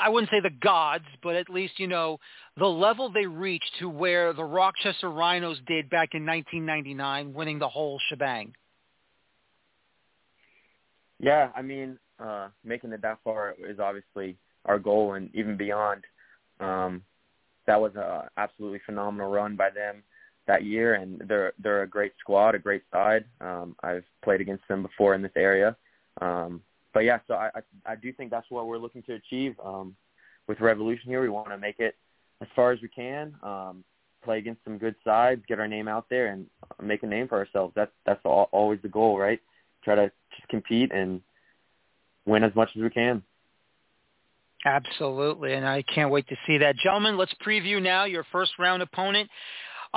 I 0.01 0.09
wouldn't 0.09 0.29
say 0.29 0.39
the 0.41 0.49
gods, 0.49 1.05
but 1.23 1.35
at 1.35 1.49
least, 1.49 1.79
you 1.79 1.87
know, 1.87 2.19
the 2.57 2.65
level 2.65 3.09
they 3.09 3.25
reached 3.25 3.71
to 3.79 3.89
where 3.89 4.33
the 4.33 4.43
Rochester 4.43 5.09
Rhinos 5.09 5.59
did 5.67 5.89
back 5.89 6.09
in 6.13 6.25
1999, 6.25 7.33
winning 7.33 7.59
the 7.59 7.67
whole 7.67 7.99
shebang? 8.09 8.53
Yeah, 11.19 11.49
I 11.55 11.61
mean, 11.61 11.97
uh, 12.19 12.49
making 12.63 12.91
it 12.93 13.01
that 13.01 13.19
far 13.23 13.55
is 13.67 13.79
obviously 13.79 14.37
our 14.65 14.77
goal, 14.77 15.13
and 15.13 15.29
even 15.33 15.57
beyond. 15.57 16.03
Um, 16.59 17.03
that 17.65 17.79
was 17.79 17.95
a 17.95 18.29
absolutely 18.37 18.81
phenomenal 18.85 19.29
run 19.29 19.55
by 19.55 19.69
them 19.69 20.03
that 20.47 20.63
year, 20.63 20.95
and 20.95 21.21
they're 21.27 21.53
they're 21.61 21.83
a 21.83 21.87
great 21.87 22.13
squad, 22.19 22.55
a 22.55 22.59
great 22.59 22.83
side. 22.91 23.25
Um, 23.41 23.75
I've 23.83 24.05
played 24.23 24.41
against 24.41 24.67
them 24.67 24.81
before 24.81 25.15
in 25.15 25.21
this 25.21 25.31
area, 25.35 25.75
um, 26.21 26.61
but 26.93 27.01
yeah, 27.01 27.19
so 27.27 27.35
I, 27.35 27.49
I 27.55 27.91
I 27.93 27.95
do 27.95 28.11
think 28.13 28.31
that's 28.31 28.49
what 28.49 28.67
we're 28.67 28.77
looking 28.77 29.03
to 29.03 29.13
achieve 29.13 29.55
um, 29.63 29.95
with 30.47 30.59
Revolution 30.59 31.09
here. 31.09 31.21
We 31.21 31.29
want 31.29 31.49
to 31.49 31.57
make 31.57 31.79
it 31.79 31.95
as 32.41 32.47
far 32.55 32.71
as 32.71 32.81
we 32.81 32.87
can, 32.87 33.33
um, 33.43 33.83
play 34.23 34.37
against 34.37 34.63
some 34.63 34.77
good 34.77 34.95
sides, 35.03 35.41
get 35.47 35.59
our 35.59 35.67
name 35.67 35.87
out 35.87 36.05
there, 36.09 36.27
and 36.27 36.45
make 36.81 37.03
a 37.03 37.07
name 37.07 37.27
for 37.27 37.37
ourselves. 37.37 37.73
That's 37.75 37.91
that's 38.05 38.21
all, 38.25 38.49
always 38.51 38.79
the 38.81 38.89
goal, 38.89 39.17
right? 39.17 39.39
Try 39.83 39.95
to 39.95 40.11
just 40.35 40.47
compete 40.49 40.91
and 40.91 41.21
win 42.25 42.43
as 42.43 42.53
much 42.55 42.69
as 42.75 42.81
we 42.81 42.89
can. 42.89 43.23
Absolutely, 44.65 45.53
and 45.53 45.65
I 45.65 45.83
can't 45.83 46.11
wait 46.11 46.27
to 46.27 46.35
see 46.45 46.57
that. 46.57 46.75
Gentlemen, 46.77 47.15
let's 47.15 47.33
preview 47.45 47.81
now 47.81 48.05
your 48.05 48.25
first 48.31 48.51
round 48.59 48.81
opponent. 48.81 49.29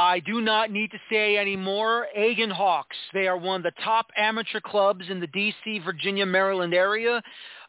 I 0.01 0.19
do 0.21 0.41
not 0.41 0.71
need 0.71 0.91
to 0.93 0.99
say 1.11 1.37
any 1.37 1.57
more. 1.57 2.07
Aiken 2.15 2.49
Hawks. 2.49 2.97
They 3.13 3.29
are 3.29 3.37
one 3.37 3.57
of 3.57 3.63
the 3.65 3.83
top 3.83 4.07
amateur 4.17 4.59
clubs 4.59 5.05
in 5.11 5.21
the 5.21 5.27
D.C., 5.27 5.81
Virginia, 5.81 6.25
Maryland 6.25 6.73
area. 6.73 7.23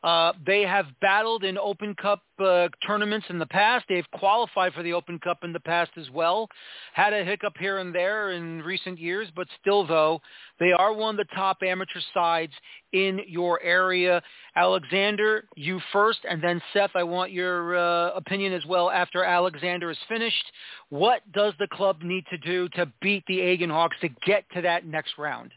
Uh, 0.04 0.34
they 0.46 0.62
have 0.62 0.88
battled 1.00 1.44
in 1.44 1.58
Open 1.58 1.94
Cup 1.94 2.24
uh, 2.40 2.68
tournaments 2.86 3.28
in 3.30 3.38
the 3.38 3.46
past. 3.46 3.86
They've 3.88 4.10
qualified 4.16 4.74
for 4.74 4.82
the 4.82 4.94
Open 4.94 5.20
Cup 5.20 5.44
in 5.44 5.54
the 5.54 5.60
past 5.60 5.92
as 5.96 6.10
well. 6.10 6.48
Had 6.94 7.14
a 7.14 7.24
hiccup 7.24 7.54
here 7.60 7.78
and 7.78 7.94
there 7.94 8.32
in 8.32 8.64
recent 8.64 8.98
years, 8.98 9.28
but 9.36 9.48
still, 9.60 9.86
though, 9.86 10.20
they 10.60 10.72
are 10.72 10.92
one 10.94 11.20
of 11.20 11.28
the 11.28 11.36
top 11.36 11.58
amateur 11.64 12.00
sides 12.16 12.54
in 12.94 13.20
your 13.28 13.62
area. 13.62 14.24
Alexander, 14.56 15.46
you 15.56 15.80
first, 15.94 16.20
and 16.28 16.44
then 16.44 16.62
Seth, 16.74 16.92
I 16.96 17.04
want 17.04 17.32
your 17.32 17.78
uh, 17.78 18.12
opinion 18.16 18.54
as 18.54 18.66
well 18.66 18.90
after 18.90 19.24
Alexander 19.24 19.92
is 19.92 19.98
finished. 20.10 20.52
What 20.90 21.22
does 21.32 21.54
the 21.60 21.68
club 21.68 22.02
need 22.02 22.26
to 22.32 22.38
do 22.40 22.70
to 22.70 22.92
beat 23.02 23.24
the 23.28 23.40
Aiken 23.40 23.70
Hawks 23.70 23.98
to 24.02 24.10
get 24.26 24.46
to 24.56 24.62
that 24.62 24.86
next 24.86 25.20
round? 25.20 25.52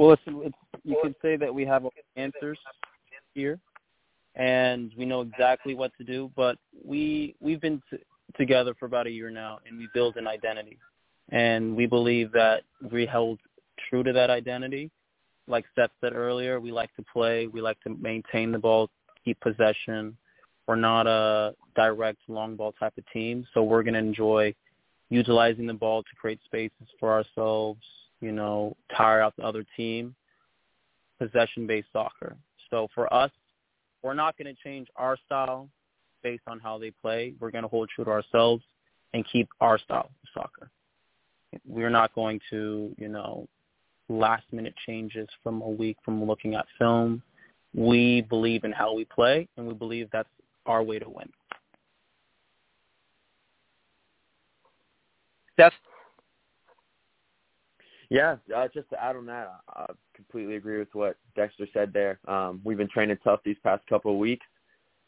Well, 0.00 0.12
it's, 0.12 0.22
it's, 0.26 0.56
you 0.82 0.98
could 1.02 1.14
say 1.20 1.36
that 1.36 1.54
we 1.54 1.66
have 1.66 1.84
answers 2.16 2.58
here, 3.34 3.58
and 4.34 4.90
we 4.96 5.04
know 5.04 5.20
exactly 5.20 5.74
what 5.74 5.92
to 5.98 6.04
do. 6.04 6.30
But 6.34 6.56
we 6.82 7.34
we've 7.38 7.60
been 7.60 7.82
t- 7.90 7.98
together 8.34 8.74
for 8.80 8.86
about 8.86 9.06
a 9.06 9.10
year 9.10 9.28
now, 9.28 9.58
and 9.68 9.76
we 9.76 9.90
build 9.92 10.16
an 10.16 10.26
identity, 10.26 10.78
and 11.28 11.76
we 11.76 11.84
believe 11.84 12.32
that 12.32 12.62
we 12.90 13.04
held 13.04 13.40
true 13.90 14.02
to 14.02 14.10
that 14.14 14.30
identity. 14.30 14.90
Like 15.46 15.66
Seth 15.76 15.90
said 16.00 16.14
earlier, 16.14 16.60
we 16.60 16.72
like 16.72 16.94
to 16.96 17.04
play, 17.12 17.46
we 17.46 17.60
like 17.60 17.78
to 17.82 17.90
maintain 17.90 18.52
the 18.52 18.58
ball, 18.58 18.88
keep 19.22 19.38
possession. 19.40 20.16
We're 20.66 20.76
not 20.76 21.08
a 21.08 21.54
direct 21.76 22.20
long 22.26 22.56
ball 22.56 22.72
type 22.72 22.94
of 22.96 23.04
team, 23.12 23.46
so 23.52 23.62
we're 23.62 23.82
going 23.82 23.92
to 23.92 24.00
enjoy 24.00 24.54
utilizing 25.10 25.66
the 25.66 25.74
ball 25.74 26.02
to 26.04 26.08
create 26.18 26.40
spaces 26.46 26.88
for 26.98 27.12
ourselves, 27.12 27.82
you 28.20 28.32
know, 28.32 28.76
tire 28.96 29.20
out 29.20 29.34
the 29.36 29.44
other 29.44 29.64
team, 29.76 30.14
possession-based 31.18 31.88
soccer. 31.92 32.36
So 32.70 32.88
for 32.94 33.12
us, 33.12 33.30
we're 34.02 34.14
not 34.14 34.36
going 34.38 34.54
to 34.54 34.62
change 34.62 34.88
our 34.96 35.16
style 35.26 35.68
based 36.22 36.42
on 36.46 36.60
how 36.60 36.78
they 36.78 36.90
play. 36.90 37.34
We're 37.40 37.50
going 37.50 37.62
to 37.62 37.68
hold 37.68 37.88
true 37.94 38.04
to 38.04 38.10
ourselves 38.10 38.62
and 39.12 39.24
keep 39.30 39.48
our 39.60 39.78
style 39.78 40.10
of 40.10 40.28
soccer. 40.42 40.70
We're 41.66 41.90
not 41.90 42.14
going 42.14 42.40
to, 42.50 42.94
you 42.96 43.08
know, 43.08 43.48
last 44.08 44.44
minute 44.52 44.74
changes 44.86 45.28
from 45.42 45.62
a 45.62 45.68
week 45.68 45.96
from 46.04 46.24
looking 46.24 46.54
at 46.54 46.66
film. 46.78 47.22
We 47.74 48.22
believe 48.22 48.64
in 48.64 48.72
how 48.72 48.94
we 48.94 49.04
play 49.04 49.48
and 49.56 49.66
we 49.66 49.74
believe 49.74 50.08
that's 50.12 50.28
our 50.66 50.82
way 50.82 50.98
to 50.98 51.08
win. 51.08 51.28
Steph? 55.54 55.72
Yeah, 58.10 58.36
uh, 58.54 58.66
just 58.74 58.90
to 58.90 59.02
add 59.02 59.16
on 59.16 59.24
that, 59.26 59.52
I 59.68 59.82
I 59.82 59.86
completely 60.14 60.56
agree 60.56 60.78
with 60.78 60.94
what 60.94 61.16
Dexter 61.36 61.66
said 61.72 61.92
there. 61.92 62.18
Um, 62.28 62.60
we've 62.64 62.76
been 62.76 62.88
training 62.88 63.18
tough 63.22 63.40
these 63.44 63.56
past 63.62 63.86
couple 63.86 64.12
of 64.12 64.18
weeks, 64.18 64.44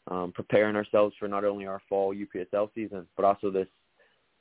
um, 0.09 0.31
preparing 0.33 0.75
ourselves 0.75 1.13
for 1.19 1.27
not 1.27 1.43
only 1.45 1.67
our 1.67 1.81
fall 1.87 2.15
UPSL 2.15 2.69
season, 2.73 3.05
but 3.15 3.25
also 3.25 3.51
this 3.51 3.67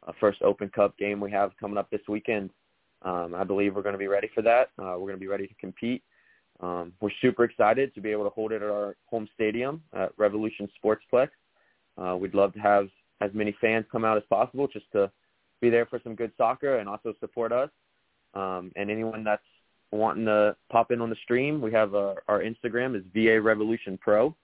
uh, 0.07 0.13
first 0.21 0.41
Open 0.43 0.69
Cup 0.69 0.97
game 0.97 1.21
we 1.21 1.31
have 1.33 1.51
coming 1.61 1.77
up 1.77 1.91
this 1.91 2.01
weekend. 2.09 2.51
Um, 3.03 3.35
I 3.35 3.43
believe 3.43 3.75
we're 3.75 3.83
going 3.83 3.95
to 3.95 3.99
be 3.99 4.07
ready 4.07 4.31
for 4.33 4.43
that. 4.43 4.71
Uh, 4.79 4.95
we're 4.95 5.09
going 5.09 5.15
to 5.15 5.19
be 5.19 5.27
ready 5.27 5.49
to 5.49 5.55
compete. 5.55 6.03
Um, 6.61 6.93
we're 7.01 7.11
super 7.21 7.43
excited 7.43 7.93
to 7.95 8.01
be 8.01 8.11
able 8.11 8.25
to 8.25 8.31
hold 8.31 8.53
it 8.53 8.63
at 8.63 8.71
our 8.71 8.97
home 9.07 9.29
stadium 9.35 9.83
at 9.93 10.13
Revolution 10.17 10.69
Sportsplex. 10.83 11.29
Uh, 11.99 12.17
we'd 12.17 12.35
love 12.35 12.53
to 12.55 12.61
have 12.61 12.89
as 13.21 13.31
many 13.35 13.55
fans 13.61 13.85
come 13.91 14.05
out 14.05 14.17
as 14.17 14.23
possible 14.31 14.69
just 14.69 14.87
to 14.93 15.11
be 15.61 15.69
there 15.69 15.87
for 15.87 16.01
some 16.05 16.15
good 16.15 16.31
soccer 16.39 16.79
and 16.79 16.89
also 16.89 17.13
support 17.21 17.51
us. 17.51 17.71
Um, 18.35 18.73
and 18.77 18.91
anyone 18.91 19.25
that's 19.25 19.43
wanting 19.91 20.25
to 20.27 20.57
pop 20.71 20.91
in 20.91 21.01
on 21.01 21.11
the 21.11 21.17
stream, 21.23 21.61
we 21.61 21.73
have 21.73 21.95
uh, 21.95 22.15
our 22.29 22.43
Instagram 22.43 22.97
is 22.97 23.05
VA 23.15 23.41
Revolution 23.41 23.99
Pro. 24.01 24.35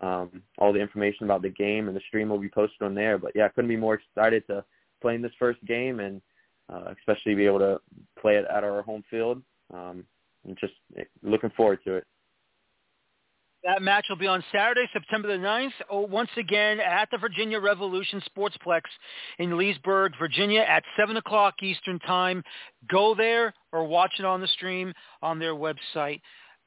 Um, 0.00 0.42
all 0.58 0.72
the 0.72 0.80
information 0.80 1.24
about 1.24 1.42
the 1.42 1.50
game 1.50 1.88
and 1.88 1.96
the 1.96 2.02
stream 2.08 2.28
will 2.28 2.38
be 2.38 2.48
posted 2.48 2.82
on 2.82 2.94
there. 2.94 3.18
But 3.18 3.32
yeah, 3.34 3.48
couldn't 3.48 3.68
be 3.68 3.76
more 3.76 3.94
excited 3.94 4.46
to 4.48 4.64
play 5.00 5.14
in 5.14 5.22
this 5.22 5.32
first 5.38 5.64
game 5.64 6.00
and 6.00 6.20
uh, 6.72 6.94
especially 6.98 7.34
be 7.34 7.46
able 7.46 7.58
to 7.60 7.80
play 8.20 8.36
it 8.36 8.46
at 8.50 8.64
our 8.64 8.82
home 8.82 9.04
field. 9.10 9.42
Um, 9.72 10.04
and 10.46 10.58
just 10.58 10.74
looking 11.22 11.50
forward 11.56 11.80
to 11.84 11.94
it. 11.94 12.06
That 13.64 13.80
match 13.80 14.06
will 14.10 14.16
be 14.16 14.26
on 14.26 14.44
Saturday, 14.52 14.86
September 14.92 15.26
the 15.26 15.42
9th, 15.42 15.70
oh, 15.88 16.00
once 16.00 16.28
again 16.36 16.80
at 16.80 17.08
the 17.10 17.16
Virginia 17.16 17.58
Revolution 17.58 18.22
Sportsplex 18.28 18.82
in 19.38 19.56
Leesburg, 19.56 20.12
Virginia 20.18 20.60
at 20.60 20.84
7 20.98 21.16
o'clock 21.16 21.54
Eastern 21.62 21.98
Time. 22.00 22.42
Go 22.90 23.14
there 23.14 23.54
or 23.72 23.86
watch 23.86 24.12
it 24.18 24.26
on 24.26 24.42
the 24.42 24.48
stream 24.48 24.92
on 25.22 25.38
their 25.38 25.54
website. 25.54 26.20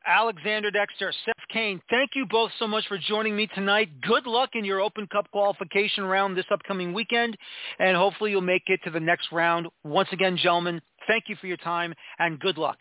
Alexander 0.08 0.72
Dexter, 0.72 1.14
Seth 1.24 1.48
Cain, 1.54 1.80
thank 1.92 2.12
you 2.16 2.26
both 2.26 2.50
so 2.58 2.68
much 2.68 2.88
for 2.88 2.98
joining 2.98 3.36
me 3.36 3.46
tonight. 3.54 3.90
Good 4.02 4.26
luck 4.26 4.52
in 4.54 4.66
your 4.66 4.80
Open 4.80 5.06
Cup 5.06 5.30
qualification 5.30 6.04
round 6.04 6.36
this 6.36 6.46
upcoming 6.50 6.94
weekend, 6.94 7.38
and 7.78 7.96
hopefully 7.96 8.32
you'll 8.32 8.42
make 8.42 8.64
it 8.68 8.80
to 8.86 8.90
the 8.90 9.00
next 9.00 9.32
round. 9.32 9.68
Once 9.84 10.10
again, 10.12 10.36
gentlemen, 10.36 10.82
thank 11.08 11.26
you 11.28 11.36
for 11.36 11.46
your 11.46 11.58
time, 11.58 11.94
and 12.18 12.40
good 12.40 12.58
luck. 12.58 12.80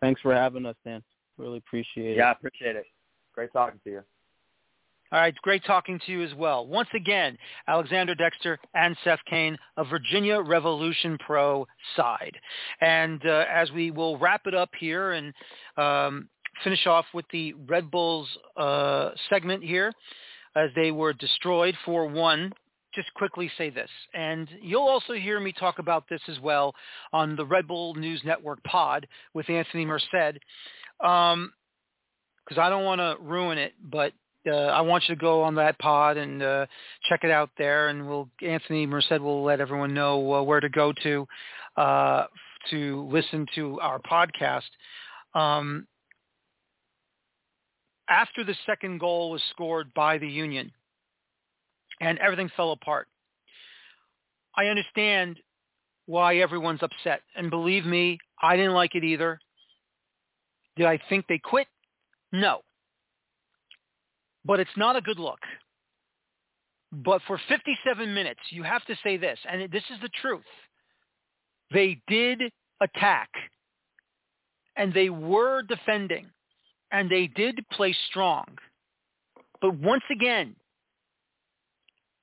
Thanks 0.00 0.20
for 0.20 0.34
having 0.34 0.66
us, 0.66 0.74
Dan. 0.84 1.02
Really 1.38 1.58
appreciate 1.58 2.12
it. 2.12 2.16
Yeah, 2.18 2.32
appreciate 2.32 2.76
it. 2.76 2.86
Great 3.34 3.52
talking 3.52 3.80
to 3.84 3.90
you. 3.90 4.02
All 5.12 5.20
right, 5.20 5.34
great 5.42 5.62
talking 5.66 6.00
to 6.06 6.12
you 6.12 6.22
as 6.22 6.32
well. 6.34 6.66
Once 6.66 6.88
again, 6.94 7.36
Alexander 7.68 8.14
Dexter 8.14 8.58
and 8.74 8.96
Seth 9.04 9.18
Cain 9.28 9.58
of 9.76 9.88
Virginia 9.88 10.40
Revolution 10.40 11.18
Pro 11.18 11.66
side. 11.96 12.34
And 12.80 13.20
uh, 13.26 13.44
as 13.52 13.70
we 13.72 13.90
will 13.90 14.16
wrap 14.16 14.46
it 14.46 14.54
up 14.54 14.70
here 14.80 15.12
and 15.12 15.34
um, 15.76 16.30
finish 16.64 16.86
off 16.86 17.04
with 17.12 17.26
the 17.30 17.52
Red 17.68 17.90
Bulls 17.90 18.26
uh, 18.56 19.10
segment 19.28 19.62
here, 19.62 19.92
as 20.56 20.70
they 20.74 20.90
were 20.90 21.12
destroyed 21.12 21.74
4-1 21.86 22.50
just 22.94 23.12
quickly 23.14 23.50
say 23.56 23.70
this, 23.70 23.88
and 24.12 24.48
you'll 24.60 24.82
also 24.86 25.14
hear 25.14 25.40
me 25.40 25.50
talk 25.50 25.78
about 25.78 26.04
this 26.10 26.20
as 26.28 26.38
well 26.40 26.74
on 27.14 27.36
the 27.36 27.46
Red 27.46 27.66
Bull 27.66 27.94
News 27.94 28.20
Network 28.22 28.62
pod 28.64 29.06
with 29.32 29.48
Anthony 29.48 29.86
Merced, 29.86 30.38
because 31.02 31.34
um, 31.34 32.58
I 32.58 32.70
don't 32.70 32.84
want 32.84 33.00
to 33.00 33.16
ruin 33.20 33.58
it, 33.58 33.74
but 33.82 34.12
uh, 34.46 34.50
I 34.50 34.80
want 34.82 35.04
you 35.08 35.14
to 35.14 35.20
go 35.20 35.42
on 35.42 35.56
that 35.56 35.78
pod 35.78 36.16
and 36.16 36.42
uh, 36.42 36.66
check 37.08 37.20
it 37.24 37.30
out 37.30 37.50
there, 37.58 37.88
and 37.88 38.08
we'll 38.08 38.28
Anthony 38.40 38.86
Merced 38.86 39.20
will 39.20 39.42
let 39.42 39.60
everyone 39.60 39.94
know 39.94 40.34
uh, 40.34 40.42
where 40.42 40.60
to 40.60 40.68
go 40.68 40.92
to 41.02 41.26
uh, 41.76 42.24
to 42.70 43.08
listen 43.10 43.46
to 43.56 43.80
our 43.80 44.00
podcast. 44.00 44.62
Um, 45.34 45.86
after 48.08 48.44
the 48.44 48.54
second 48.66 48.98
goal 48.98 49.30
was 49.30 49.42
scored 49.50 49.92
by 49.94 50.18
the 50.18 50.28
Union, 50.28 50.70
and 52.00 52.18
everything 52.18 52.50
fell 52.56 52.72
apart. 52.72 53.08
I 54.56 54.66
understand 54.66 55.38
why 56.06 56.36
everyone's 56.36 56.82
upset, 56.82 57.22
and 57.36 57.48
believe 57.48 57.86
me, 57.86 58.18
I 58.42 58.56
didn't 58.56 58.74
like 58.74 58.94
it 58.94 59.04
either. 59.04 59.38
Did 60.76 60.86
I 60.86 60.98
think 61.08 61.26
they 61.28 61.38
quit? 61.38 61.66
No 62.32 62.62
but 64.44 64.60
it's 64.60 64.76
not 64.76 64.96
a 64.96 65.00
good 65.00 65.18
look. 65.18 65.38
But 66.90 67.22
for 67.26 67.40
57 67.48 68.14
minutes, 68.14 68.40
you 68.50 68.62
have 68.62 68.84
to 68.86 68.94
say 69.02 69.16
this, 69.16 69.38
and 69.50 69.70
this 69.70 69.84
is 69.90 70.00
the 70.02 70.10
truth. 70.20 70.42
They 71.72 72.00
did 72.06 72.42
attack, 72.82 73.30
and 74.76 74.92
they 74.92 75.08
were 75.08 75.62
defending, 75.62 76.26
and 76.90 77.10
they 77.10 77.28
did 77.28 77.64
play 77.72 77.96
strong. 78.10 78.44
But 79.62 79.74
once 79.76 80.02
again, 80.10 80.54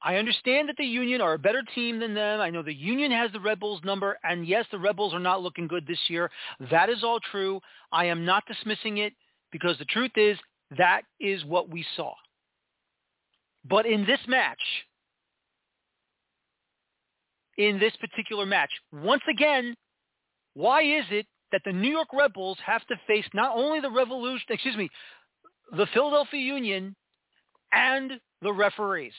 I 0.02 0.16
understand 0.16 0.70
that 0.70 0.78
the 0.78 0.86
Union 0.86 1.20
are 1.20 1.34
a 1.34 1.40
better 1.40 1.62
team 1.76 2.00
than 2.00 2.14
them. 2.14 2.40
I 2.40 2.50
know 2.50 2.64
the 2.64 2.74
Union 2.74 3.12
has 3.12 3.32
the 3.32 3.40
Red 3.40 3.60
Bulls 3.60 3.82
number, 3.84 4.18
and 4.24 4.48
yes, 4.48 4.66
the 4.72 4.80
Red 4.80 4.96
Bulls 4.96 5.14
are 5.14 5.20
not 5.20 5.42
looking 5.42 5.68
good 5.68 5.86
this 5.86 6.00
year. 6.08 6.32
That 6.72 6.90
is 6.90 7.04
all 7.04 7.20
true. 7.32 7.60
I 7.92 8.06
am 8.06 8.24
not 8.26 8.46
dismissing 8.48 9.00
it 9.00 9.14
because 9.52 9.78
the 9.78 9.86
truth 9.86 10.12
is 10.16 10.38
that 10.78 11.02
is 11.20 11.44
what 11.46 11.70
we 11.70 11.86
saw. 11.98 12.14
But 13.66 13.86
in 13.86 14.06
this 14.06 14.20
match, 14.28 14.62
in 17.58 17.78
this 17.78 17.94
particular 17.98 18.46
match, 18.46 18.72
once 18.94 19.24
again, 19.30 19.76
why 20.54 20.82
is 20.82 21.06
it 21.12 21.26
that 21.52 21.62
the 21.66 21.74
New 21.74 21.90
York 21.92 22.08
Red 22.14 22.32
Bulls 22.32 22.58
have 22.66 22.86
to 22.88 22.96
face 23.06 23.26
not 23.34 23.56
only 23.56 23.82
the 23.82 23.92
Revolution, 23.92 24.46
excuse 24.50 24.78
me, 24.78 24.90
the 25.76 25.88
Philadelphia 25.94 26.40
Union 26.40 26.96
and 27.74 28.14
the 28.42 28.54
referees? 28.54 29.14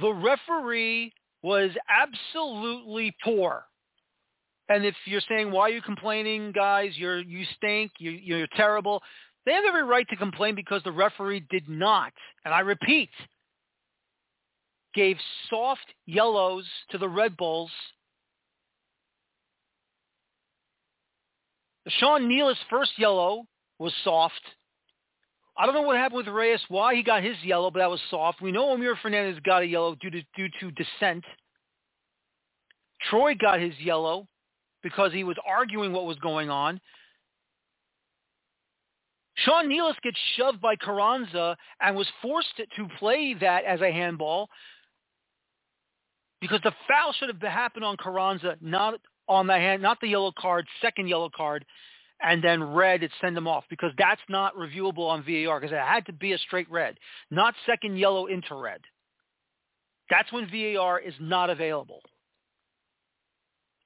The 0.00 0.12
referee 0.12 1.12
was 1.42 1.70
absolutely 1.88 3.14
poor. 3.24 3.64
And 4.68 4.84
if 4.84 4.94
you're 5.04 5.22
saying, 5.28 5.50
why 5.50 5.62
are 5.62 5.70
you 5.70 5.82
complaining, 5.82 6.52
guys? 6.52 6.92
You're, 6.94 7.20
you 7.20 7.44
stink. 7.56 7.90
You, 7.98 8.12
you're 8.12 8.46
terrible. 8.56 9.02
They 9.46 9.52
have 9.52 9.64
every 9.66 9.82
right 9.82 10.06
to 10.10 10.16
complain 10.16 10.54
because 10.54 10.82
the 10.84 10.92
referee 10.92 11.46
did 11.50 11.68
not, 11.68 12.12
and 12.44 12.52
I 12.52 12.60
repeat, 12.60 13.08
gave 14.94 15.16
soft 15.48 15.86
yellows 16.06 16.66
to 16.90 16.98
the 16.98 17.08
Red 17.08 17.36
Bulls. 17.36 17.70
Sean 21.88 22.28
Nealis' 22.28 22.56
first 22.68 22.92
yellow 22.98 23.44
was 23.78 23.92
soft. 24.04 24.40
I 25.60 25.66
don't 25.66 25.74
know 25.74 25.82
what 25.82 25.98
happened 25.98 26.24
with 26.24 26.34
Reyes, 26.34 26.62
why 26.68 26.94
he 26.94 27.02
got 27.02 27.22
his 27.22 27.36
yellow, 27.44 27.70
but 27.70 27.80
that 27.80 27.90
was 27.90 28.00
soft. 28.08 28.40
We 28.40 28.50
know 28.50 28.74
Omir 28.74 28.94
Fernandez 29.02 29.38
got 29.44 29.60
a 29.60 29.66
yellow 29.66 29.94
due 29.94 30.08
to, 30.08 30.22
due 30.34 30.48
to 30.58 30.70
dissent. 30.70 31.22
Troy 33.10 33.34
got 33.34 33.60
his 33.60 33.74
yellow 33.78 34.26
because 34.82 35.12
he 35.12 35.22
was 35.22 35.36
arguing 35.46 35.92
what 35.92 36.06
was 36.06 36.16
going 36.20 36.48
on. 36.48 36.80
Sean 39.36 39.68
Nealis 39.68 40.00
gets 40.02 40.16
shoved 40.38 40.62
by 40.62 40.76
Carranza 40.76 41.58
and 41.82 41.94
was 41.94 42.08
forced 42.22 42.56
to 42.56 42.88
play 42.98 43.34
that 43.38 43.64
as 43.64 43.82
a 43.82 43.92
handball 43.92 44.48
because 46.40 46.60
the 46.64 46.72
foul 46.88 47.12
should 47.18 47.28
have 47.28 47.42
happened 47.42 47.84
on 47.84 47.98
Carranza, 47.98 48.56
not 48.62 48.94
on 49.28 49.46
the 49.46 49.52
hand, 49.52 49.82
not 49.82 50.00
the 50.00 50.08
yellow 50.08 50.32
card, 50.38 50.66
second 50.80 51.06
yellow 51.06 51.28
card, 51.36 51.66
and 52.22 52.42
then 52.44 52.62
red, 52.62 53.02
it 53.02 53.10
send 53.20 53.36
them 53.36 53.48
off 53.48 53.64
because 53.70 53.92
that's 53.96 54.20
not 54.28 54.54
reviewable 54.54 55.08
on 55.08 55.24
VAR 55.24 55.60
because 55.60 55.72
it 55.72 55.78
had 55.78 56.06
to 56.06 56.12
be 56.12 56.32
a 56.32 56.38
straight 56.38 56.70
red, 56.70 56.98
not 57.30 57.54
second 57.66 57.96
yellow 57.96 58.26
into 58.26 58.54
red. 58.54 58.80
That's 60.10 60.32
when 60.32 60.50
VAR 60.50 60.98
is 60.98 61.14
not 61.20 61.50
available. 61.50 62.02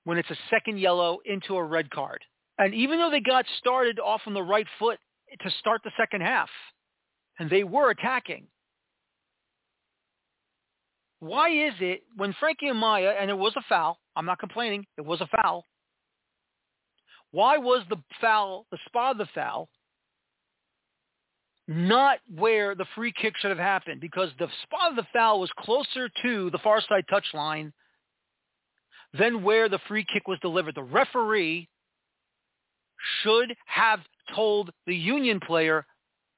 When 0.04 0.18
it's 0.18 0.30
a 0.30 0.38
second 0.50 0.78
yellow 0.78 1.18
into 1.24 1.56
a 1.56 1.64
red 1.64 1.90
card. 1.90 2.20
And 2.58 2.74
even 2.74 2.98
though 2.98 3.10
they 3.10 3.20
got 3.20 3.44
started 3.58 3.98
off 3.98 4.22
on 4.26 4.34
the 4.34 4.42
right 4.42 4.66
foot 4.78 4.98
to 5.40 5.50
start 5.58 5.82
the 5.84 5.90
second 5.96 6.22
half. 6.22 6.48
And 7.38 7.50
they 7.50 7.64
were 7.64 7.90
attacking. 7.90 8.46
Why 11.20 11.48
is 11.50 11.74
it 11.80 12.02
when 12.16 12.34
Frankie 12.38 12.66
Amaya, 12.66 13.14
and 13.18 13.30
it 13.30 13.36
was 13.36 13.54
a 13.56 13.62
foul, 13.68 13.98
I'm 14.14 14.26
not 14.26 14.38
complaining, 14.38 14.84
it 14.98 15.04
was 15.04 15.20
a 15.20 15.28
foul. 15.42 15.64
Why 17.34 17.58
was 17.58 17.82
the 17.90 17.96
foul, 18.20 18.64
the 18.70 18.78
spot 18.86 19.10
of 19.10 19.18
the 19.18 19.26
foul, 19.34 19.68
not 21.66 22.20
where 22.32 22.76
the 22.76 22.84
free 22.94 23.12
kick 23.12 23.34
should 23.36 23.50
have 23.50 23.58
happened? 23.58 24.00
Because 24.00 24.28
the 24.38 24.46
spot 24.62 24.90
of 24.90 24.96
the 24.96 25.06
foul 25.12 25.40
was 25.40 25.50
closer 25.58 26.08
to 26.22 26.50
the 26.50 26.58
far 26.58 26.80
side 26.88 27.04
touchline 27.10 27.72
than 29.18 29.42
where 29.42 29.68
the 29.68 29.80
free 29.88 30.06
kick 30.12 30.28
was 30.28 30.38
delivered. 30.42 30.76
The 30.76 30.84
referee 30.84 31.68
should 33.24 33.52
have 33.66 33.98
told 34.32 34.70
the 34.86 34.94
Union 34.94 35.40
player, 35.44 35.84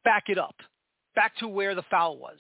back 0.03 0.25
it 0.29 0.39
up, 0.39 0.57
back 1.15 1.37
to 1.41 1.47
where 1.47 1.75
the 1.75 1.85
foul 1.91 2.17
was. 2.17 2.39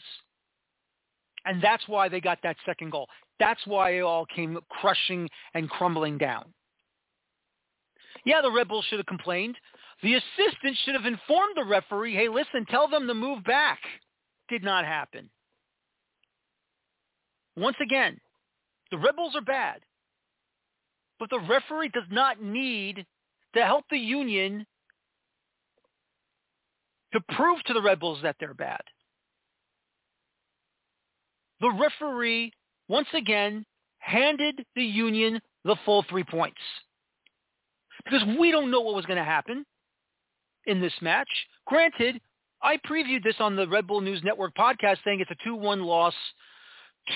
And 1.44 1.62
that's 1.62 1.86
why 1.88 2.08
they 2.08 2.22
got 2.22 2.38
that 2.42 2.56
second 2.64 2.90
goal. 2.90 3.06
That's 3.38 3.60
why 3.66 3.98
it 3.98 4.00
all 4.00 4.24
came 4.24 4.58
crushing 4.70 5.28
and 5.52 5.68
crumbling 5.68 6.16
down. 6.16 6.54
Yeah, 8.26 8.42
the 8.42 8.50
Red 8.50 8.68
Bulls 8.68 8.84
should 8.90 8.98
have 8.98 9.06
complained. 9.06 9.56
The 10.02 10.14
assistant 10.14 10.76
should 10.84 10.94
have 10.94 11.06
informed 11.06 11.56
the 11.56 11.64
referee, 11.64 12.14
hey, 12.14 12.28
listen, 12.28 12.66
tell 12.68 12.88
them 12.88 13.06
to 13.06 13.14
move 13.14 13.42
back. 13.44 13.78
Did 14.48 14.62
not 14.62 14.84
happen. 14.84 15.30
Once 17.56 17.76
again, 17.80 18.20
the 18.90 18.98
Red 18.98 19.16
Bulls 19.16 19.34
are 19.34 19.40
bad. 19.40 19.80
But 21.18 21.30
the 21.30 21.40
referee 21.40 21.90
does 21.94 22.04
not 22.10 22.42
need 22.42 23.06
to 23.54 23.64
help 23.64 23.84
the 23.90 23.96
Union 23.96 24.66
to 27.12 27.20
prove 27.34 27.62
to 27.64 27.72
the 27.72 27.80
Red 27.80 28.00
Bulls 28.00 28.18
that 28.22 28.36
they're 28.38 28.54
bad. 28.54 28.82
The 31.60 31.70
referee, 31.70 32.52
once 32.88 33.08
again, 33.14 33.64
handed 33.98 34.66
the 34.74 34.84
Union 34.84 35.40
the 35.64 35.76
full 35.84 36.04
three 36.10 36.24
points. 36.24 36.60
Because 38.06 38.26
we 38.38 38.50
don't 38.50 38.70
know 38.70 38.80
what 38.80 38.94
was 38.94 39.04
going 39.04 39.18
to 39.18 39.24
happen 39.24 39.66
in 40.66 40.80
this 40.80 40.94
match. 41.00 41.28
Granted, 41.66 42.20
I 42.62 42.78
previewed 42.78 43.22
this 43.22 43.36
on 43.40 43.56
the 43.56 43.68
Red 43.68 43.86
Bull 43.86 44.00
News 44.00 44.22
Network 44.24 44.54
podcast 44.56 44.98
saying 45.04 45.20
it's 45.20 45.30
a 45.30 45.48
2-1 45.48 45.84
loss 45.84 46.14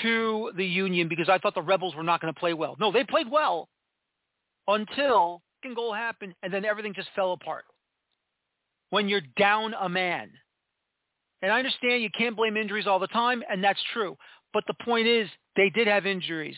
to 0.02 0.52
the 0.56 0.66
Union 0.66 1.08
because 1.08 1.28
I 1.28 1.38
thought 1.38 1.54
the 1.54 1.62
Rebels 1.62 1.94
were 1.94 2.02
not 2.02 2.20
going 2.20 2.32
to 2.32 2.38
play 2.38 2.54
well. 2.54 2.76
No, 2.78 2.92
they 2.92 3.04
played 3.04 3.30
well 3.30 3.68
until 4.68 5.42
second 5.62 5.76
goal 5.76 5.92
happened 5.92 6.34
and 6.42 6.52
then 6.52 6.64
everything 6.64 6.94
just 6.94 7.08
fell 7.14 7.32
apart 7.32 7.64
when 8.90 9.08
you're 9.08 9.22
down 9.36 9.74
a 9.80 9.88
man. 9.88 10.30
And 11.42 11.50
I 11.50 11.58
understand 11.58 12.02
you 12.02 12.10
can't 12.16 12.36
blame 12.36 12.56
injuries 12.56 12.86
all 12.86 12.98
the 12.98 13.06
time, 13.06 13.42
and 13.50 13.64
that's 13.64 13.80
true. 13.94 14.16
But 14.52 14.64
the 14.66 14.74
point 14.84 15.06
is, 15.06 15.28
they 15.56 15.70
did 15.70 15.86
have 15.86 16.04
injuries. 16.04 16.56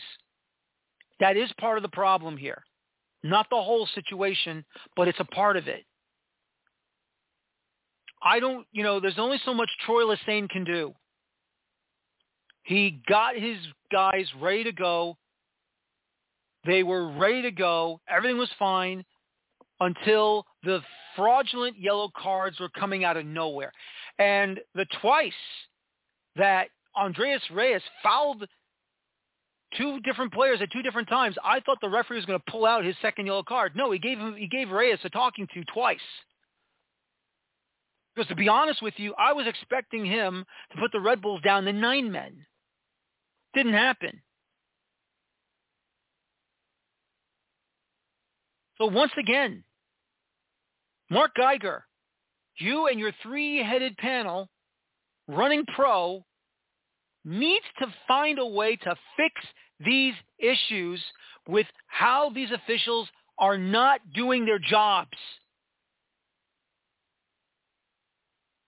That 1.19 1.37
is 1.37 1.49
part 1.59 1.77
of 1.77 1.83
the 1.83 1.89
problem 1.89 2.35
here. 2.35 2.63
Not 3.23 3.47
the 3.49 3.55
whole 3.55 3.87
situation, 3.95 4.65
but 4.95 5.07
it's 5.07 5.19
a 5.19 5.25
part 5.25 5.57
of 5.57 5.67
it. 5.67 5.85
I 8.21 8.39
don't, 8.39 8.65
you 8.71 8.83
know, 8.83 8.99
there's 8.99 9.17
only 9.17 9.39
so 9.45 9.53
much 9.53 9.69
Troy 9.85 10.03
Lesesne 10.03 10.49
can 10.49 10.63
do. 10.63 10.93
He 12.63 13.01
got 13.07 13.35
his 13.35 13.57
guys 13.91 14.25
ready 14.39 14.63
to 14.65 14.71
go. 14.71 15.17
They 16.65 16.83
were 16.83 17.11
ready 17.11 17.41
to 17.41 17.51
go. 17.51 17.99
Everything 18.09 18.37
was 18.37 18.49
fine 18.57 19.03
until 19.81 20.45
the 20.63 20.81
fraudulent 21.15 21.77
yellow 21.77 22.09
cards 22.15 22.59
were 22.59 22.69
coming 22.69 23.03
out 23.03 23.17
of 23.17 23.25
nowhere. 23.25 23.71
And 24.17 24.59
the 24.75 24.85
twice 25.01 25.33
that 26.37 26.69
Andrés 26.95 27.39
Reyes 27.51 27.81
fouled 28.01 28.45
two 29.77 29.99
different 30.01 30.33
players 30.33 30.61
at 30.61 30.71
two 30.71 30.81
different 30.81 31.07
times, 31.07 31.35
I 31.43 31.59
thought 31.59 31.79
the 31.81 31.89
referee 31.89 32.17
was 32.17 32.25
going 32.25 32.39
to 32.39 32.51
pull 32.51 32.65
out 32.65 32.85
his 32.85 32.95
second 33.01 33.25
yellow 33.25 33.43
card. 33.43 33.75
No, 33.75 33.91
he 33.91 33.99
gave 33.99 34.17
him 34.17 34.35
he 34.35 34.47
gave 34.47 34.69
Reyes 34.69 34.99
a 35.03 35.09
talking 35.09 35.47
to 35.53 35.63
twice. 35.73 35.99
Because 38.15 38.29
to 38.29 38.35
be 38.35 38.47
honest 38.47 38.81
with 38.81 38.93
you, 38.97 39.13
I 39.17 39.33
was 39.33 39.47
expecting 39.47 40.05
him 40.05 40.45
to 40.71 40.77
put 40.77 40.91
the 40.91 40.99
Red 40.99 41.21
Bulls 41.21 41.41
down 41.41 41.65
to 41.65 41.73
nine 41.73 42.11
men. 42.11 42.45
Didn't 43.55 43.73
happen. 43.73 44.21
So 48.77 48.85
once 48.87 49.11
again, 49.17 49.63
Mark 51.09 51.35
Geiger, 51.35 51.85
you 52.57 52.87
and 52.87 52.99
your 52.99 53.11
three-headed 53.23 53.97
panel 53.97 54.49
running 55.27 55.65
pro 55.75 56.23
needs 57.25 57.65
to 57.79 57.87
find 58.07 58.39
a 58.39 58.45
way 58.45 58.75
to 58.75 58.95
fix 59.15 59.33
these 59.79 60.13
issues 60.39 61.01
with 61.47 61.67
how 61.87 62.29
these 62.29 62.51
officials 62.51 63.07
are 63.37 63.57
not 63.57 63.99
doing 64.13 64.45
their 64.45 64.59
jobs. 64.59 65.17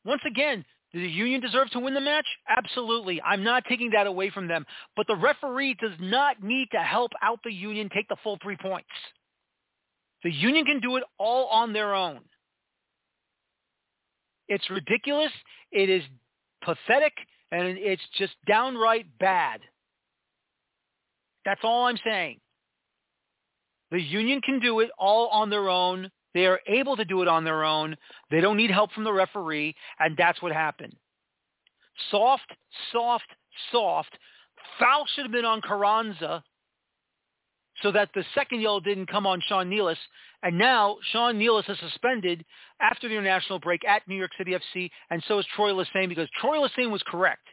Once 0.04 0.22
again, 0.28 0.64
the 0.94 1.02
union 1.02 1.42
deserve 1.42 1.70
to 1.72 1.80
win 1.80 1.94
the 1.94 2.02
match? 2.02 2.26
Absolutely. 2.48 3.22
I'm 3.22 3.44
not 3.44 3.64
taking 3.68 3.92
that 3.92 4.08
away 4.08 4.30
from 4.30 4.48
them. 4.48 4.66
But 4.96 5.08
the 5.08 5.16
referee 5.16 5.76
does 5.82 5.98
not 6.00 6.42
need 6.42 6.70
to 6.72 6.80
help 6.80 7.12
out 7.22 7.40
the 7.44 7.52
union 7.52 7.90
take 7.94 8.08
the 8.08 8.16
full 8.24 8.38
three 8.42 8.56
points. 8.56 8.88
The 10.24 10.32
union 10.32 10.66
can 10.66 10.80
do 10.80 10.96
it 10.96 11.04
all 11.18 11.48
on 11.48 11.74
their 11.74 11.94
own. 11.94 12.22
It's 14.48 14.70
ridiculous. 14.70 15.32
It 15.72 15.90
is 15.90 16.04
pathetic 16.64 17.14
and 17.52 17.78
it's 17.78 18.02
just 18.18 18.34
downright 18.48 19.06
bad. 19.20 19.62
That's 21.46 21.62
all 21.64 21.86
I'm 21.86 21.98
saying. 22.04 22.40
The 23.92 24.02
union 24.02 24.42
can 24.42 24.60
do 24.60 24.80
it 24.80 24.90
all 24.98 25.28
on 25.28 25.50
their 25.50 25.70
own. 25.70 26.10
They 26.34 26.48
are 26.48 26.60
able 26.68 26.98
to 26.98 27.06
do 27.06 27.22
it 27.22 27.28
on 27.28 27.44
their 27.46 27.64
own. 27.64 27.96
They 28.30 28.42
don't 28.42 28.58
need 28.58 28.72
help 28.72 28.92
from 28.92 29.04
the 29.04 29.14
referee, 29.14 29.76
and 30.00 30.18
that's 30.18 30.42
what 30.42 30.52
happened. 30.52 30.96
Soft, 32.12 32.52
soft, 32.92 33.28
soft. 33.72 34.18
Foul 34.80 35.06
should 35.14 35.24
have 35.24 35.32
been 35.32 35.46
on 35.46 35.62
Carranza 35.62 36.44
so 37.82 37.92
that 37.92 38.10
the 38.14 38.24
second 38.34 38.62
yellow 38.62 38.80
didn't 38.80 39.08
come 39.08 39.28
on 39.28 39.42
Sean 39.48 39.70
Nealis. 39.70 39.98
And 40.44 40.58
now 40.58 40.98
Sean 41.12 41.36
Nealis 41.36 41.70
is 41.70 41.80
suspended 41.80 42.46
after 42.82 43.08
the 43.08 43.16
international 43.16 43.60
break 43.60 43.86
at 43.88 44.08
New 44.08 44.16
York 44.16 44.32
City 44.38 44.52
FC, 44.54 44.90
and 45.10 45.24
so 45.28 45.40
is 45.40 45.46
Troy 45.56 45.72
Lesesne 45.72 46.10
because 46.10 46.30
Troy 46.40 46.58
Lesesne 46.58 46.92
was 46.92 47.04
correct. 47.08 47.48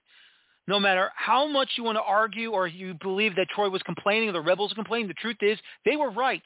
No 0.69 0.79
matter 0.79 1.11
how 1.17 1.49
much 1.49 1.71
you 1.77 1.85
want 1.85 1.97
to 1.97 2.03
argue 2.03 2.51
or 2.51 2.67
you 2.67 2.95
believe 2.95 3.35
that 3.37 3.49
Troy 3.55 3.69
was 3.69 3.83
complaining 3.83 4.29
or 4.29 4.33
the 4.33 4.41
Rebels 4.41 4.73
complaining, 4.75 5.09
the 5.09 5.15
truth 5.15 5.39
is 5.41 5.59
they 5.85 5.97
were 5.97 6.11
right. 6.11 6.43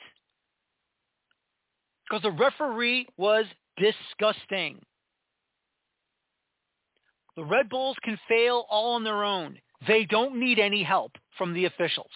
Because 2.08 2.22
the 2.22 2.30
referee 2.30 3.08
was 3.16 3.44
disgusting. 3.76 4.80
The 7.36 7.44
Red 7.44 7.68
Bulls 7.68 7.96
can 8.02 8.18
fail 8.28 8.64
all 8.70 8.94
on 8.94 9.04
their 9.04 9.22
own. 9.22 9.58
They 9.86 10.04
don't 10.06 10.40
need 10.40 10.58
any 10.58 10.82
help 10.82 11.12
from 11.36 11.52
the 11.52 11.66
officials. 11.66 12.10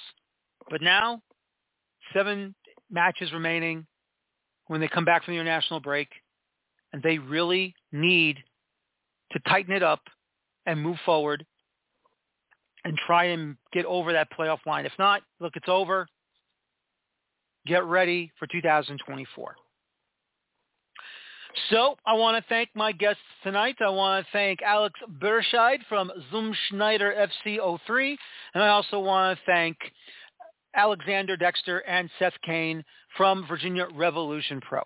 But 0.70 0.80
now 0.80 1.20
seven 2.14 2.54
matches 2.90 3.32
remaining 3.32 3.86
when 4.68 4.80
they 4.80 4.88
come 4.88 5.04
back 5.04 5.24
from 5.24 5.34
the 5.34 5.40
international 5.40 5.80
break, 5.80 6.08
and 6.92 7.02
they 7.02 7.18
really 7.18 7.74
need 7.92 8.38
to 9.32 9.40
tighten 9.40 9.74
it 9.74 9.82
up 9.82 10.00
and 10.64 10.80
move 10.80 10.96
forward 11.04 11.44
and 12.84 12.96
try 12.96 13.24
and 13.24 13.56
get 13.72 13.84
over 13.84 14.12
that 14.12 14.28
playoff 14.36 14.64
line. 14.66 14.86
If 14.86 14.92
not, 14.98 15.22
look, 15.40 15.56
it's 15.56 15.68
over. 15.68 16.06
Get 17.66 17.84
ready 17.84 18.30
for 18.38 18.46
2024. 18.46 19.54
So 21.68 21.96
I 22.06 22.14
want 22.14 22.42
to 22.42 22.48
thank 22.48 22.70
my 22.74 22.92
guests 22.92 23.22
tonight. 23.42 23.76
I 23.84 23.88
want 23.90 24.24
to 24.24 24.32
thank 24.32 24.62
Alex 24.62 24.98
Berscheid 25.20 25.78
from 25.88 26.10
Zum 26.30 26.54
Schneider 26.68 27.28
FC03, 27.46 28.16
and 28.54 28.62
I 28.62 28.68
also 28.68 29.00
want 29.00 29.36
to 29.36 29.44
thank 29.44 29.76
Alexander 30.74 31.36
Dexter 31.36 31.78
and 31.80 32.08
Seth 32.18 32.34
Cain 32.44 32.84
from 33.16 33.46
Virginia 33.48 33.86
Revolution 33.94 34.60
Pro. 34.60 34.82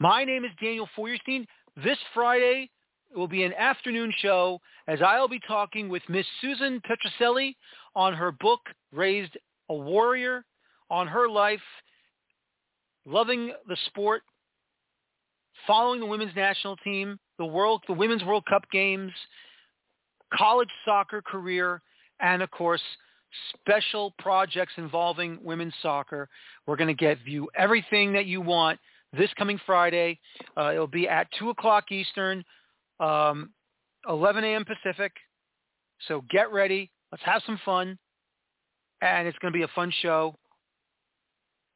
My 0.00 0.24
name 0.24 0.44
is 0.44 0.50
Daniel 0.62 0.88
Feuerstein. 0.94 1.46
This 1.82 1.98
Friday 2.12 2.68
will 3.14 3.28
be 3.28 3.44
an 3.44 3.52
afternoon 3.54 4.12
show 4.18 4.60
as 4.88 5.00
I'll 5.02 5.28
be 5.28 5.40
talking 5.46 5.88
with 5.88 6.02
Miss 6.08 6.26
Susan 6.40 6.80
Petrocelli 6.80 7.54
on 7.94 8.14
her 8.14 8.32
book, 8.32 8.60
Raised 8.92 9.36
a 9.68 9.74
Warrior, 9.74 10.44
on 10.90 11.06
her 11.06 11.28
life, 11.28 11.60
loving 13.06 13.52
the 13.68 13.76
sport, 13.86 14.22
following 15.66 16.00
the 16.00 16.06
women's 16.06 16.34
national 16.36 16.76
team, 16.78 17.18
the 17.38 17.46
world, 17.46 17.82
the 17.86 17.94
Women's 17.94 18.24
World 18.24 18.44
Cup 18.48 18.64
games, 18.70 19.12
college 20.34 20.68
soccer 20.84 21.22
career, 21.22 21.80
and 22.20 22.42
of 22.42 22.50
course, 22.50 22.82
special 23.60 24.14
projects 24.18 24.72
involving 24.76 25.38
women's 25.42 25.74
soccer. 25.82 26.28
We're 26.66 26.76
going 26.76 26.88
to 26.88 26.94
get 26.94 27.18
you 27.24 27.48
everything 27.56 28.12
that 28.12 28.26
you 28.26 28.40
want 28.40 28.78
this 29.16 29.30
coming 29.38 29.58
Friday. 29.66 30.18
Uh, 30.56 30.72
it'll 30.72 30.86
be 30.86 31.08
at 31.08 31.28
2 31.38 31.50
o'clock 31.50 31.90
Eastern, 31.90 32.44
um, 33.02 33.50
11 34.08 34.44
a.m. 34.44 34.64
Pacific. 34.64 35.12
So 36.08 36.24
get 36.30 36.52
ready. 36.52 36.90
Let's 37.10 37.24
have 37.24 37.42
some 37.44 37.60
fun. 37.64 37.98
And 39.00 39.26
it's 39.26 39.38
going 39.38 39.52
to 39.52 39.56
be 39.56 39.64
a 39.64 39.68
fun 39.74 39.92
show. 40.00 40.34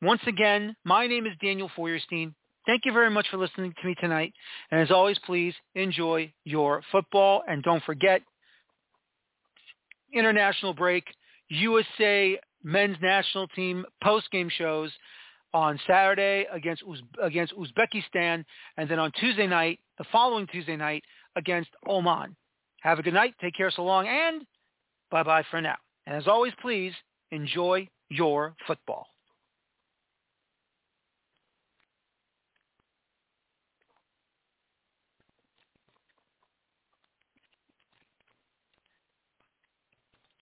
Once 0.01 0.21
again, 0.27 0.77
my 0.85 1.07
name 1.07 1.27
is 1.27 1.33
Daniel 1.43 1.71
Feuerstein. 1.75 2.35
Thank 2.67 2.83
you 2.85 2.93
very 2.93 3.11
much 3.11 3.27
for 3.31 3.37
listening 3.37 3.73
to 3.81 3.87
me 3.87 3.95
tonight. 4.01 4.33
And 4.71 4.81
as 4.81 4.91
always, 4.91 5.19
please 5.25 5.55
enjoy 5.75 6.33
your 6.45 6.83
football. 6.93 7.43
And 7.49 7.63
don't 7.63 7.83
forget, 7.85 8.23
international 10.13 10.75
break 10.75 11.05
USA 11.49 12.39
men's 12.63 12.97
national 13.01 13.47
team 13.49 13.85
post-game 14.03 14.51
shows 14.51 14.91
on 15.55 15.79
Saturday 15.87 16.47
against 16.53 16.83
against 17.23 17.55
Uzbekistan, 17.55 18.45
and 18.77 18.91
then 18.91 18.99
on 18.99 19.13
Tuesday 19.19 19.47
night, 19.47 19.79
the 19.97 20.05
following 20.13 20.47
Tuesday 20.49 20.77
night, 20.77 21.03
against 21.37 21.71
Oman. 21.89 22.35
Have 22.81 22.99
a 22.99 23.03
good 23.03 23.15
night. 23.15 23.35
Take 23.41 23.57
care 23.57 23.71
so 23.71 23.85
long, 23.85 24.07
and 24.09 24.47
bye-bye 25.11 25.45
for 25.51 25.61
now. 25.61 25.77
And 26.07 26.17
as 26.17 26.27
always, 26.27 26.53
please 26.61 26.93
enjoy 27.31 27.89
your 28.09 28.55
football. 28.67 29.07